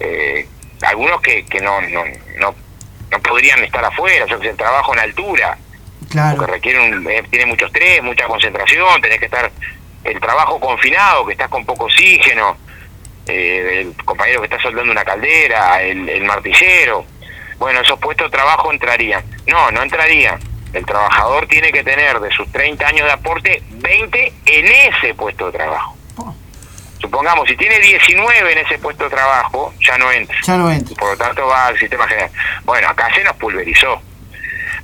eh, 0.00 0.46
algunos 0.82 1.20
que, 1.22 1.44
que 1.46 1.60
no, 1.60 1.80
no, 1.80 2.04
no, 2.38 2.54
no 3.10 3.18
podrían 3.20 3.64
estar 3.64 3.82
afuera, 3.84 4.26
yo 4.26 4.38
que 4.38 4.50
el 4.50 4.56
trabajo 4.56 4.92
en 4.92 4.98
altura, 5.00 5.56
Claro. 6.10 6.36
porque 6.36 6.52
requiere 6.52 6.80
un, 6.90 7.10
eh, 7.10 7.22
tiene 7.30 7.46
mucho 7.46 7.64
estrés, 7.66 8.02
mucha 8.02 8.26
concentración, 8.26 9.00
tenés 9.00 9.18
que 9.18 9.24
estar 9.24 9.50
el 10.04 10.20
trabajo 10.20 10.60
confinado, 10.60 11.24
que 11.24 11.32
estás 11.32 11.48
con 11.48 11.64
poco 11.64 11.86
oxígeno, 11.86 12.58
eh, 13.26 13.80
el 13.86 14.04
compañero 14.04 14.40
que 14.42 14.46
está 14.48 14.60
soldando 14.60 14.92
una 14.92 15.04
caldera, 15.04 15.80
el, 15.82 16.06
el 16.08 16.24
martillero. 16.24 17.06
Bueno, 17.58 17.80
esos 17.80 17.98
puestos 17.98 18.30
de 18.30 18.36
trabajo 18.36 18.70
entrarían. 18.70 19.24
No, 19.46 19.70
no 19.70 19.82
entrarían. 19.82 20.38
El 20.76 20.84
trabajador 20.84 21.46
tiene 21.46 21.72
que 21.72 21.82
tener 21.82 22.20
de 22.20 22.30
sus 22.32 22.52
30 22.52 22.86
años 22.86 23.06
de 23.06 23.12
aporte 23.12 23.62
20 23.70 24.32
en 24.44 24.66
ese 24.66 25.14
puesto 25.14 25.46
de 25.46 25.52
trabajo. 25.52 25.96
Oh, 26.18 26.34
Supongamos, 27.00 27.48
si 27.48 27.56
tiene 27.56 27.78
19 27.80 28.52
en 28.52 28.58
ese 28.58 28.78
puesto 28.78 29.04
de 29.04 29.10
trabajo, 29.10 29.72
ya 29.80 29.96
no 29.96 30.12
entra 30.12 30.36
ya 30.42 30.58
no 30.58 30.70
entra. 30.70 30.94
por 30.96 31.12
lo 31.12 31.16
tanto 31.16 31.46
va 31.46 31.68
al 31.68 31.78
sistema 31.78 32.06
general. 32.06 32.30
Bueno, 32.64 32.90
acá 32.90 33.08
se 33.14 33.24
nos 33.24 33.34
pulverizó. 33.36 34.02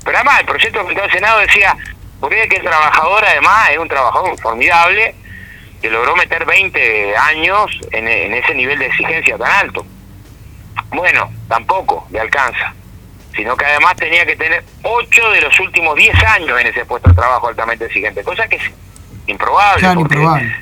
Pero 0.03 0.16
además 0.16 0.40
el 0.40 0.47
proyecto 0.47 0.78
que 0.78 0.84
presentó 0.86 1.05
el 1.05 1.12
Senado 1.12 1.38
decía, 1.40 1.76
porque 2.20 2.49
que 2.49 2.57
el 2.57 2.62
trabajador 2.62 3.24
además 3.26 3.68
es 3.70 3.78
un 3.78 3.88
trabajador 3.88 4.40
formidable 4.40 5.14
que 5.82 5.90
logró 5.90 6.16
meter 6.16 6.47
20 6.47 7.16
años 7.18 7.70
en, 7.90 8.09
en 8.09 8.32
ese 8.32 8.55
nivel 8.55 8.78
de 8.78 8.86
exigencia 8.86 9.36
tan 9.36 9.51
alto. 9.51 9.84
Bueno, 10.90 11.30
tampoco 11.49 12.07
le 12.11 12.20
alcanza, 12.20 12.72
sino 13.34 13.56
que 13.56 13.64
además 13.64 13.96
tenía 13.96 14.24
que 14.26 14.36
tener 14.36 14.64
8 14.82 15.30
de 15.30 15.40
los 15.40 15.58
últimos 15.60 15.96
10 15.96 16.24
años 16.24 16.60
en 16.60 16.66
ese 16.66 16.84
puesto 16.84 17.08
de 17.08 17.14
trabajo 17.14 17.48
altamente 17.48 17.86
exigente, 17.86 18.22
cosa 18.22 18.46
que 18.48 18.56
es 18.56 18.62
improbable. 19.26 19.80
Claro, 19.80 20.00
porque 20.00 20.14
improbable. 20.14 20.56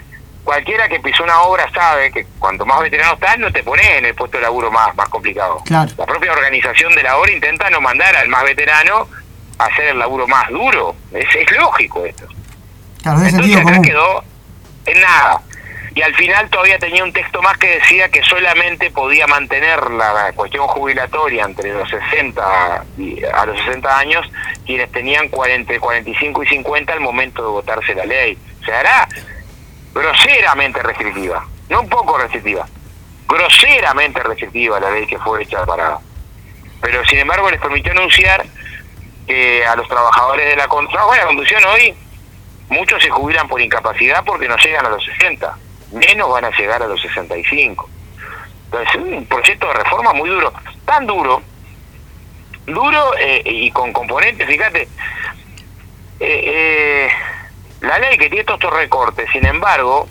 Cualquiera 0.44 0.88
que 0.88 0.98
pisó 1.00 1.22
una 1.22 1.40
obra 1.42 1.70
sabe 1.72 2.10
que 2.10 2.26
cuanto 2.38 2.64
más 2.64 2.80
veterano 2.80 3.12
estás, 3.14 3.38
no 3.38 3.52
te 3.52 3.62
pones 3.62 3.86
en 3.90 4.06
el 4.06 4.14
puesto 4.14 4.38
de 4.38 4.42
laburo 4.44 4.70
más, 4.70 4.94
más 4.96 5.08
complicado. 5.08 5.62
Claro. 5.66 5.90
La 5.96 6.06
propia 6.06 6.32
organización 6.32 6.94
de 6.94 7.02
la 7.02 7.16
obra 7.18 7.30
intenta 7.30 7.68
no 7.70 7.80
mandar 7.80 8.16
al 8.16 8.28
más 8.28 8.42
veterano 8.44 9.06
a 9.58 9.64
hacer 9.66 9.88
el 9.88 9.98
laburo 9.98 10.26
más 10.26 10.48
duro. 10.48 10.96
Es, 11.12 11.26
es 11.34 11.56
lógico 11.56 12.04
esto. 12.04 12.26
Claro, 13.02 13.20
Entonces 13.22 13.56
acá 13.56 13.64
común. 13.64 13.82
quedó 13.82 14.24
en 14.86 15.00
nada. 15.00 15.42
Y 15.95 16.03
al 16.03 16.14
final 16.14 16.49
todavía 16.51 16.78
tenía 16.78 17.03
un 17.03 17.12
texto 17.12 17.43
más 17.43 17.59
que 17.59 17.78
decía 17.78 18.09
que 18.09 18.22
solamente 18.22 18.91
podía 18.91 19.26
mantener 19.26 19.91
la 19.91 20.32
cuestión 20.34 20.66
jubilatoria 20.68 21.45
entre 21.45 21.72
los 21.72 21.88
60 21.91 22.84
y 22.97 23.24
a 23.24 23.45
los 23.45 23.59
60 23.64 23.99
años 23.99 24.30
quienes 24.64 24.91
tenían 24.93 25.28
40, 25.28 25.80
45 25.80 26.43
y 26.45 26.47
50 26.47 26.93
al 26.93 27.01
momento 27.01 27.43
de 27.43 27.49
votarse 27.49 27.95
la 27.95 28.07
ley. 28.07 28.38
O 28.61 28.64
sea, 28.64 28.80
era 28.80 29.09
groseramente 29.93 30.80
restrictiva, 30.80 31.45
no 31.68 31.80
un 31.80 31.88
poco 31.88 32.18
restrictiva, 32.18 32.66
groseramente 33.26 34.22
restrictiva 34.22 34.78
la 34.78 34.91
ley 34.91 35.07
que 35.07 35.18
fue 35.18 35.43
hecha 35.43 35.64
para... 35.66 35.99
Pero 36.80 37.05
sin 37.07 37.18
embargo 37.18 37.51
les 37.51 37.61
permitió 37.61 37.93
anunciar 37.93 38.47
que 39.26 39.66
a 39.66 39.74
los 39.76 39.88
trabajadores 39.88 40.49
de 40.49 40.57
la 40.57 40.66
bueno, 40.66 41.22
la 41.22 41.26
conducción 41.26 41.64
hoy 41.64 41.95
muchos 42.68 43.03
se 43.03 43.11
jubilan 43.11 43.49
por 43.49 43.61
incapacidad 43.61 44.24
porque 44.24 44.49
no 44.49 44.57
llegan 44.57 44.86
a 44.86 44.91
los 44.91 45.05
60, 45.05 45.57
menos 45.93 46.30
van 46.30 46.45
a 46.45 46.51
llegar 46.51 46.82
a 46.82 46.86
los 46.86 47.01
65. 47.01 47.88
Entonces, 48.66 48.95
es 48.95 49.01
un 49.01 49.26
proyecto 49.26 49.66
de 49.66 49.74
reforma 49.74 50.12
muy 50.12 50.28
duro, 50.30 50.53
tan 50.84 51.07
duro, 51.07 51.43
duro 52.66 53.16
eh, 53.18 53.43
y 53.45 53.70
con 53.72 53.93
componentes, 53.93 54.47
fíjate, 54.47 54.82
eh, 54.82 54.88
eh, 56.20 57.09
la 57.80 57.99
ley 57.99 58.16
que 58.18 58.28
tiene 58.28 58.45
todos 58.45 58.61
estos 58.61 58.76
recortes, 58.76 59.28
sin 59.32 59.47
embargo, 59.47 60.07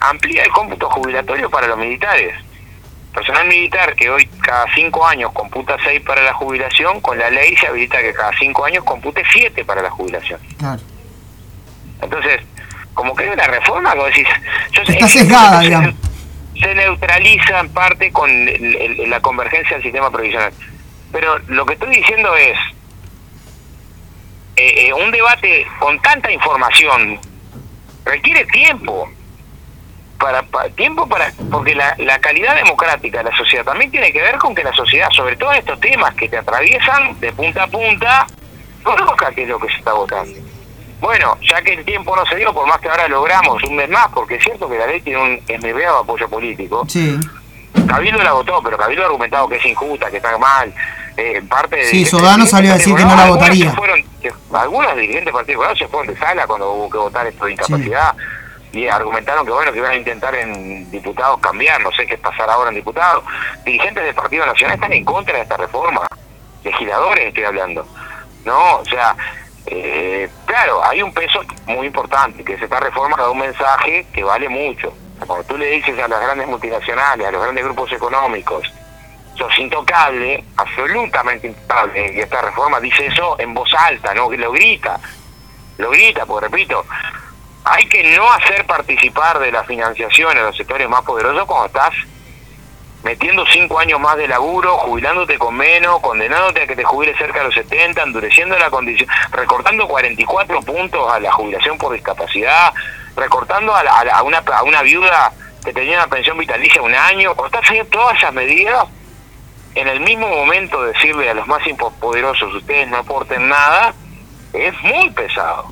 amplía 0.00 0.42
el 0.42 0.50
cómputo 0.50 0.90
jubilatorio 0.90 1.50
para 1.50 1.68
los 1.68 1.78
militares. 1.78 2.34
Personal 3.12 3.46
militar 3.46 3.94
que 3.94 4.10
hoy 4.10 4.26
cada 4.42 4.66
cinco 4.74 5.06
años 5.06 5.30
computa 5.32 5.76
seis 5.84 6.00
para 6.00 6.22
la 6.22 6.34
jubilación, 6.34 7.00
con 7.00 7.16
la 7.16 7.30
ley 7.30 7.56
se 7.56 7.68
habilita 7.68 8.00
que 8.00 8.12
cada 8.12 8.32
cinco 8.36 8.64
años 8.64 8.82
compute 8.82 9.22
siete 9.32 9.64
para 9.64 9.82
la 9.82 9.90
jubilación. 9.90 10.40
Claro. 10.58 10.82
Entonces, 12.02 12.40
como 12.94 13.14
que 13.14 13.24
hay 13.24 13.30
una 13.30 13.46
reforma, 13.46 13.90
como 13.92 14.04
decís, 14.06 14.26
yo 14.72 14.84
sé- 14.84 14.92
Está 14.92 15.08
sesgada, 15.08 15.58
se- 15.58 15.64
digamos. 15.66 15.94
Se 16.60 16.74
neutraliza 16.74 17.60
en 17.60 17.68
parte 17.70 18.12
con 18.12 18.30
el- 18.30 18.76
el- 18.76 19.10
la 19.10 19.20
convergencia 19.20 19.72
del 19.76 19.82
sistema 19.82 20.10
provisional. 20.10 20.52
Pero 21.12 21.38
lo 21.48 21.66
que 21.66 21.74
estoy 21.74 21.94
diciendo 21.96 22.34
es, 22.36 22.56
eh, 24.56 24.86
eh, 24.88 24.92
un 24.92 25.10
debate 25.10 25.66
con 25.80 26.00
tanta 26.00 26.30
información 26.30 27.18
requiere 28.04 28.44
tiempo. 28.46 29.10
Para, 30.18 30.42
pa- 30.44 30.68
tiempo 30.70 31.06
para 31.08 31.32
porque 31.50 31.74
la, 31.74 31.94
la 31.98 32.18
calidad 32.20 32.54
democrática 32.54 33.18
de 33.18 33.30
la 33.30 33.36
sociedad 33.36 33.64
también 33.64 33.90
tiene 33.90 34.12
que 34.12 34.22
ver 34.22 34.38
con 34.38 34.54
que 34.54 34.62
la 34.62 34.72
sociedad, 34.72 35.08
sobre 35.10 35.36
todo 35.36 35.52
estos 35.52 35.78
temas 35.80 36.14
que 36.14 36.28
te 36.28 36.38
atraviesan 36.38 37.18
de 37.20 37.32
punta 37.32 37.64
a 37.64 37.66
punta, 37.66 38.26
conozca 38.84 39.32
qué 39.34 39.42
es 39.42 39.48
lo 39.48 39.58
que 39.58 39.68
se 39.68 39.74
está 39.78 39.92
votando. 39.92 40.38
Bueno, 41.00 41.36
ya 41.48 41.60
que 41.62 41.74
el 41.74 41.84
tiempo 41.84 42.16
no 42.16 42.24
se 42.26 42.36
dio, 42.36 42.52
por 42.54 42.66
más 42.66 42.80
que 42.80 42.88
ahora 42.88 43.06
logramos 43.08 43.62
un 43.64 43.76
mes 43.76 43.88
más, 43.90 44.08
porque 44.14 44.36
es 44.36 44.42
cierto 44.44 44.68
que 44.68 44.78
la 44.78 44.86
ley 44.86 45.00
tiene 45.02 45.20
un 45.20 45.40
esmerado 45.46 45.98
apoyo 45.98 46.28
político, 46.28 46.84
Sí. 46.88 47.18
Cabildo 47.88 48.22
la 48.22 48.32
votó, 48.32 48.62
pero 48.62 48.78
Cabildo 48.78 49.02
ha 49.02 49.06
argumentado 49.06 49.48
que 49.48 49.56
es 49.56 49.66
injusta, 49.66 50.10
que 50.10 50.16
está 50.18 50.36
mal. 50.38 50.72
Eh, 51.16 51.42
parte 51.48 51.76
de 51.76 51.84
Sí, 51.84 52.04
Sodano 52.04 52.46
salió 52.46 52.72
a 52.72 52.76
decir 52.78 52.94
que 52.94 53.04
no 53.04 53.14
la 53.14 53.26
votaría. 53.26 53.70
fueron- 53.72 54.02
que- 54.22 54.32
algunos 54.52 54.94
dirigentes 54.96 55.26
del 55.26 55.34
Partido 55.34 55.58
Colorado 55.58 55.76
se 55.78 55.88
fueron 55.88 56.12
de 56.14 56.18
sala 56.18 56.46
cuando 56.46 56.72
hubo 56.72 56.90
que 56.90 56.98
votar 56.98 57.26
esto 57.26 57.44
de 57.44 57.52
incapacidad 57.52 58.14
y 58.72 58.88
argumentaron 58.88 59.44
que 59.44 59.52
bueno 59.52 59.70
que 59.72 59.78
iban 59.78 59.90
a 59.92 59.96
intentar 59.96 60.34
en 60.34 60.90
diputados 60.90 61.38
cambiar, 61.40 61.80
no 61.82 61.92
sé 61.92 62.06
qué 62.06 62.16
pasará 62.18 62.54
ahora 62.54 62.70
en 62.70 62.76
diputados. 62.76 63.22
Dirigentes 63.64 64.02
del 64.04 64.14
Partido 64.14 64.46
Nacional 64.46 64.74
están 64.76 64.92
en 64.92 65.04
contra 65.04 65.34
de 65.36 65.42
esta 65.42 65.56
reforma, 65.56 66.00
legisladores 66.64 67.26
estoy 67.28 67.44
hablando. 67.44 67.86
No, 68.44 68.76
o 68.78 68.84
sea, 68.84 69.14
eh, 69.66 70.28
claro, 70.54 70.84
hay 70.84 71.02
un 71.02 71.12
peso 71.12 71.40
muy 71.66 71.88
importante, 71.88 72.44
que 72.44 72.54
es 72.54 72.62
esta 72.62 72.78
reforma 72.78 73.16
da 73.16 73.28
un 73.28 73.38
mensaje 73.38 74.06
que 74.12 74.22
vale 74.22 74.48
mucho. 74.48 74.94
Cuando 75.26 75.44
tú 75.46 75.58
le 75.58 75.66
dices 75.66 75.98
a 75.98 76.06
las 76.06 76.20
grandes 76.20 76.46
multinacionales, 76.46 77.26
a 77.26 77.32
los 77.32 77.42
grandes 77.42 77.64
grupos 77.64 77.90
económicos, 77.90 78.72
sos 79.36 79.58
intocable, 79.58 80.44
absolutamente 80.56 81.48
intocable, 81.48 82.12
y 82.14 82.20
esta 82.20 82.40
reforma 82.40 82.78
dice 82.78 83.06
eso 83.06 83.34
en 83.40 83.52
voz 83.52 83.68
alta, 83.74 84.14
¿no? 84.14 84.30
Lo 84.30 84.52
grita, 84.52 85.00
lo 85.78 85.90
grita, 85.90 86.24
porque 86.24 86.46
repito, 86.46 86.86
hay 87.64 87.88
que 87.88 88.16
no 88.16 88.32
hacer 88.32 88.64
participar 88.64 89.40
de 89.40 89.50
la 89.50 89.64
financiación 89.64 90.38
a 90.38 90.42
los 90.42 90.56
sectores 90.56 90.88
más 90.88 91.02
poderosos 91.02 91.46
cuando 91.46 91.66
estás 91.66 91.94
metiendo 93.04 93.44
cinco 93.52 93.78
años 93.78 94.00
más 94.00 94.16
de 94.16 94.26
laburo, 94.26 94.76
jubilándote 94.78 95.38
con 95.38 95.54
menos, 95.56 96.00
condenándote 96.00 96.62
a 96.62 96.66
que 96.66 96.74
te 96.74 96.84
jubiles 96.84 97.16
cerca 97.18 97.38
de 97.40 97.44
los 97.46 97.54
70, 97.54 98.02
endureciendo 98.02 98.58
la 98.58 98.70
condición, 98.70 99.08
recortando 99.30 99.86
44 99.86 100.60
puntos 100.62 101.12
a 101.12 101.20
la 101.20 101.30
jubilación 101.30 101.76
por 101.78 101.92
discapacidad, 101.92 102.72
recortando 103.16 103.74
a, 103.74 103.84
la- 103.84 103.98
a 103.98 104.04
la- 104.04 104.14
a 104.16 104.22
una, 104.22 104.38
a 104.38 104.62
una 104.64 104.82
viuda 104.82 105.32
que 105.64 105.72
tenía 105.72 105.98
una 105.98 106.06
pensión 106.08 106.36
vitalicia 106.38 106.82
un 106.82 106.94
año, 106.94 107.34
haciendo 107.60 107.88
todas 107.90 108.16
esas 108.18 108.32
medidas, 108.32 108.86
en 109.74 109.88
el 109.88 110.00
mismo 110.00 110.28
momento 110.28 110.82
decirle 110.84 111.28
a 111.30 111.34
los 111.34 111.46
más 111.46 111.62
poderosos, 112.00 112.54
ustedes 112.54 112.88
no 112.88 112.98
aporten 112.98 113.48
nada, 113.48 113.92
es 114.52 114.72
muy 114.82 115.10
pesado. 115.10 115.68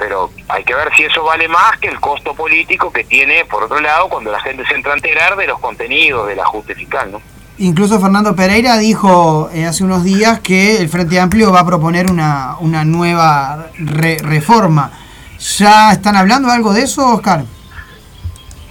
Pero 0.00 0.30
hay 0.48 0.64
que 0.64 0.74
ver 0.74 0.90
si 0.96 1.04
eso 1.04 1.22
vale 1.22 1.46
más 1.46 1.78
que 1.78 1.88
el 1.88 2.00
costo 2.00 2.34
político 2.34 2.90
que 2.90 3.04
tiene, 3.04 3.44
por 3.44 3.62
otro 3.62 3.78
lado, 3.80 4.08
cuando 4.08 4.32
la 4.32 4.40
gente 4.40 4.66
se 4.66 4.74
entra 4.74 4.92
a 4.92 4.96
enterar 4.96 5.36
de 5.36 5.46
los 5.46 5.60
contenidos 5.60 6.26
del 6.26 6.40
ajuste 6.40 6.74
fiscal, 6.74 7.12
¿no? 7.12 7.22
Incluso 7.58 8.00
Fernando 8.00 8.34
Pereira 8.34 8.78
dijo 8.78 9.50
eh, 9.52 9.66
hace 9.66 9.84
unos 9.84 10.02
días 10.02 10.40
que 10.40 10.78
el 10.78 10.88
Frente 10.88 11.20
Amplio 11.20 11.52
va 11.52 11.60
a 11.60 11.66
proponer 11.66 12.10
una, 12.10 12.56
una 12.60 12.86
nueva 12.86 13.66
reforma. 13.76 14.90
¿Ya 15.38 15.92
están 15.92 16.16
hablando 16.16 16.50
algo 16.50 16.72
de 16.72 16.82
eso, 16.84 17.06
Oscar? 17.06 17.44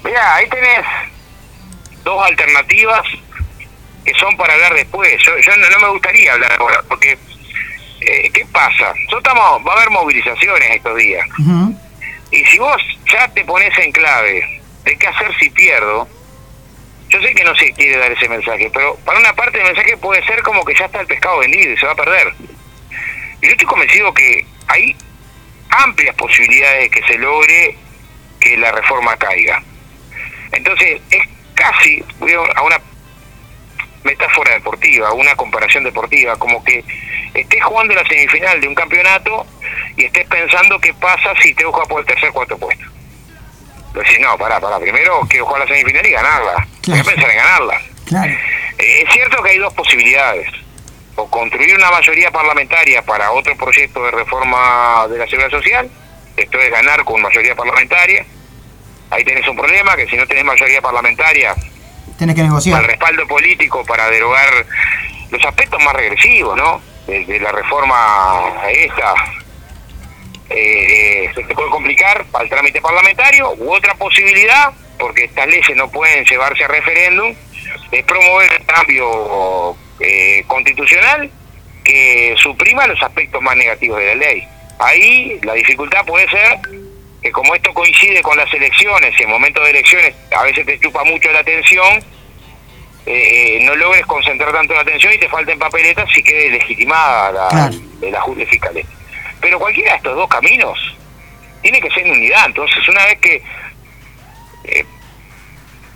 Mira, 0.04 0.36
ahí 0.36 0.50
tenés 0.50 0.86
dos 2.04 2.26
alternativas 2.26 3.02
que 4.04 4.14
son 4.16 4.36
para 4.38 4.54
hablar 4.54 4.74
después. 4.74 5.10
Yo, 5.24 5.34
no, 5.56 5.80
me 5.80 5.94
gustaría 5.94 6.34
hablar 6.34 6.52
ahora, 6.60 6.82
porque 6.88 7.20
eh, 8.02 8.30
¿qué 8.34 8.45
pasa? 8.52 8.93
estamos, 8.95 9.68
va 9.68 9.74
a 9.74 9.76
haber 9.78 9.89
movilizaciones 9.89 10.76
estos 10.76 10.97
días. 10.97 11.28
Y 12.32 12.45
si 12.45 12.60
vos 12.60 12.82
ya 13.12 13.28
te 13.30 13.43
pones 13.43 13.78
en 13.80 13.91
clave 13.91 14.62
de 14.84 14.97
qué 14.97 15.08
hacer 15.08 15.36
si 15.39 15.50
pierdo, 15.50 16.08
yo 17.10 17.22
sé 17.22 17.34
que 17.34 17.43
no 17.43 17.56
se 17.56 17.74
quiere 17.74 17.97
dar 17.97 18.12
ese 18.12 18.30
mensaje, 18.30 18.70
pero 18.72 18.95
para 18.97 19.20
una 19.20 19.34
parte 19.34 19.58
el 19.58 19.66
mensaje 19.66 19.97
puede 19.97 20.24
ser 20.26 20.41
como 20.43 20.64
que 20.64 20.76
ya 20.76 20.86
está 20.86 21.02
el 21.02 21.08
pescado 21.08 21.39
vendido 21.39 21.74
y 21.74 21.78
se 21.78 21.86
va 21.86 21.93
a 21.93 21.95
perder. 21.95 22.34
Y 23.41 23.47
yo 23.47 23.52
estoy 23.52 23.68
convencido 23.68 24.14
que 24.14 24.45
hay 24.68 24.95
amplias 25.70 26.16
posibilidades 26.16 26.84
de 26.84 26.89
que 26.89 27.08
se 27.08 27.18
logre 27.18 27.76
que 28.39 28.58
la 28.58 28.72
reforma 28.72 29.18
caiga. 29.18 29.64
Entonces, 30.52 31.02
es 31.10 31.28
casi, 31.56 32.04
voy 32.20 32.34
a 32.34 32.62
una 32.62 32.80
metáfora 34.04 34.54
deportiva, 34.54 35.14
una 35.14 35.36
comparación 35.36 35.84
deportiva, 35.84 36.38
como 36.38 36.64
que 36.64 36.84
estés 37.34 37.64
jugando 37.64 37.93
la 37.93 38.06
semifinal 38.08 38.60
de 38.62 38.68
un 38.68 38.76
campeonato 38.76 39.45
y 39.95 40.06
estés 40.06 40.28
pensando 40.28 40.80
qué 40.80 40.93
pasa 40.93 41.34
si 41.41 41.54
te 41.54 41.64
juega 41.64 41.86
por 41.86 42.02
el 42.02 42.06
tercer 42.06 42.32
cuarto 42.32 42.58
puesto. 42.58 42.86
Decís, 43.93 44.20
no, 44.20 44.38
pará, 44.38 44.60
pará, 44.60 44.80
primero 44.80 45.22
quiero 45.30 45.45
jugar 45.45 45.62
la 45.62 45.68
semifinal 45.68 46.06
y 46.06 46.12
ganarla. 46.12 46.68
Voy 46.88 47.00
a 47.00 47.04
pensar 47.04 47.30
en 47.30 47.38
ganarla. 47.38 47.82
Eh, 48.78 49.04
es 49.06 49.14
cierto 49.14 49.43
que 49.43 49.52
hay 49.52 49.58
dos 49.58 49.74
posibilidades. 49.74 50.50
O 51.16 51.30
construir 51.30 51.76
una 51.76 51.91
mayoría 51.91 52.32
parlamentaria 52.32 53.02
para 53.02 53.32
otro 53.32 53.56
proyecto 53.58 54.04
de 54.06 54.12
reforma 54.12 55.06
de 55.10 55.18
la 55.18 55.26
seguridad 55.26 55.50
social, 55.50 55.89
esto 56.38 56.60
es 56.60 56.72
ganar 56.72 57.04
con 57.04 57.22
mayoría 57.22 57.56
parlamentaria. 57.56 58.26
Ahí 59.10 59.26
tenés 59.26 59.45
un 59.47 59.58
problema, 59.58 59.95
que 59.97 60.08
si 60.08 60.16
no 60.16 60.26
tenés 60.28 60.45
mayoría 60.45 60.82
parlamentaria, 60.82 61.56
tenés 62.20 62.36
que 62.36 62.43
negociar. 62.43 62.82
El 62.82 62.88
respaldo 62.88 63.28
político 63.28 63.84
para 63.86 64.09
derogar 64.09 64.65
los 65.32 65.43
aspectos 65.45 65.82
más 65.84 65.93
regresivos, 65.95 66.55
¿no? 66.55 66.82
De, 67.07 67.39
la 67.39 67.51
reforma 67.51 68.61
esta, 68.70 69.15
eh, 70.49 71.32
se 71.34 71.43
te 71.43 71.55
puede 71.55 71.70
complicar 71.72 72.26
para 72.26 72.43
el 72.43 72.49
trámite 72.49 72.82
parlamentario, 72.82 73.53
u 73.57 73.74
otra 73.74 73.95
posibilidad, 73.95 74.72
porque 74.99 75.24
estas 75.24 75.47
leyes 75.47 75.76
no 75.76 75.89
pueden 75.89 76.24
llevarse 76.26 76.65
a 76.65 76.67
referéndum, 76.67 77.34
es 77.91 78.03
promover 78.03 78.51
el 78.53 78.65
cambio 78.65 79.76
eh, 79.99 80.43
constitucional 80.45 81.32
que 81.84 82.36
suprima 82.38 82.86
los 82.86 83.01
aspectos 83.01 83.41
más 83.41 83.55
negativos 83.55 83.97
de 83.97 84.05
la 84.05 84.15
ley. 84.15 84.47
Ahí 84.78 85.39
la 85.41 85.53
dificultad 85.53 86.05
puede 86.05 86.30
ser 86.30 86.59
que 87.22 87.32
como 87.32 87.53
esto 87.53 87.74
coincide 87.74 88.22
con 88.22 88.38
las 88.38 88.51
elecciones 88.53 89.13
y 89.20 89.24
en 89.24 89.30
momentos 89.30 89.63
de 89.63 89.72
elecciones 89.72 90.15
a 90.36 90.43
veces 90.43 90.65
te 90.65 90.80
chupa 90.80 91.03
mucho 91.03 91.32
la 91.32 91.39
atención, 91.39 92.03
eh, 93.05 93.59
no 93.61 93.76
logres 93.76 94.05
concentrar 94.05 94.51
tanto 94.51 94.74
la 94.74 94.82
atención 94.82 95.13
y 95.13 95.17
te 95.17 95.28
falten 95.28 95.59
papeletas 95.59 96.07
y 96.15 96.24
quede 96.24 96.49
legitimada 96.51 97.32
la, 98.01 98.20
ajuste 98.20 98.45
fiscal. 98.45 98.82
Pero 99.41 99.59
cualquiera 99.59 99.91
de 99.91 99.97
estos 99.97 100.15
dos 100.15 100.30
caminos 100.30 100.78
tiene 101.61 101.82
que 101.82 101.89
ser 101.89 102.05
en 102.05 102.13
unidad. 102.13 102.45
Entonces, 102.45 102.88
una 102.88 103.05
vez 103.05 103.20
que 103.20 103.41
eh, 104.65 104.86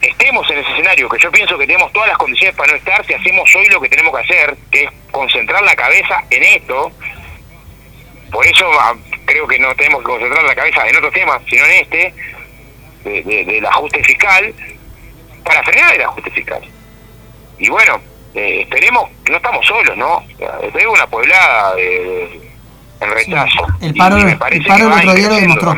estemos 0.01 0.49
en 0.49 0.57
ese 0.57 0.71
escenario, 0.71 1.07
que 1.07 1.21
yo 1.21 1.32
pienso 1.32 1.57
que 1.57 1.67
tenemos 1.67 1.91
todas 1.93 2.09
las 2.09 2.17
condiciones 2.17 2.55
para 2.55 2.71
no 2.71 2.78
estar, 2.78 3.05
si 3.05 3.13
hacemos 3.13 3.53
hoy 3.55 3.67
lo 3.67 3.80
que 3.80 3.89
tenemos 3.89 4.13
que 4.13 4.21
hacer, 4.21 4.57
que 4.71 4.84
es 4.86 4.89
concentrar 5.11 5.61
la 5.63 5.76
cabeza 5.76 6.24
en 6.30 6.43
esto, 6.43 6.91
por 8.32 8.45
eso 8.45 8.71
creo 9.26 9.47
que 9.47 9.59
no 9.59 9.74
tenemos 9.76 10.01
que 10.01 10.05
concentrar 10.05 10.43
la 10.43 10.55
cabeza 10.55 10.88
en 10.88 10.95
otros 10.95 11.13
temas, 11.13 11.41
sino 11.49 11.65
en 11.65 11.71
este, 11.71 12.13
del 13.03 13.65
ajuste 13.65 14.03
fiscal, 14.03 14.53
para 15.43 15.63
frenar 15.63 15.95
el 15.95 16.01
ajuste 16.03 16.32
fiscal. 16.32 16.61
Y 17.59 17.69
bueno, 17.69 17.99
eh, 18.34 18.61
esperemos 18.61 19.09
que 19.24 19.32
no 19.32 19.38
estamos 19.38 19.65
solos, 19.65 19.95
¿no? 19.97 20.24
Es 20.39 20.86
una 20.86 21.07
pueblada 21.07 21.76
de, 21.76 22.41
en 22.99 23.11
rechazo. 23.11 23.67
El 23.82 23.93
paro, 23.93 24.17
el 24.17 24.38
paro 24.65 24.89
del 24.89 25.09
otro 25.09 25.13
día 25.13 25.30
lo 25.30 25.36
demostró. 25.36 25.78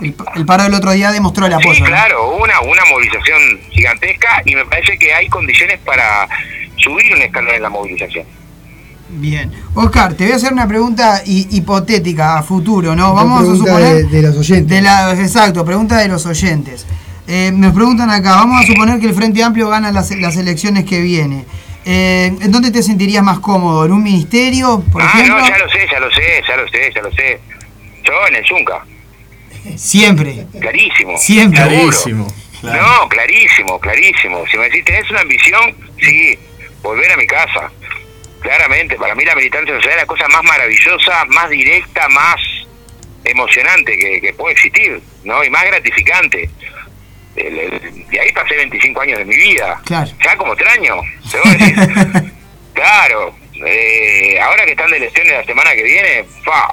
El, 0.00 0.46
paro 0.46 0.62
del 0.62 0.74
otro 0.74 0.90
día 0.92 1.12
demostró 1.12 1.46
el 1.46 1.52
apoyo. 1.52 1.74
Sí, 1.74 1.82
claro, 1.82 2.30
una, 2.36 2.60
una 2.60 2.84
movilización 2.86 3.60
gigantesca 3.70 4.42
y 4.46 4.54
me 4.54 4.64
parece 4.64 4.98
que 4.98 5.12
hay 5.12 5.28
condiciones 5.28 5.78
para 5.80 6.26
subir 6.76 7.14
un 7.14 7.22
escalón 7.22 7.54
en 7.54 7.62
la 7.62 7.68
movilización. 7.68 8.26
Bien. 9.12 9.50
Oscar, 9.74 10.14
te 10.14 10.24
voy 10.24 10.32
a 10.32 10.36
hacer 10.36 10.52
una 10.52 10.68
pregunta 10.68 11.22
hipotética 11.26 12.38
a 12.38 12.42
futuro, 12.42 12.94
¿no? 12.94 13.12
Vamos 13.12 13.48
a 13.48 13.56
suponer. 13.56 14.06
De, 14.06 14.22
los 14.22 14.36
oyentes. 14.36 14.68
De 14.68 14.82
la, 14.82 15.12
exacto, 15.12 15.64
pregunta 15.64 15.98
de 15.98 16.08
los 16.08 16.26
oyentes. 16.26 16.86
Eh, 17.26 17.50
nos 17.52 17.74
preguntan 17.74 18.10
acá, 18.10 18.36
vamos 18.36 18.62
a 18.62 18.66
suponer 18.66 19.00
que 19.00 19.06
el 19.06 19.14
Frente 19.14 19.42
Amplio 19.42 19.68
gana 19.68 19.90
las, 19.90 20.10
elecciones 20.10 20.84
que 20.84 21.00
viene. 21.00 21.44
Eh, 21.84 22.32
¿En 22.40 22.52
dónde 22.52 22.70
te 22.70 22.82
sentirías 22.82 23.22
más 23.22 23.40
cómodo? 23.40 23.84
¿En 23.84 23.92
un 23.92 24.02
ministerio, 24.02 24.82
por 24.92 25.02
ah, 25.02 25.12
no, 25.26 25.38
ya 25.48 25.58
lo 25.58 25.68
sé, 25.68 25.86
ya 25.90 25.98
lo 25.98 26.10
sé, 26.10 26.42
ya 26.46 26.56
lo 26.56 26.68
sé, 26.68 26.92
ya 26.94 27.02
lo 27.02 27.12
sé. 27.12 27.40
Yo 28.04 28.12
en 28.28 28.36
el 28.36 28.46
Zunca. 28.46 28.84
Siempre. 29.76 30.46
Clarísimo. 30.58 31.18
Siempre. 31.18 31.60
Clarísimo. 31.60 32.26
No, 32.62 33.08
clarísimo, 33.08 33.78
clarísimo. 33.80 34.44
Si 34.50 34.56
me 34.58 34.64
decís, 34.64 34.84
¿tenés 34.84 35.10
una 35.10 35.20
ambición? 35.20 35.74
Sí, 35.98 36.38
volver 36.82 37.12
a 37.12 37.16
mi 37.16 37.26
casa 37.26 37.70
claramente, 38.40 38.96
para 38.96 39.14
mí 39.14 39.24
la 39.24 39.34
militancia 39.34 39.74
social 39.74 39.92
es 39.92 40.00
la 40.00 40.06
cosa 40.06 40.28
más 40.28 40.42
maravillosa, 40.42 41.24
más 41.26 41.50
directa, 41.50 42.08
más 42.08 42.40
emocionante 43.24 43.96
que, 43.98 44.32
puede 44.34 44.54
existir, 44.54 45.00
¿no? 45.24 45.44
Y 45.44 45.50
más 45.50 45.64
gratificante. 45.66 46.48
y 47.36 48.18
ahí 48.18 48.32
pasé 48.32 48.56
25 48.56 49.00
años 49.00 49.18
de 49.18 49.24
mi 49.24 49.36
vida. 49.36 49.80
Ya 49.88 50.36
como 50.36 50.54
extraño. 50.54 50.96
claro. 52.74 53.34
Eh, 53.64 54.38
ahora 54.40 54.64
que 54.64 54.70
están 54.70 54.90
de 54.90 54.96
elecciones 54.96 55.32
la 55.32 55.44
semana 55.44 55.74
que 55.74 55.82
viene, 55.82 56.24
fa, 56.44 56.72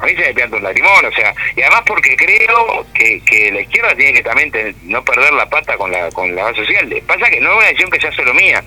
a 0.00 0.06
mí 0.06 0.12
se 0.14 0.20
me 0.20 0.34
pianta 0.34 0.56
un 0.56 0.62
lagrimón, 0.62 1.04
o 1.04 1.12
sea, 1.12 1.34
y 1.56 1.60
además 1.60 1.82
porque 1.86 2.16
creo 2.16 2.86
que, 2.94 3.20
que 3.22 3.50
la 3.50 3.60
izquierda 3.60 3.94
tiene 3.96 4.12
que 4.12 4.22
también 4.22 4.52
no 4.84 5.04
perder 5.04 5.32
la 5.32 5.46
pata 5.46 5.76
con 5.76 5.90
la 5.90 6.08
con 6.12 6.34
la 6.34 6.44
base 6.44 6.64
social. 6.64 7.02
Pasa 7.06 7.28
que 7.28 7.40
no 7.40 7.50
es 7.50 7.56
una 7.56 7.66
decisión 7.66 7.90
que 7.90 8.00
sea 8.00 8.12
solo 8.12 8.32
mía, 8.32 8.62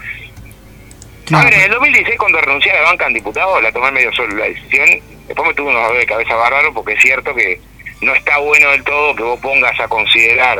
a 1.31 1.43
ver, 1.43 1.53
en 1.53 1.61
el 1.61 1.71
2016 1.71 2.19
cuando 2.19 2.41
renuncié 2.41 2.71
a 2.71 2.81
la 2.81 2.89
banca 2.89 3.07
en 3.07 3.13
diputado 3.13 3.61
la 3.61 3.71
tomé 3.71 3.91
medio 3.91 4.11
solo 4.13 4.35
la 4.35 4.45
decisión. 4.45 4.89
Después 5.27 5.47
me 5.47 5.53
tuve 5.53 5.69
unos 5.69 5.83
dolores 5.83 6.01
de 6.01 6.13
cabeza 6.13 6.35
bárbaro 6.35 6.73
porque 6.73 6.93
es 6.93 7.01
cierto 7.01 7.33
que 7.33 7.59
no 8.01 8.13
está 8.13 8.37
bueno 8.39 8.69
del 8.71 8.83
todo 8.83 9.15
que 9.15 9.23
vos 9.23 9.39
pongas 9.39 9.79
a 9.79 9.87
considerar 9.87 10.59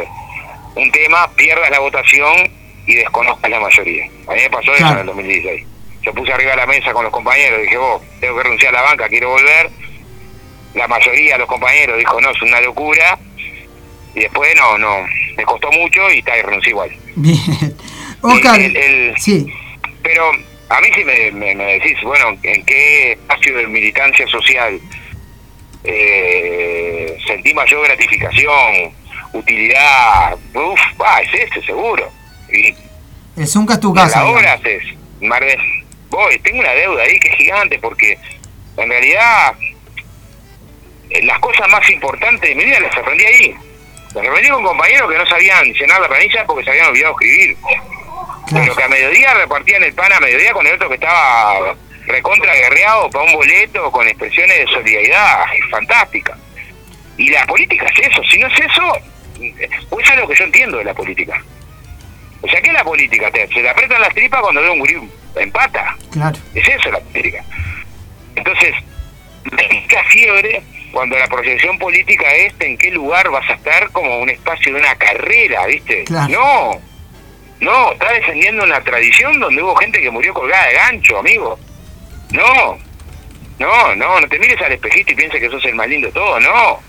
un 0.76 0.92
tema, 0.92 1.30
pierdas 1.36 1.70
la 1.70 1.80
votación 1.80 2.50
y 2.88 2.96
desconozcas 2.96 3.50
la 3.50 3.60
mayoría. 3.60 4.06
A 4.28 4.34
mí 4.34 4.42
me 4.42 4.50
pasó 4.50 4.74
eso 4.74 4.92
en 4.92 5.00
el 5.00 5.06
2016. 5.06 5.68
Yo 6.02 6.14
puse 6.14 6.34
arriba 6.34 6.52
de 6.52 6.58
la 6.58 6.66
mesa 6.66 6.92
con 6.94 7.04
los 7.04 7.14
compañeros, 7.14 7.62
dije, 7.62 7.78
vos, 7.78 8.02
tengo 8.20 8.38
que 8.38 8.44
renunciar 8.44 8.76
a 8.76 8.82
la 8.82 8.90
banca, 8.90 9.08
quiero 9.08 9.30
volver. 9.30 9.70
La 10.74 10.88
mayoría 10.88 11.34
de 11.34 11.40
los 11.40 11.48
compañeros 11.48 11.98
dijo, 11.98 12.20
no, 12.20 12.32
es 12.32 12.42
una 12.42 12.60
locura. 12.60 13.18
Y 14.16 14.20
después, 14.22 14.54
no, 14.56 14.78
no, 14.78 15.06
me 15.38 15.44
costó 15.46 15.72
mucho 15.72 16.12
y 16.12 16.20
está, 16.20 16.38
y 16.38 16.42
renuncié 16.42 16.72
igual. 16.72 16.92
Bien. 17.16 17.78
Oscar, 18.22 18.60
sí. 19.18 19.48
Pero 20.02 20.32
a 20.70 20.82
mí 20.82 20.88
si 20.96 21.04
me, 21.04 21.32
me, 21.32 21.56
decís, 21.56 21.98
bueno, 22.04 22.38
¿en 22.44 22.66
qué 22.66 23.14
espacio 23.14 23.58
de 23.58 23.68
militancia 23.68 24.28
social 24.28 24.80
eh, 25.84 27.18
sentí 27.28 27.54
mayor 27.54 27.86
gratificación, 27.86 28.94
utilidad? 29.34 30.36
Uf, 30.54 30.80
va, 31.02 31.22
es 31.22 31.34
ese, 31.34 31.62
seguro. 31.66 32.10
Y, 32.52 32.76
el 33.36 33.48
Zunca 33.48 33.74
es 33.74 33.80
tu 33.80 33.94
casa. 33.94 34.22
Ahora 34.22 34.60
voy, 36.10 36.38
tengo 36.40 36.60
una 36.60 36.72
deuda 36.72 37.04
ahí 37.04 37.20
que 37.20 37.30
es 37.30 37.36
gigante 37.36 37.80
porque 37.80 38.18
en 38.78 38.90
realidad 38.90 39.56
eh, 41.10 41.24
las 41.24 41.40
cosas 41.40 41.68
más 41.70 41.88
importantes 41.90 42.50
de 42.50 42.56
mi 42.56 42.66
vida 42.66 42.80
las 42.80 42.96
aprendí 42.96 43.26
ahí. 43.26 43.56
Las 44.14 44.28
aprendí 44.28 44.50
con 44.50 44.64
compañeros 44.64 45.12
que 45.12 45.18
no 45.18 45.26
sabían 45.26 45.74
llenar 45.74 46.02
la 46.02 46.08
planilla 46.08 46.46
porque 46.46 46.64
se 46.64 46.70
habían 46.70 46.88
olvidado 46.88 47.14
escribir. 47.14 47.58
Pero 48.52 48.76
que 48.76 48.84
a 48.84 48.88
mediodía 48.88 49.34
repartían 49.34 49.84
el 49.84 49.94
pan 49.94 50.12
a 50.14 50.20
mediodía 50.20 50.54
con 50.54 50.66
el 50.66 50.74
otro 50.74 50.90
que 50.90 50.96
estaba 50.96 51.76
recontra 52.06 52.54
guerreado 52.54 53.10
para 53.10 53.26
un 53.26 53.34
boleto 53.34 53.92
con 53.92 54.08
expresiones 54.08 54.58
de 54.60 54.68
solidaridad 54.68 55.46
fantástica. 55.70 56.38
Y 57.18 57.30
la 57.30 57.46
política 57.46 57.86
es 57.86 58.08
eso, 58.08 58.22
si 58.30 58.38
no 58.40 58.48
es 58.48 58.60
eso, 58.60 58.98
pues 59.90 60.06
es 60.06 60.12
algo 60.12 60.28
que 60.28 60.36
yo 60.36 60.46
entiendo 60.46 60.78
de 60.78 60.84
la 60.84 60.94
política. 60.94 61.42
O 62.42 62.48
sea, 62.48 62.62
¿qué 62.62 62.68
es 62.68 62.74
la 62.74 62.84
política? 62.84 63.32
Se 63.32 63.62
le 63.62 63.70
apretan 63.70 64.02
las 64.02 64.14
tripas 64.14 64.42
cuando 64.42 64.62
ve 64.62 64.70
un 64.70 64.80
gurí 64.80 65.10
empata. 65.36 65.96
Claro. 66.12 66.38
Es 66.54 66.68
eso 66.68 66.92
la 66.92 67.00
política. 67.00 67.44
Entonces, 68.36 68.76
pica 69.70 70.04
fiebre 70.10 70.62
cuando 70.92 71.18
la 71.18 71.28
proyección 71.28 71.78
política 71.80 72.34
es 72.34 72.54
en 72.60 72.78
qué 72.78 72.92
lugar 72.92 73.30
vas 73.30 73.50
a 73.50 73.54
estar 73.54 73.90
como 73.92 74.20
un 74.20 74.30
espacio 74.30 74.74
de 74.74 74.80
una 74.80 74.96
carrera, 74.96 75.66
¿viste? 75.68 76.04
Claro. 76.04 76.34
No, 76.34 76.82
no, 77.64 77.94
está 77.94 78.12
defendiendo 78.12 78.64
una 78.64 78.82
tradición 78.82 79.40
donde 79.40 79.62
hubo 79.62 79.76
gente 79.76 80.02
que 80.02 80.12
murió 80.12 80.34
colgada 80.34 80.68
de 80.68 80.74
gancho, 80.74 81.20
amigo. 81.20 81.58
No, 82.32 82.78
no, 83.60 83.96
no, 83.96 84.20
no 84.20 84.28
te 84.28 84.40
mires 84.40 84.62
al 84.62 84.74
espejito 84.74 85.12
y 85.12 85.16
pienses 85.16 85.40
que 85.40 85.50
sos 85.50 85.64
el 85.66 85.76
más 85.76 85.88
lindo 85.88 86.08
de 86.08 86.14
todo, 86.14 86.40
no. 86.40 86.80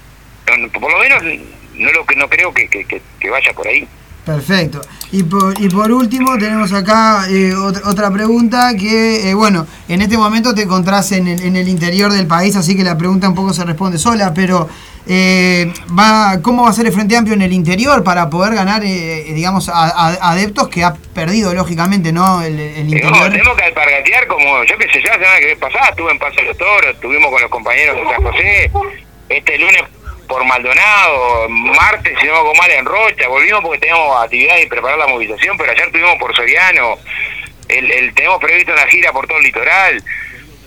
Por 0.80 0.90
lo 0.90 0.98
menos 0.98 1.22
no 1.74 1.92
lo 1.92 2.04
que 2.04 2.16
no 2.16 2.28
creo 2.28 2.52
que, 2.52 2.68
que, 2.68 3.30
vaya 3.30 3.52
por 3.52 3.66
ahí. 3.66 3.86
Perfecto. 4.24 4.80
Y 5.12 5.22
por, 5.22 5.60
y 5.60 5.68
por 5.68 5.92
último 5.92 6.36
tenemos 6.38 6.72
acá 6.72 7.26
eh, 7.28 7.54
otra, 7.54 7.88
otra 7.88 8.10
pregunta 8.10 8.74
que, 8.74 9.30
eh, 9.30 9.34
bueno, 9.34 9.66
en 9.88 10.02
este 10.02 10.16
momento 10.16 10.54
te 10.54 10.62
encontrás 10.62 11.12
en 11.12 11.28
el, 11.28 11.42
en 11.42 11.56
el 11.56 11.68
interior 11.68 12.12
del 12.12 12.26
país, 12.26 12.56
así 12.56 12.76
que 12.76 12.84
la 12.84 12.96
pregunta 12.96 13.28
un 13.28 13.34
poco 13.34 13.52
se 13.52 13.64
responde 13.64 13.98
sola, 13.98 14.32
pero 14.34 14.68
eh, 15.06 15.72
va, 15.98 16.40
¿cómo 16.42 16.62
va 16.64 16.70
a 16.70 16.72
ser 16.72 16.86
el 16.86 16.92
Frente 16.92 17.16
Amplio 17.16 17.34
en 17.34 17.42
el 17.42 17.52
interior 17.52 18.02
para 18.02 18.30
poder 18.30 18.54
ganar, 18.54 18.82
eh, 18.84 19.24
digamos, 19.34 19.68
a- 19.68 19.72
a- 19.74 20.30
adeptos 20.32 20.68
que 20.68 20.82
ha 20.82 20.94
perdido, 21.14 21.52
lógicamente, 21.54 22.12
¿no? 22.12 22.42
El, 22.42 22.58
el 22.58 22.88
Y 22.88 22.92
no, 22.92 22.96
interior. 22.98 23.30
tenemos 23.30 23.56
que 23.56 23.64
alpargatear 23.64 24.26
como, 24.26 24.64
yo 24.64 24.78
qué 24.78 24.86
sé, 24.90 25.02
yo 25.02 25.08
la 25.08 25.18
semana 25.18 25.40
que 25.40 25.56
pasada 25.56 25.88
estuve 25.90 26.10
en 26.10 26.18
Paso 26.18 26.36
de 26.36 26.42
los 26.46 26.56
Toros, 26.58 26.90
estuvimos 26.94 27.30
con 27.30 27.42
los 27.42 27.50
compañeros 27.50 27.96
de 27.96 28.04
San 28.14 28.22
José, 28.22 28.70
este 29.28 29.58
lunes 29.58 29.82
por 30.26 30.42
Maldonado, 30.46 31.48
martes, 31.50 32.14
si 32.18 32.26
no 32.26 32.32
me 32.32 32.38
hago 32.38 32.54
mal, 32.54 32.70
en 32.70 32.84
Rocha, 32.86 33.28
volvimos 33.28 33.60
porque 33.62 33.78
teníamos 33.80 34.22
actividad 34.24 34.56
y 34.58 34.66
preparar 34.66 34.96
la 34.98 35.06
movilización, 35.06 35.56
pero 35.58 35.70
ayer 35.70 35.84
estuvimos 35.86 36.16
por 36.18 36.34
Soriano, 36.34 36.96
el, 37.68 37.90
el, 37.90 38.14
tenemos 38.14 38.38
previsto 38.40 38.72
una 38.72 38.86
gira 38.86 39.12
por 39.12 39.26
todo 39.26 39.36
el 39.36 39.44
litoral, 39.44 40.02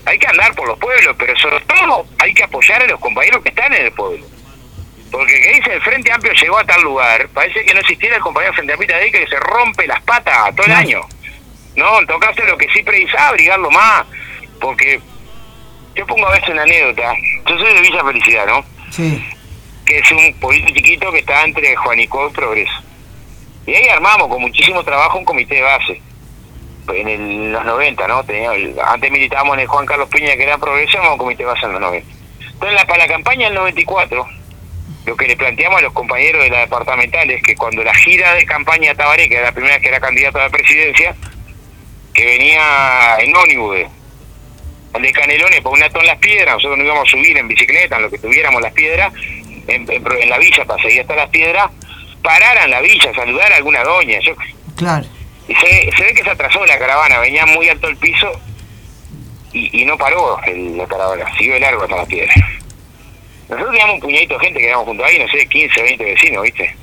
hay 0.08 0.18
que 0.18 0.26
andar 0.26 0.54
por 0.54 0.66
los 0.66 0.78
pueblos, 0.78 1.14
pero 1.18 1.36
sobre 1.36 1.60
todo 1.60 2.06
hay 2.18 2.32
que 2.32 2.44
apoyar 2.44 2.82
a 2.82 2.86
los 2.86 2.98
compañeros 2.98 3.42
que 3.42 3.50
están 3.50 3.72
en 3.74 3.86
el 3.86 3.92
pueblo. 3.92 4.24
Porque 5.10 5.40
que 5.40 5.54
dice 5.54 5.72
el 5.74 5.82
Frente 5.82 6.12
Amplio 6.12 6.32
llegó 6.32 6.58
a 6.58 6.64
tal 6.64 6.82
lugar, 6.82 7.28
parece 7.28 7.64
que 7.64 7.74
no 7.74 7.80
existiera 7.80 8.16
el 8.16 8.22
compañero 8.22 8.54
Frente 8.54 8.72
Amplio 8.72 8.88
de 8.88 8.94
ahí 8.94 9.10
que 9.10 9.26
se 9.26 9.36
rompe 9.36 9.86
las 9.86 10.02
patas 10.02 10.54
todo 10.54 10.66
el 10.66 10.72
año. 10.72 11.00
No, 11.76 12.00
en 12.00 12.06
todo 12.06 12.18
caso 12.18 12.42
lo 12.44 12.58
que 12.58 12.68
sí 12.70 12.82
precisaba 12.82 13.28
abrigarlo 13.28 13.70
más, 13.70 14.04
porque 14.60 15.00
yo 15.94 16.06
pongo 16.06 16.26
a 16.26 16.32
veces 16.32 16.48
una 16.48 16.62
anécdota, 16.62 17.14
yo 17.48 17.58
soy 17.58 17.74
de 17.74 17.80
Villa 17.80 18.04
Felicidad, 18.04 18.46
¿no? 18.46 18.64
Sí, 18.90 19.24
Que 19.84 19.98
es 19.98 20.10
un 20.10 20.34
pueblito 20.34 20.72
chiquito 20.74 21.12
que 21.12 21.20
está 21.20 21.44
entre 21.44 21.76
Juanico 21.76 22.28
y 22.28 22.32
Progreso. 22.32 22.82
Y 23.66 23.74
ahí 23.74 23.88
armamos 23.88 24.28
con 24.28 24.40
muchísimo 24.40 24.82
trabajo 24.82 25.18
un 25.18 25.24
comité 25.24 25.56
de 25.56 25.62
base. 25.62 26.02
En 26.94 27.08
el- 27.08 27.52
los 27.52 27.64
90, 27.64 28.06
¿no? 28.08 28.24
Tenía, 28.24 28.50
antes 28.86 29.10
militábamos 29.10 29.54
en 29.54 29.60
el 29.60 29.66
Juan 29.68 29.86
Carlos 29.86 30.08
Piña, 30.08 30.36
que 30.36 30.42
era 30.44 30.58
Progreso, 30.58 30.96
armamos 30.98 31.14
un 31.14 31.18
comité 31.18 31.44
base 31.44 31.66
en 31.66 31.72
los 31.72 31.80
90. 31.80 32.08
Entonces, 32.52 32.74
la, 32.74 32.86
para 32.86 32.98
la 32.98 33.06
campaña 33.08 33.46
del 33.46 33.54
94, 33.54 34.26
lo 35.06 35.16
que 35.16 35.26
le 35.28 35.36
planteamos 35.36 35.78
a 35.78 35.82
los 35.82 35.92
compañeros 35.92 36.42
de 36.42 36.50
la 36.50 36.58
departamental 36.60 37.30
es 37.30 37.42
que 37.42 37.54
cuando 37.56 37.82
la 37.84 37.94
gira 37.94 38.34
de 38.34 38.44
campaña 38.44 38.94
Tabaré, 38.94 39.28
que 39.28 39.36
era 39.36 39.46
la 39.46 39.52
primera 39.52 39.74
vez 39.74 39.82
que 39.82 39.88
era 39.88 40.00
candidato 40.00 40.38
a 40.38 40.42
la 40.42 40.50
presidencia, 40.50 41.14
que 42.14 42.24
venía 42.24 43.16
en 43.20 43.34
ónibus 43.36 43.76
de 45.00 45.12
Canelones 45.12 45.60
por 45.60 45.72
una 45.74 45.88
ton 45.90 46.04
las 46.04 46.18
piedras, 46.18 46.54
nosotros 46.54 46.78
nos 46.78 46.86
íbamos 46.86 47.06
a 47.08 47.10
subir 47.10 47.36
en 47.38 47.46
bicicleta, 47.46 47.96
en 47.96 48.02
lo 48.02 48.10
que 48.10 48.18
tuviéramos 48.18 48.60
las 48.60 48.72
piedras, 48.72 49.12
en, 49.68 49.88
en- 49.90 50.04
en 50.20 50.28
la 50.30 50.38
villa 50.38 50.64
para 50.64 50.82
seguir 50.82 51.02
hasta 51.02 51.14
las 51.14 51.28
piedras, 51.30 51.70
pararan 52.22 52.70
la 52.70 52.80
villa, 52.80 53.14
saludar 53.14 53.52
a 53.52 53.56
alguna 53.56 53.84
doña. 53.84 54.18
Yo, 54.20 54.32
claro. 54.76 55.06
Y 55.48 55.54
se, 55.54 55.90
se 55.96 56.04
ve 56.04 56.14
que 56.14 56.22
se 56.22 56.30
atrasó 56.30 56.64
la 56.66 56.78
caravana, 56.78 57.18
venía 57.20 57.46
muy 57.46 57.68
alto 57.68 57.88
el 57.88 57.96
piso 57.96 58.30
y, 59.52 59.82
y 59.82 59.84
no 59.86 59.96
paró 59.96 60.40
el- 60.44 60.76
la 60.76 60.86
caravana, 60.86 61.24
siguió 61.36 61.54
de 61.54 61.60
largo 61.60 61.82
hasta 61.82 61.96
las 61.96 62.06
piedras. 62.06 62.36
Nosotros 63.48 63.70
teníamos 63.70 63.94
un 63.94 64.00
puñadito 64.00 64.34
de 64.38 64.44
gente 64.44 64.60
que 64.60 64.66
éramos 64.68 64.86
junto 64.86 65.04
ahí, 65.04 65.18
no 65.18 65.26
sé, 65.28 65.46
15, 65.48 65.82
20 65.82 66.04
vecinos, 66.04 66.42
¿viste? 66.42 66.76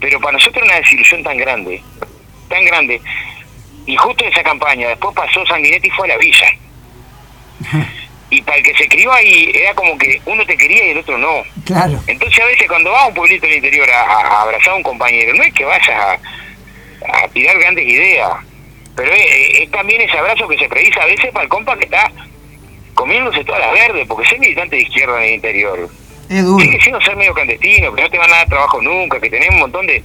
Pero 0.00 0.20
para 0.20 0.32
nosotros 0.32 0.56
era 0.58 0.66
una 0.66 0.80
desilusión 0.80 1.22
tan 1.22 1.38
grande, 1.38 1.82
tan 2.50 2.62
grande. 2.66 3.00
Y 3.86 3.96
justo 3.96 4.24
esa 4.26 4.42
campaña, 4.42 4.88
después 4.88 5.14
pasó 5.14 5.46
Sanguinetti 5.46 5.86
y 5.88 5.90
fue 5.92 6.06
a 6.06 6.14
la 6.14 6.18
villa. 6.18 6.46
Y 8.28 8.42
para 8.42 8.56
el 8.58 8.64
que 8.64 8.74
se 8.74 8.88
crió 8.88 9.12
ahí, 9.12 9.52
era 9.54 9.72
como 9.74 9.96
que 9.96 10.20
uno 10.26 10.44
te 10.44 10.56
quería 10.56 10.84
y 10.84 10.90
el 10.90 10.98
otro 10.98 11.16
no. 11.16 11.44
Claro. 11.64 11.96
Entonces 12.08 12.42
a 12.42 12.46
veces 12.46 12.66
cuando 12.66 12.90
vas 12.90 13.04
a 13.04 13.06
un 13.06 13.14
pueblito 13.14 13.46
del 13.46 13.54
interior 13.58 13.88
a, 13.88 14.00
a- 14.02 14.20
a 14.26 14.42
abrazar 14.42 14.70
a 14.70 14.74
un 14.74 14.82
compañero, 14.82 15.32
no 15.34 15.44
es 15.44 15.54
que 15.54 15.64
vayas 15.64 15.88
a, 15.88 16.18
a 17.12 17.28
tirar 17.28 17.58
grandes 17.58 17.86
ideas, 17.86 18.30
pero 18.94 19.12
es, 19.12 19.60
es 19.60 19.70
también 19.70 20.00
ese 20.00 20.16
abrazo 20.18 20.48
que 20.48 20.58
se 20.58 20.68
precisa 20.68 21.02
a 21.02 21.06
veces 21.06 21.32
para 21.32 21.44
el 21.44 21.48
compa 21.48 21.76
que 21.76 21.84
está 21.84 22.10
comiéndose 22.94 23.44
todas 23.44 23.60
las 23.60 23.72
verdes, 23.72 24.06
porque 24.08 24.26
ser 24.26 24.40
militante 24.40 24.76
de 24.76 24.82
izquierda 24.82 25.18
en 25.18 25.28
el 25.28 25.34
interior. 25.34 25.88
Es 26.28 26.44
duro. 26.44 26.64
Siendo 26.82 27.00
ser 27.00 27.16
medio 27.16 27.32
clandestino, 27.34 27.94
que 27.94 28.02
no 28.02 28.10
te 28.10 28.18
van 28.18 28.32
a 28.32 28.36
dar 28.38 28.48
trabajo 28.48 28.80
nunca, 28.82 29.20
que 29.20 29.30
tenés 29.30 29.48
un 29.50 29.58
montón 29.60 29.86
de... 29.86 29.96
eh, 29.96 30.04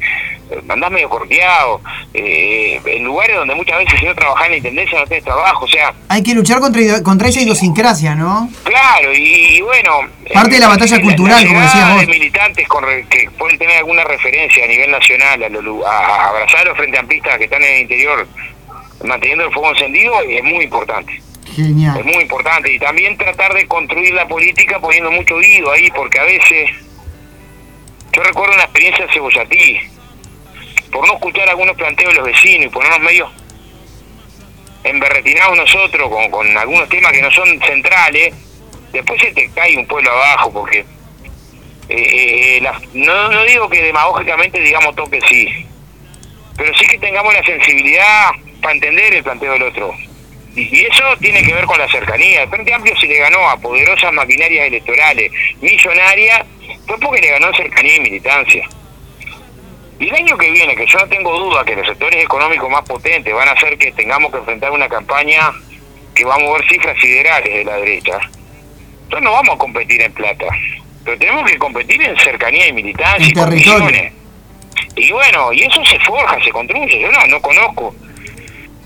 andás 0.70 0.92
medio 0.92 1.10
corteado, 1.10 1.82
eh, 2.14 2.80
en 2.86 3.04
lugares 3.04 3.36
donde 3.36 3.56
muchas 3.56 3.78
veces 3.80 4.00
si 4.00 4.06
no 4.06 4.14
trabajás 4.16 4.46
en 4.46 4.52
la 4.52 4.58
intendencia 4.58 5.00
no 5.00 5.08
tenés 5.08 5.24
trabajo, 5.24 5.66
o 5.66 5.68
sea, 5.68 5.94
Hay 6.10 6.22
que 6.24 6.34
luchar 6.36 6.60
contra, 6.60 7.02
contra 7.04 7.28
esa 7.30 7.42
idiosincrasia, 7.42 8.14
¿no? 8.16 8.50
Claro, 8.64 9.14
y, 9.14 9.58
y 9.58 9.62
bueno... 9.62 9.92
Parte 10.34 10.52
de 10.56 10.60
la 10.60 10.68
batalla 10.70 10.98
eh, 10.98 11.02
cultural, 11.02 11.46
como 11.48 11.60
decías 11.62 11.92
vos. 11.94 12.02
de 12.02 12.08
militantes 12.08 12.68
con 12.68 12.84
re- 12.84 13.06
que 13.10 13.30
pueden 13.32 13.58
tener 13.58 13.78
alguna 13.78 14.04
referencia 14.04 14.64
a 14.64 14.68
nivel 14.68 14.92
nacional 14.92 15.44
a, 15.44 15.50
lu- 15.50 15.86
a, 15.86 15.92
a 15.98 16.30
abrazar 16.30 16.62
a 16.62 16.66
los 16.66 16.78
frente 16.78 16.98
amplistas 16.98 17.38
que 17.38 17.46
están 17.46 17.64
en 17.64 17.74
el 17.76 17.82
interior 17.82 18.28
manteniendo 19.04 19.46
el 19.46 19.52
fuego 19.52 19.72
encendido 19.72 20.14
es 20.22 20.44
muy 20.44 20.64
importante. 20.66 21.20
Es 21.52 21.58
Genial. 21.58 22.04
muy 22.04 22.24
importante. 22.24 22.74
Y 22.74 22.80
también 22.80 23.18
tratar 23.18 23.54
de 23.54 23.68
construir 23.68 24.14
la 24.14 24.28
política 24.28 24.80
poniendo 24.80 25.12
mucho 25.12 25.36
oído 25.36 25.72
ahí, 25.72 25.90
porque 25.92 26.20
a 26.20 26.24
veces... 26.24 26.70
Yo 28.14 28.24
recuerdo 28.24 28.54
una 28.56 28.64
experiencia 28.64 29.06
en 29.06 29.12
Cebollatí, 29.12 29.80
por 30.92 31.08
no 31.08 31.14
escuchar 31.14 31.48
algunos 31.50 31.78
planteos 31.78 32.12
de 32.12 32.20
los 32.20 32.28
vecinos 32.28 32.66
y 32.66 32.70
ponernos 32.70 33.00
medios 33.00 33.30
emberretinados 34.84 35.58
nosotros 35.58 36.10
con, 36.10 36.30
con 36.30 36.58
algunos 36.58 36.90
temas 36.90 37.12
que 37.14 37.22
no 37.22 37.32
son 37.32 37.60
centrales, 37.62 38.34
después 38.92 39.22
se 39.22 39.32
te 39.32 39.50
cae 39.52 39.78
un 39.78 39.88
pueblo 39.88 40.12
abajo, 40.12 40.52
porque 40.52 40.80
eh, 41.90 42.58
eh, 42.58 42.72
no, 42.94 43.32
no 43.32 43.44
digo 43.46 43.70
que 43.70 43.82
demagógicamente 43.82 44.60
digamos 44.60 44.96
toque 44.96 45.22
sí, 45.30 45.66
pero 46.58 46.74
sí 46.78 46.86
que 46.88 46.98
tengamos 46.98 47.34
la 47.34 47.44
sensibilidad 47.44 48.32
para 48.62 48.74
entender 48.74 49.14
el 49.14 49.24
planteo 49.24 49.54
del 49.54 49.64
otro. 49.64 49.96
Y, 50.56 50.62
y 50.62 50.86
eso 50.86 51.04
tiene 51.20 51.44
que 51.44 51.54
ver 51.54 51.66
con 51.66 51.78
la 51.78 51.88
cercanía. 51.90 52.44
El 52.44 52.50
Frente 52.50 52.74
Amplio 52.74 52.96
se 52.98 53.08
le 53.08 53.18
ganó 53.18 53.50
a 53.50 53.58
poderosas 53.58 54.12
maquinarias 54.14 54.68
electorales 54.68 55.32
millonarias, 55.62 56.46
fue 56.86 57.00
porque 57.00 57.22
le 57.22 57.32
ganó 57.32 57.54
cercanía 57.54 57.96
y 57.96 58.02
militancia. 58.02 58.68
Y 60.00 60.10
el 60.10 60.16
año 60.16 60.36
que 60.36 60.50
viene, 60.50 60.76
que 60.76 60.86
yo 60.88 60.98
no 60.98 61.08
tengo 61.08 61.38
duda 61.38 61.64
que 61.64 61.76
los 61.76 61.86
sectores 61.86 62.24
económicos 62.24 62.70
más 62.72 62.82
potentes 62.82 63.32
van 63.34 63.48
a 63.48 63.52
hacer 63.52 63.78
que 63.78 63.92
tengamos 63.92 64.32
que 64.32 64.40
enfrentar 64.40 64.72
una 64.72 64.90
campaña 64.90 65.52
que 66.16 66.26
va 66.26 66.36
a 66.36 66.40
mover 66.40 66.68
cifras 66.68 67.00
siderales 67.00 67.54
de 67.54 67.64
la 67.64 67.76
derecha. 67.78 68.20
Entonces 69.04 69.24
no 69.24 69.32
vamos 69.32 69.56
a 69.56 69.58
competir 69.60 70.02
en 70.02 70.12
plata, 70.14 70.48
pero 71.06 71.18
tenemos 71.20 71.50
que 71.50 71.58
competir 71.58 72.02
en 72.02 72.18
cercanía 72.18 72.68
y 72.68 72.74
militancia 72.74 73.28
y 73.28 73.32
convicciones. 73.32 74.14
Y 74.96 75.12
bueno, 75.12 75.54
y 75.54 75.64
eso 75.64 75.86
se 75.86 76.00
forja, 76.00 76.44
se 76.44 76.50
construye. 76.50 77.00
Yo 77.00 77.12
no, 77.12 77.26
no 77.28 77.42
conozco, 77.42 77.96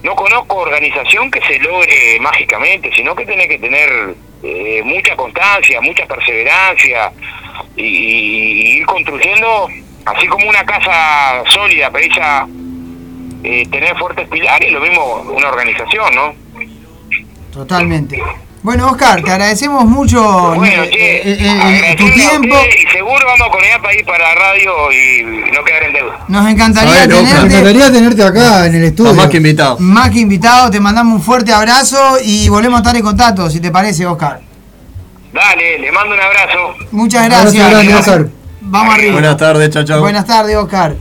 no 0.05 0.15
conozco 0.15 0.57
organización 0.57 1.31
que 1.31 1.41
se 1.41 1.57
logre 1.57 2.19
mágicamente, 2.21 2.91
sino 2.95 3.15
que 3.15 3.25
tiene 3.25 3.47
que 3.47 3.57
tener 3.57 4.13
eh, 4.43 4.83
mucha 4.85 5.15
constancia, 5.15 5.81
mucha 5.81 6.05
perseverancia 6.05 7.11
y, 7.75 8.77
ir 8.77 8.85
construyendo, 8.85 9.67
así 10.05 10.27
como 10.27 10.47
una 10.47 10.63
casa 10.63 11.43
sólida 11.47 11.89
para 11.89 12.05
ella 12.05 12.47
eh, 13.43 13.67
tener 13.71 13.97
fuertes 13.97 14.29
pilares, 14.29 14.71
lo 14.71 14.79
mismo 14.79 15.25
una 15.35 15.49
organización, 15.49 16.13
¿no? 16.13 16.35
Totalmente. 17.51 18.21
Bueno, 18.65 18.89
Oscar, 18.89 19.21
te 19.21 19.31
agradecemos 19.31 19.85
mucho 19.85 20.55
Bueno, 20.55 20.81
eh, 20.85 20.89
che, 20.89 21.17
eh, 21.17 21.91
eh, 21.91 21.95
tu 21.95 22.09
tiempo. 22.09 22.55
y 22.65 22.91
seguro 22.91 23.23
vamos 23.23 23.47
a 23.47 23.51
coordinar 23.51 23.79
para 23.79 23.93
ir 23.93 24.03
para 24.03 24.27
la 24.27 24.33
radio 24.33 24.91
y 24.91 25.51
no 25.53 25.63
quedar 25.63 25.83
en 25.83 25.93
deuda. 25.93 26.25
Nos 26.27 26.47
encantaría 26.49 26.91
ver, 26.91 27.09
tenerte 27.09 27.45
encantaría 27.45 27.91
tenerte 27.91 28.23
acá 28.23 28.65
en 28.65 28.73
el 28.73 28.85
estudio. 28.85 29.13
Más 29.13 29.27
que 29.27 29.37
invitado. 29.37 29.77
más 29.77 30.09
que 30.09 30.19
invitado. 30.19 30.71
Te 30.71 30.79
mandamos 30.79 31.13
un 31.13 31.21
fuerte 31.21 31.53
abrazo 31.53 32.17
y 32.23 32.49
volvemos 32.49 32.79
a 32.79 32.81
estar 32.81 32.95
en 32.95 33.03
contacto, 33.03 33.51
si 33.51 33.59
te 33.59 33.69
parece, 33.69 34.03
Oscar. 34.07 34.41
Dale, 35.31 35.77
le 35.77 35.91
mando 35.91 36.15
un 36.15 36.21
abrazo. 36.21 36.73
Muchas 36.89 37.25
gracias. 37.25 37.99
Oscar. 37.99 38.29
Vamos 38.61 38.95
arriba. 38.95 39.13
Buenas 39.13 39.37
tardes, 39.37 39.69
chao, 39.69 39.83
chao. 39.83 39.99
Buenas 39.99 40.25
tardes, 40.25 40.55
Oscar. 40.55 40.95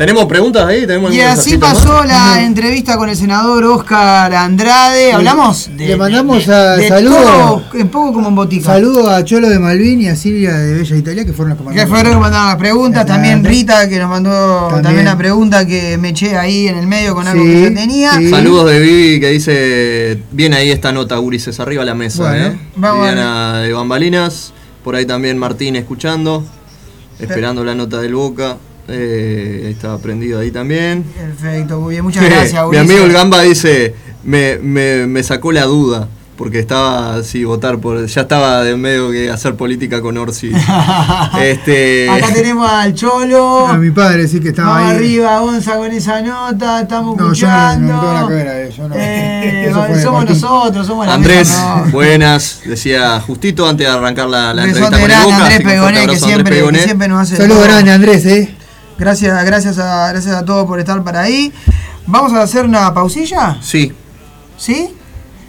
¿Tenemos 0.00 0.24
preguntas 0.24 0.64
ahí? 0.66 0.86
¿Tenemos 0.86 1.12
Y 1.12 1.20
así 1.20 1.58
más? 1.58 1.74
pasó 1.74 2.02
la 2.04 2.42
entrevista 2.42 2.96
con 2.96 3.10
el 3.10 3.16
senador 3.16 3.62
Oscar 3.64 4.32
Andrade. 4.34 5.12
Hablamos 5.12 5.68
de. 5.76 5.88
Le 5.88 5.96
mandamos 5.96 6.46
de- 6.46 6.54
a- 6.54 6.76
de 6.78 6.88
saludos. 6.88 7.62
un 7.74 7.88
poco 7.88 8.14
como 8.14 8.28
en 8.30 8.34
botica. 8.34 8.64
Saludo 8.64 9.10
a 9.10 9.22
Cholo 9.26 9.50
de 9.50 9.58
Malvin 9.58 10.00
y 10.00 10.08
a 10.08 10.16
Silvia 10.16 10.54
de 10.54 10.72
Bella 10.72 10.96
Italia, 10.96 11.24
que 11.26 11.34
fueron 11.34 11.50
las 11.50 11.58
que 11.58 11.64
Que 11.64 11.66
mandaron. 11.68 11.90
fueron 11.90 12.12
que 12.14 12.18
mandaron 12.18 12.46
las 12.46 12.56
preguntas. 12.56 13.04
También 13.04 13.44
Rita, 13.44 13.90
que 13.90 13.98
nos 13.98 14.08
mandó 14.08 14.30
también, 14.68 14.82
También. 14.84 15.06
una 15.06 15.18
pregunta 15.18 15.66
que 15.66 15.98
me 15.98 16.08
eché 16.08 16.34
ahí 16.38 16.66
en 16.68 16.78
el 16.78 16.86
medio 16.86 17.14
con 17.14 17.26
algo 17.28 17.44
Sí, 17.44 17.50
que 17.50 17.62
yo 17.64 17.74
tenía. 17.74 18.12
sí. 18.14 18.30
Saludos 18.30 18.70
de 18.70 18.80
Vivi 18.80 19.20
que 19.20 19.28
dice, 19.28 20.22
bien 20.32 20.54
ahí 20.54 20.70
esta 20.70 20.92
nota, 20.92 21.16
Gurises, 21.18 21.60
arriba 21.60 21.84
la 21.84 21.94
mesa, 21.94 22.22
Bueno, 22.22 22.46
¿eh? 22.46 22.58
vamos 22.74 23.06
a 23.06 23.10
Viviana 23.10 23.58
de 23.60 23.72
Bambalinas, 23.74 24.54
por 24.82 24.96
ahí 24.96 25.04
también 25.04 25.36
Martín 25.36 25.76
escuchando, 25.76 26.42
esperando 27.18 27.62
la 27.66 27.74
nota 27.74 28.00
del 28.00 28.14
Boca, 28.14 28.56
eh, 28.90 29.70
está 29.70 29.96
prendido 29.98 30.40
ahí 30.40 30.50
también. 30.50 31.04
Perfecto, 31.16 31.80
muy 31.80 31.92
bien. 31.94 32.04
Muchas 32.04 32.24
gracias, 32.28 32.62
Mi 32.70 32.76
amigo 32.76 33.04
el 33.04 33.12
Gamba 33.12 33.42
dice, 33.42 33.94
me, 34.24 34.58
me, 34.58 35.06
me 35.06 35.22
sacó 35.22 35.52
la 35.52 35.64
duda, 35.64 36.08
porque 36.36 36.58
estaba 36.58 37.16
así 37.16 37.44
votar 37.44 37.78
por, 37.80 38.06
ya 38.06 38.22
estaba 38.22 38.62
de 38.64 38.74
medio 38.76 39.10
que 39.10 39.30
hacer 39.30 39.56
política 39.56 40.00
con 40.00 40.16
Orsi. 40.16 40.50
este, 41.40 42.08
Acá 42.08 42.32
tenemos 42.32 42.70
al 42.70 42.94
Cholo. 42.94 43.66
A 43.68 43.76
mi 43.76 43.90
padre 43.90 44.26
sí 44.26 44.40
que 44.40 44.48
estaba 44.48 44.88
ahí. 44.88 44.96
arriba, 44.96 45.38
Gonza, 45.40 45.76
con 45.76 45.90
esa 45.92 46.20
nota. 46.22 46.80
Estamos 46.80 47.16
No, 47.16 47.32
yo 47.34 47.46
no- 47.46 47.70
escuchando. 47.70 47.92
no 48.20 48.28
ver 48.28 48.48
ahí, 48.48 48.72
yo 48.74 48.88
no. 48.88 48.94
Eh, 48.98 49.70
somos 50.02 50.20
Martín. 50.24 50.40
nosotros, 50.40 50.86
somos 50.86 51.06
la 51.06 51.14
Andrés, 51.14 51.38
mesa, 51.48 51.82
no. 51.86 51.92
buenas, 51.92 52.60
decía 52.64 53.20
justito 53.20 53.68
antes 53.68 53.86
de 53.86 53.92
arrancar 53.92 54.28
la, 54.28 54.54
la 54.54 54.64
entrevista 54.64 54.98
con 54.98 55.10
el 55.10 55.16
Boca. 55.22 55.36
Andrés 55.36 55.60
así 55.60 56.06
que 56.08 56.16
siempre, 56.18 56.54
que 56.54 56.58
Pegoné. 56.60 56.78
siempre 56.84 57.08
nos 57.08 57.20
hace. 57.20 57.36
Saludos 57.36 57.64
grande, 57.64 57.90
Andrés, 57.92 58.24
eh. 58.26 58.54
Gracias, 59.00 59.44
gracias 59.44 59.78
a, 59.78 60.08
gracias 60.12 60.34
a 60.36 60.44
todos 60.44 60.66
por 60.66 60.78
estar 60.78 61.02
para 61.02 61.22
ahí. 61.22 61.52
Vamos 62.06 62.32
a 62.34 62.42
hacer 62.42 62.64
una 62.66 62.92
pausilla, 62.94 63.56
Sí, 63.62 63.92
¿sí? 64.58 64.88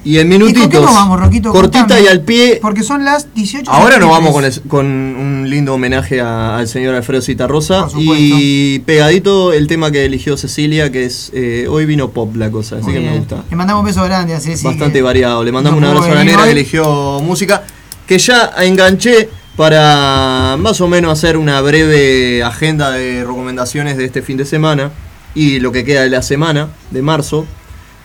y 0.04 0.18
en 0.18 0.28
¿Y 0.28 0.30
minutitos. 0.38 0.62
con 0.64 0.72
qué 0.72 0.80
nos 0.80 0.94
vamos, 0.96 1.20
Roquito? 1.20 1.52
Cortita 1.52 1.80
Contame. 1.82 2.02
y 2.02 2.08
al 2.08 2.22
pie. 2.22 2.60
Porque 2.62 2.82
son 2.82 3.04
las 3.06 3.34
18. 3.36 3.70
Ahora 3.70 3.98
nos 4.00 4.10
vamos 4.10 4.32
con, 4.32 4.46
el- 4.46 4.62
con 4.64 4.86
un 4.88 5.48
lindo 5.50 5.74
homenaje 5.76 6.22
a- 6.22 6.58
al 6.58 6.68
señor 6.68 6.96
Alfredo 6.96 7.22
Citarrosa. 7.22 7.88
Y 7.98 8.80
pegadito 8.80 9.54
el 9.54 9.68
tema 9.68 9.92
que 9.92 10.06
eligió 10.06 10.38
Cecilia, 10.38 10.92
que 10.92 11.06
es 11.06 11.30
eh, 11.36 11.68
Hoy 11.70 11.86
vino 11.86 12.10
pop 12.12 12.36
la 12.36 12.50
cosa, 12.50 12.78
así 12.78 12.86
Muy 12.86 12.94
que 12.94 13.00
me 13.02 13.18
gusta. 13.18 13.44
Le 13.50 13.56
mandamos 13.56 13.82
un 13.82 13.86
beso 13.88 14.04
grande 14.04 14.34
a 14.34 14.40
Ceci. 14.40 14.64
Bastante 14.66 14.94
que- 15.00 15.02
variado. 15.04 15.44
Le 15.44 15.52
mandamos 15.52 15.80
no 15.82 15.88
un 15.92 15.98
abrazo 15.98 16.12
a 16.12 16.16
la 16.16 16.24
negra 16.24 16.44
que 16.44 16.48
hoy. 16.48 16.52
eligió 16.54 17.20
música. 17.22 17.64
Que 18.08 18.18
ya 18.18 18.52
enganché 18.64 19.30
para 19.62 20.58
más 20.58 20.82
o 20.82 20.88
menos 20.88 21.12
hacer 21.12 21.38
una 21.38 21.62
breve 21.62 22.42
agenda 22.42 22.90
de 22.90 23.24
recomendaciones 23.24 23.96
de 23.96 24.06
este 24.06 24.24
fin 24.24 24.36
de 24.36 24.44
semana 24.44 24.90
y 25.36 25.60
lo 25.60 25.72
que 25.72 25.86
queda 25.86 26.02
de 26.02 26.10
la 26.10 26.24
semana 26.24 26.70
de 26.90 27.04
marzo. 27.04 27.46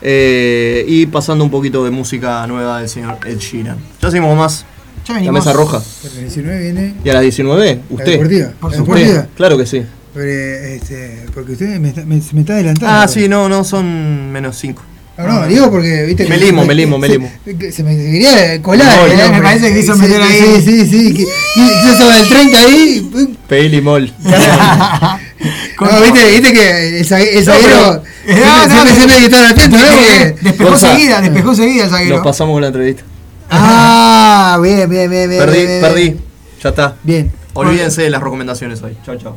eh, 0.03 0.85
y 0.87 1.07
pasando 1.07 1.43
un 1.45 1.51
poquito 1.51 1.83
de 1.83 1.91
música 1.91 2.47
nueva 2.47 2.81
del 2.81 2.91
señor 2.91 3.17
Ed 3.25 3.39
Sheeran. 3.39 3.79
Ya 4.03 4.11
seguimos 4.11 4.37
más. 4.37 4.67
Ya 5.09 5.19
La 5.19 5.33
mesa 5.33 5.55
roja. 5.55 5.81
Porque 6.03 6.19
el 6.19 6.25
19 6.25 6.61
viene. 6.61 6.95
¿Y 7.03 7.09
a 7.09 7.15
las 7.15 7.23
19? 7.23 7.75
La 7.75 7.81
¿Usted? 7.97 8.13
deportiva. 8.13 8.53
Por 8.61 8.71
La 8.73 8.77
deportiva. 8.77 9.27
Claro 9.35 9.57
que 9.57 9.65
sí. 9.65 9.83
Pero, 10.13 10.27
este, 10.27 11.25
porque 11.33 11.53
usted 11.53 11.81
me 11.81 11.89
está, 11.89 12.05
me, 12.05 12.21
me 12.35 12.41
está 12.43 12.53
adelantando. 12.53 12.87
Ah, 13.03 13.09
sí, 13.09 13.29
no, 13.31 13.49
no, 13.49 13.65
son 13.65 14.31
menos 14.31 14.59
5. 14.59 14.83
No, 15.19 15.27
no, 15.27 15.47
digo 15.47 15.71
porque, 15.71 16.03
viste. 16.05 16.27
Me 16.27 16.37
limo, 16.37 16.65
me 16.67 16.75
limo, 16.75 16.99
me 16.99 17.09
limo. 17.09 17.33
Se 17.73 17.83
me 17.83 17.97
quería 17.97 18.61
colar. 18.61 19.09
No, 19.09 19.25
el 19.25 19.31
me 19.33 19.41
parece 19.43 19.73
que 19.73 19.81
quiso 19.81 19.97
meter 19.97 20.21
ahí. 20.21 20.61
Sí, 20.63 20.85
sí, 20.87 20.87
sí. 21.15 21.27
Quiso 21.55 21.99
sobre 21.99 22.21
el 22.21 22.29
30 22.29 22.59
ahí. 22.59 23.09
pum. 23.13 23.35
Peil 23.49 23.75
y 23.75 23.81
mol. 23.81 24.13
No, 25.79 26.01
viste, 26.01 26.31
viste 26.33 26.53
que 26.55 26.99
el, 27.01 27.07
zague- 27.07 27.29
el 27.35 27.45
zaguero. 27.45 28.03
Eh, 28.27 28.35
siempre, 28.35 28.45
no, 28.47 28.57
no, 28.57 28.65
siempre, 28.67 28.85
no, 28.91 28.97
siempre 28.97 29.15
hay 29.15 29.21
que 29.21 29.27
estar 29.27 29.45
atento, 29.45 29.77
¿no? 29.77 30.37
Despejó 30.43 30.71
Gonza. 30.71 30.93
seguida, 30.93 31.21
despejó 31.21 31.55
seguida 31.55 31.85
el 31.85 31.91
Nos 31.91 31.99
zaguero. 31.99 32.23
pasamos 32.23 32.55
con 32.55 32.63
la 32.63 32.67
entrevista. 32.69 33.03
Ah, 33.51 34.59
bien, 34.63 34.89
bien, 34.89 35.11
bien, 35.11 35.29
bien. 35.29 35.41
Perdí, 35.45 35.67
perdí. 35.81 36.17
Ya 36.63 36.71
está. 36.71 36.97
Bien. 37.03 37.31
Olvídense 37.53 38.03
de 38.03 38.11
las 38.11 38.23
recomendaciones 38.23 38.83
hoy. 38.83 38.97
Chao, 39.05 39.17
chao. 39.17 39.37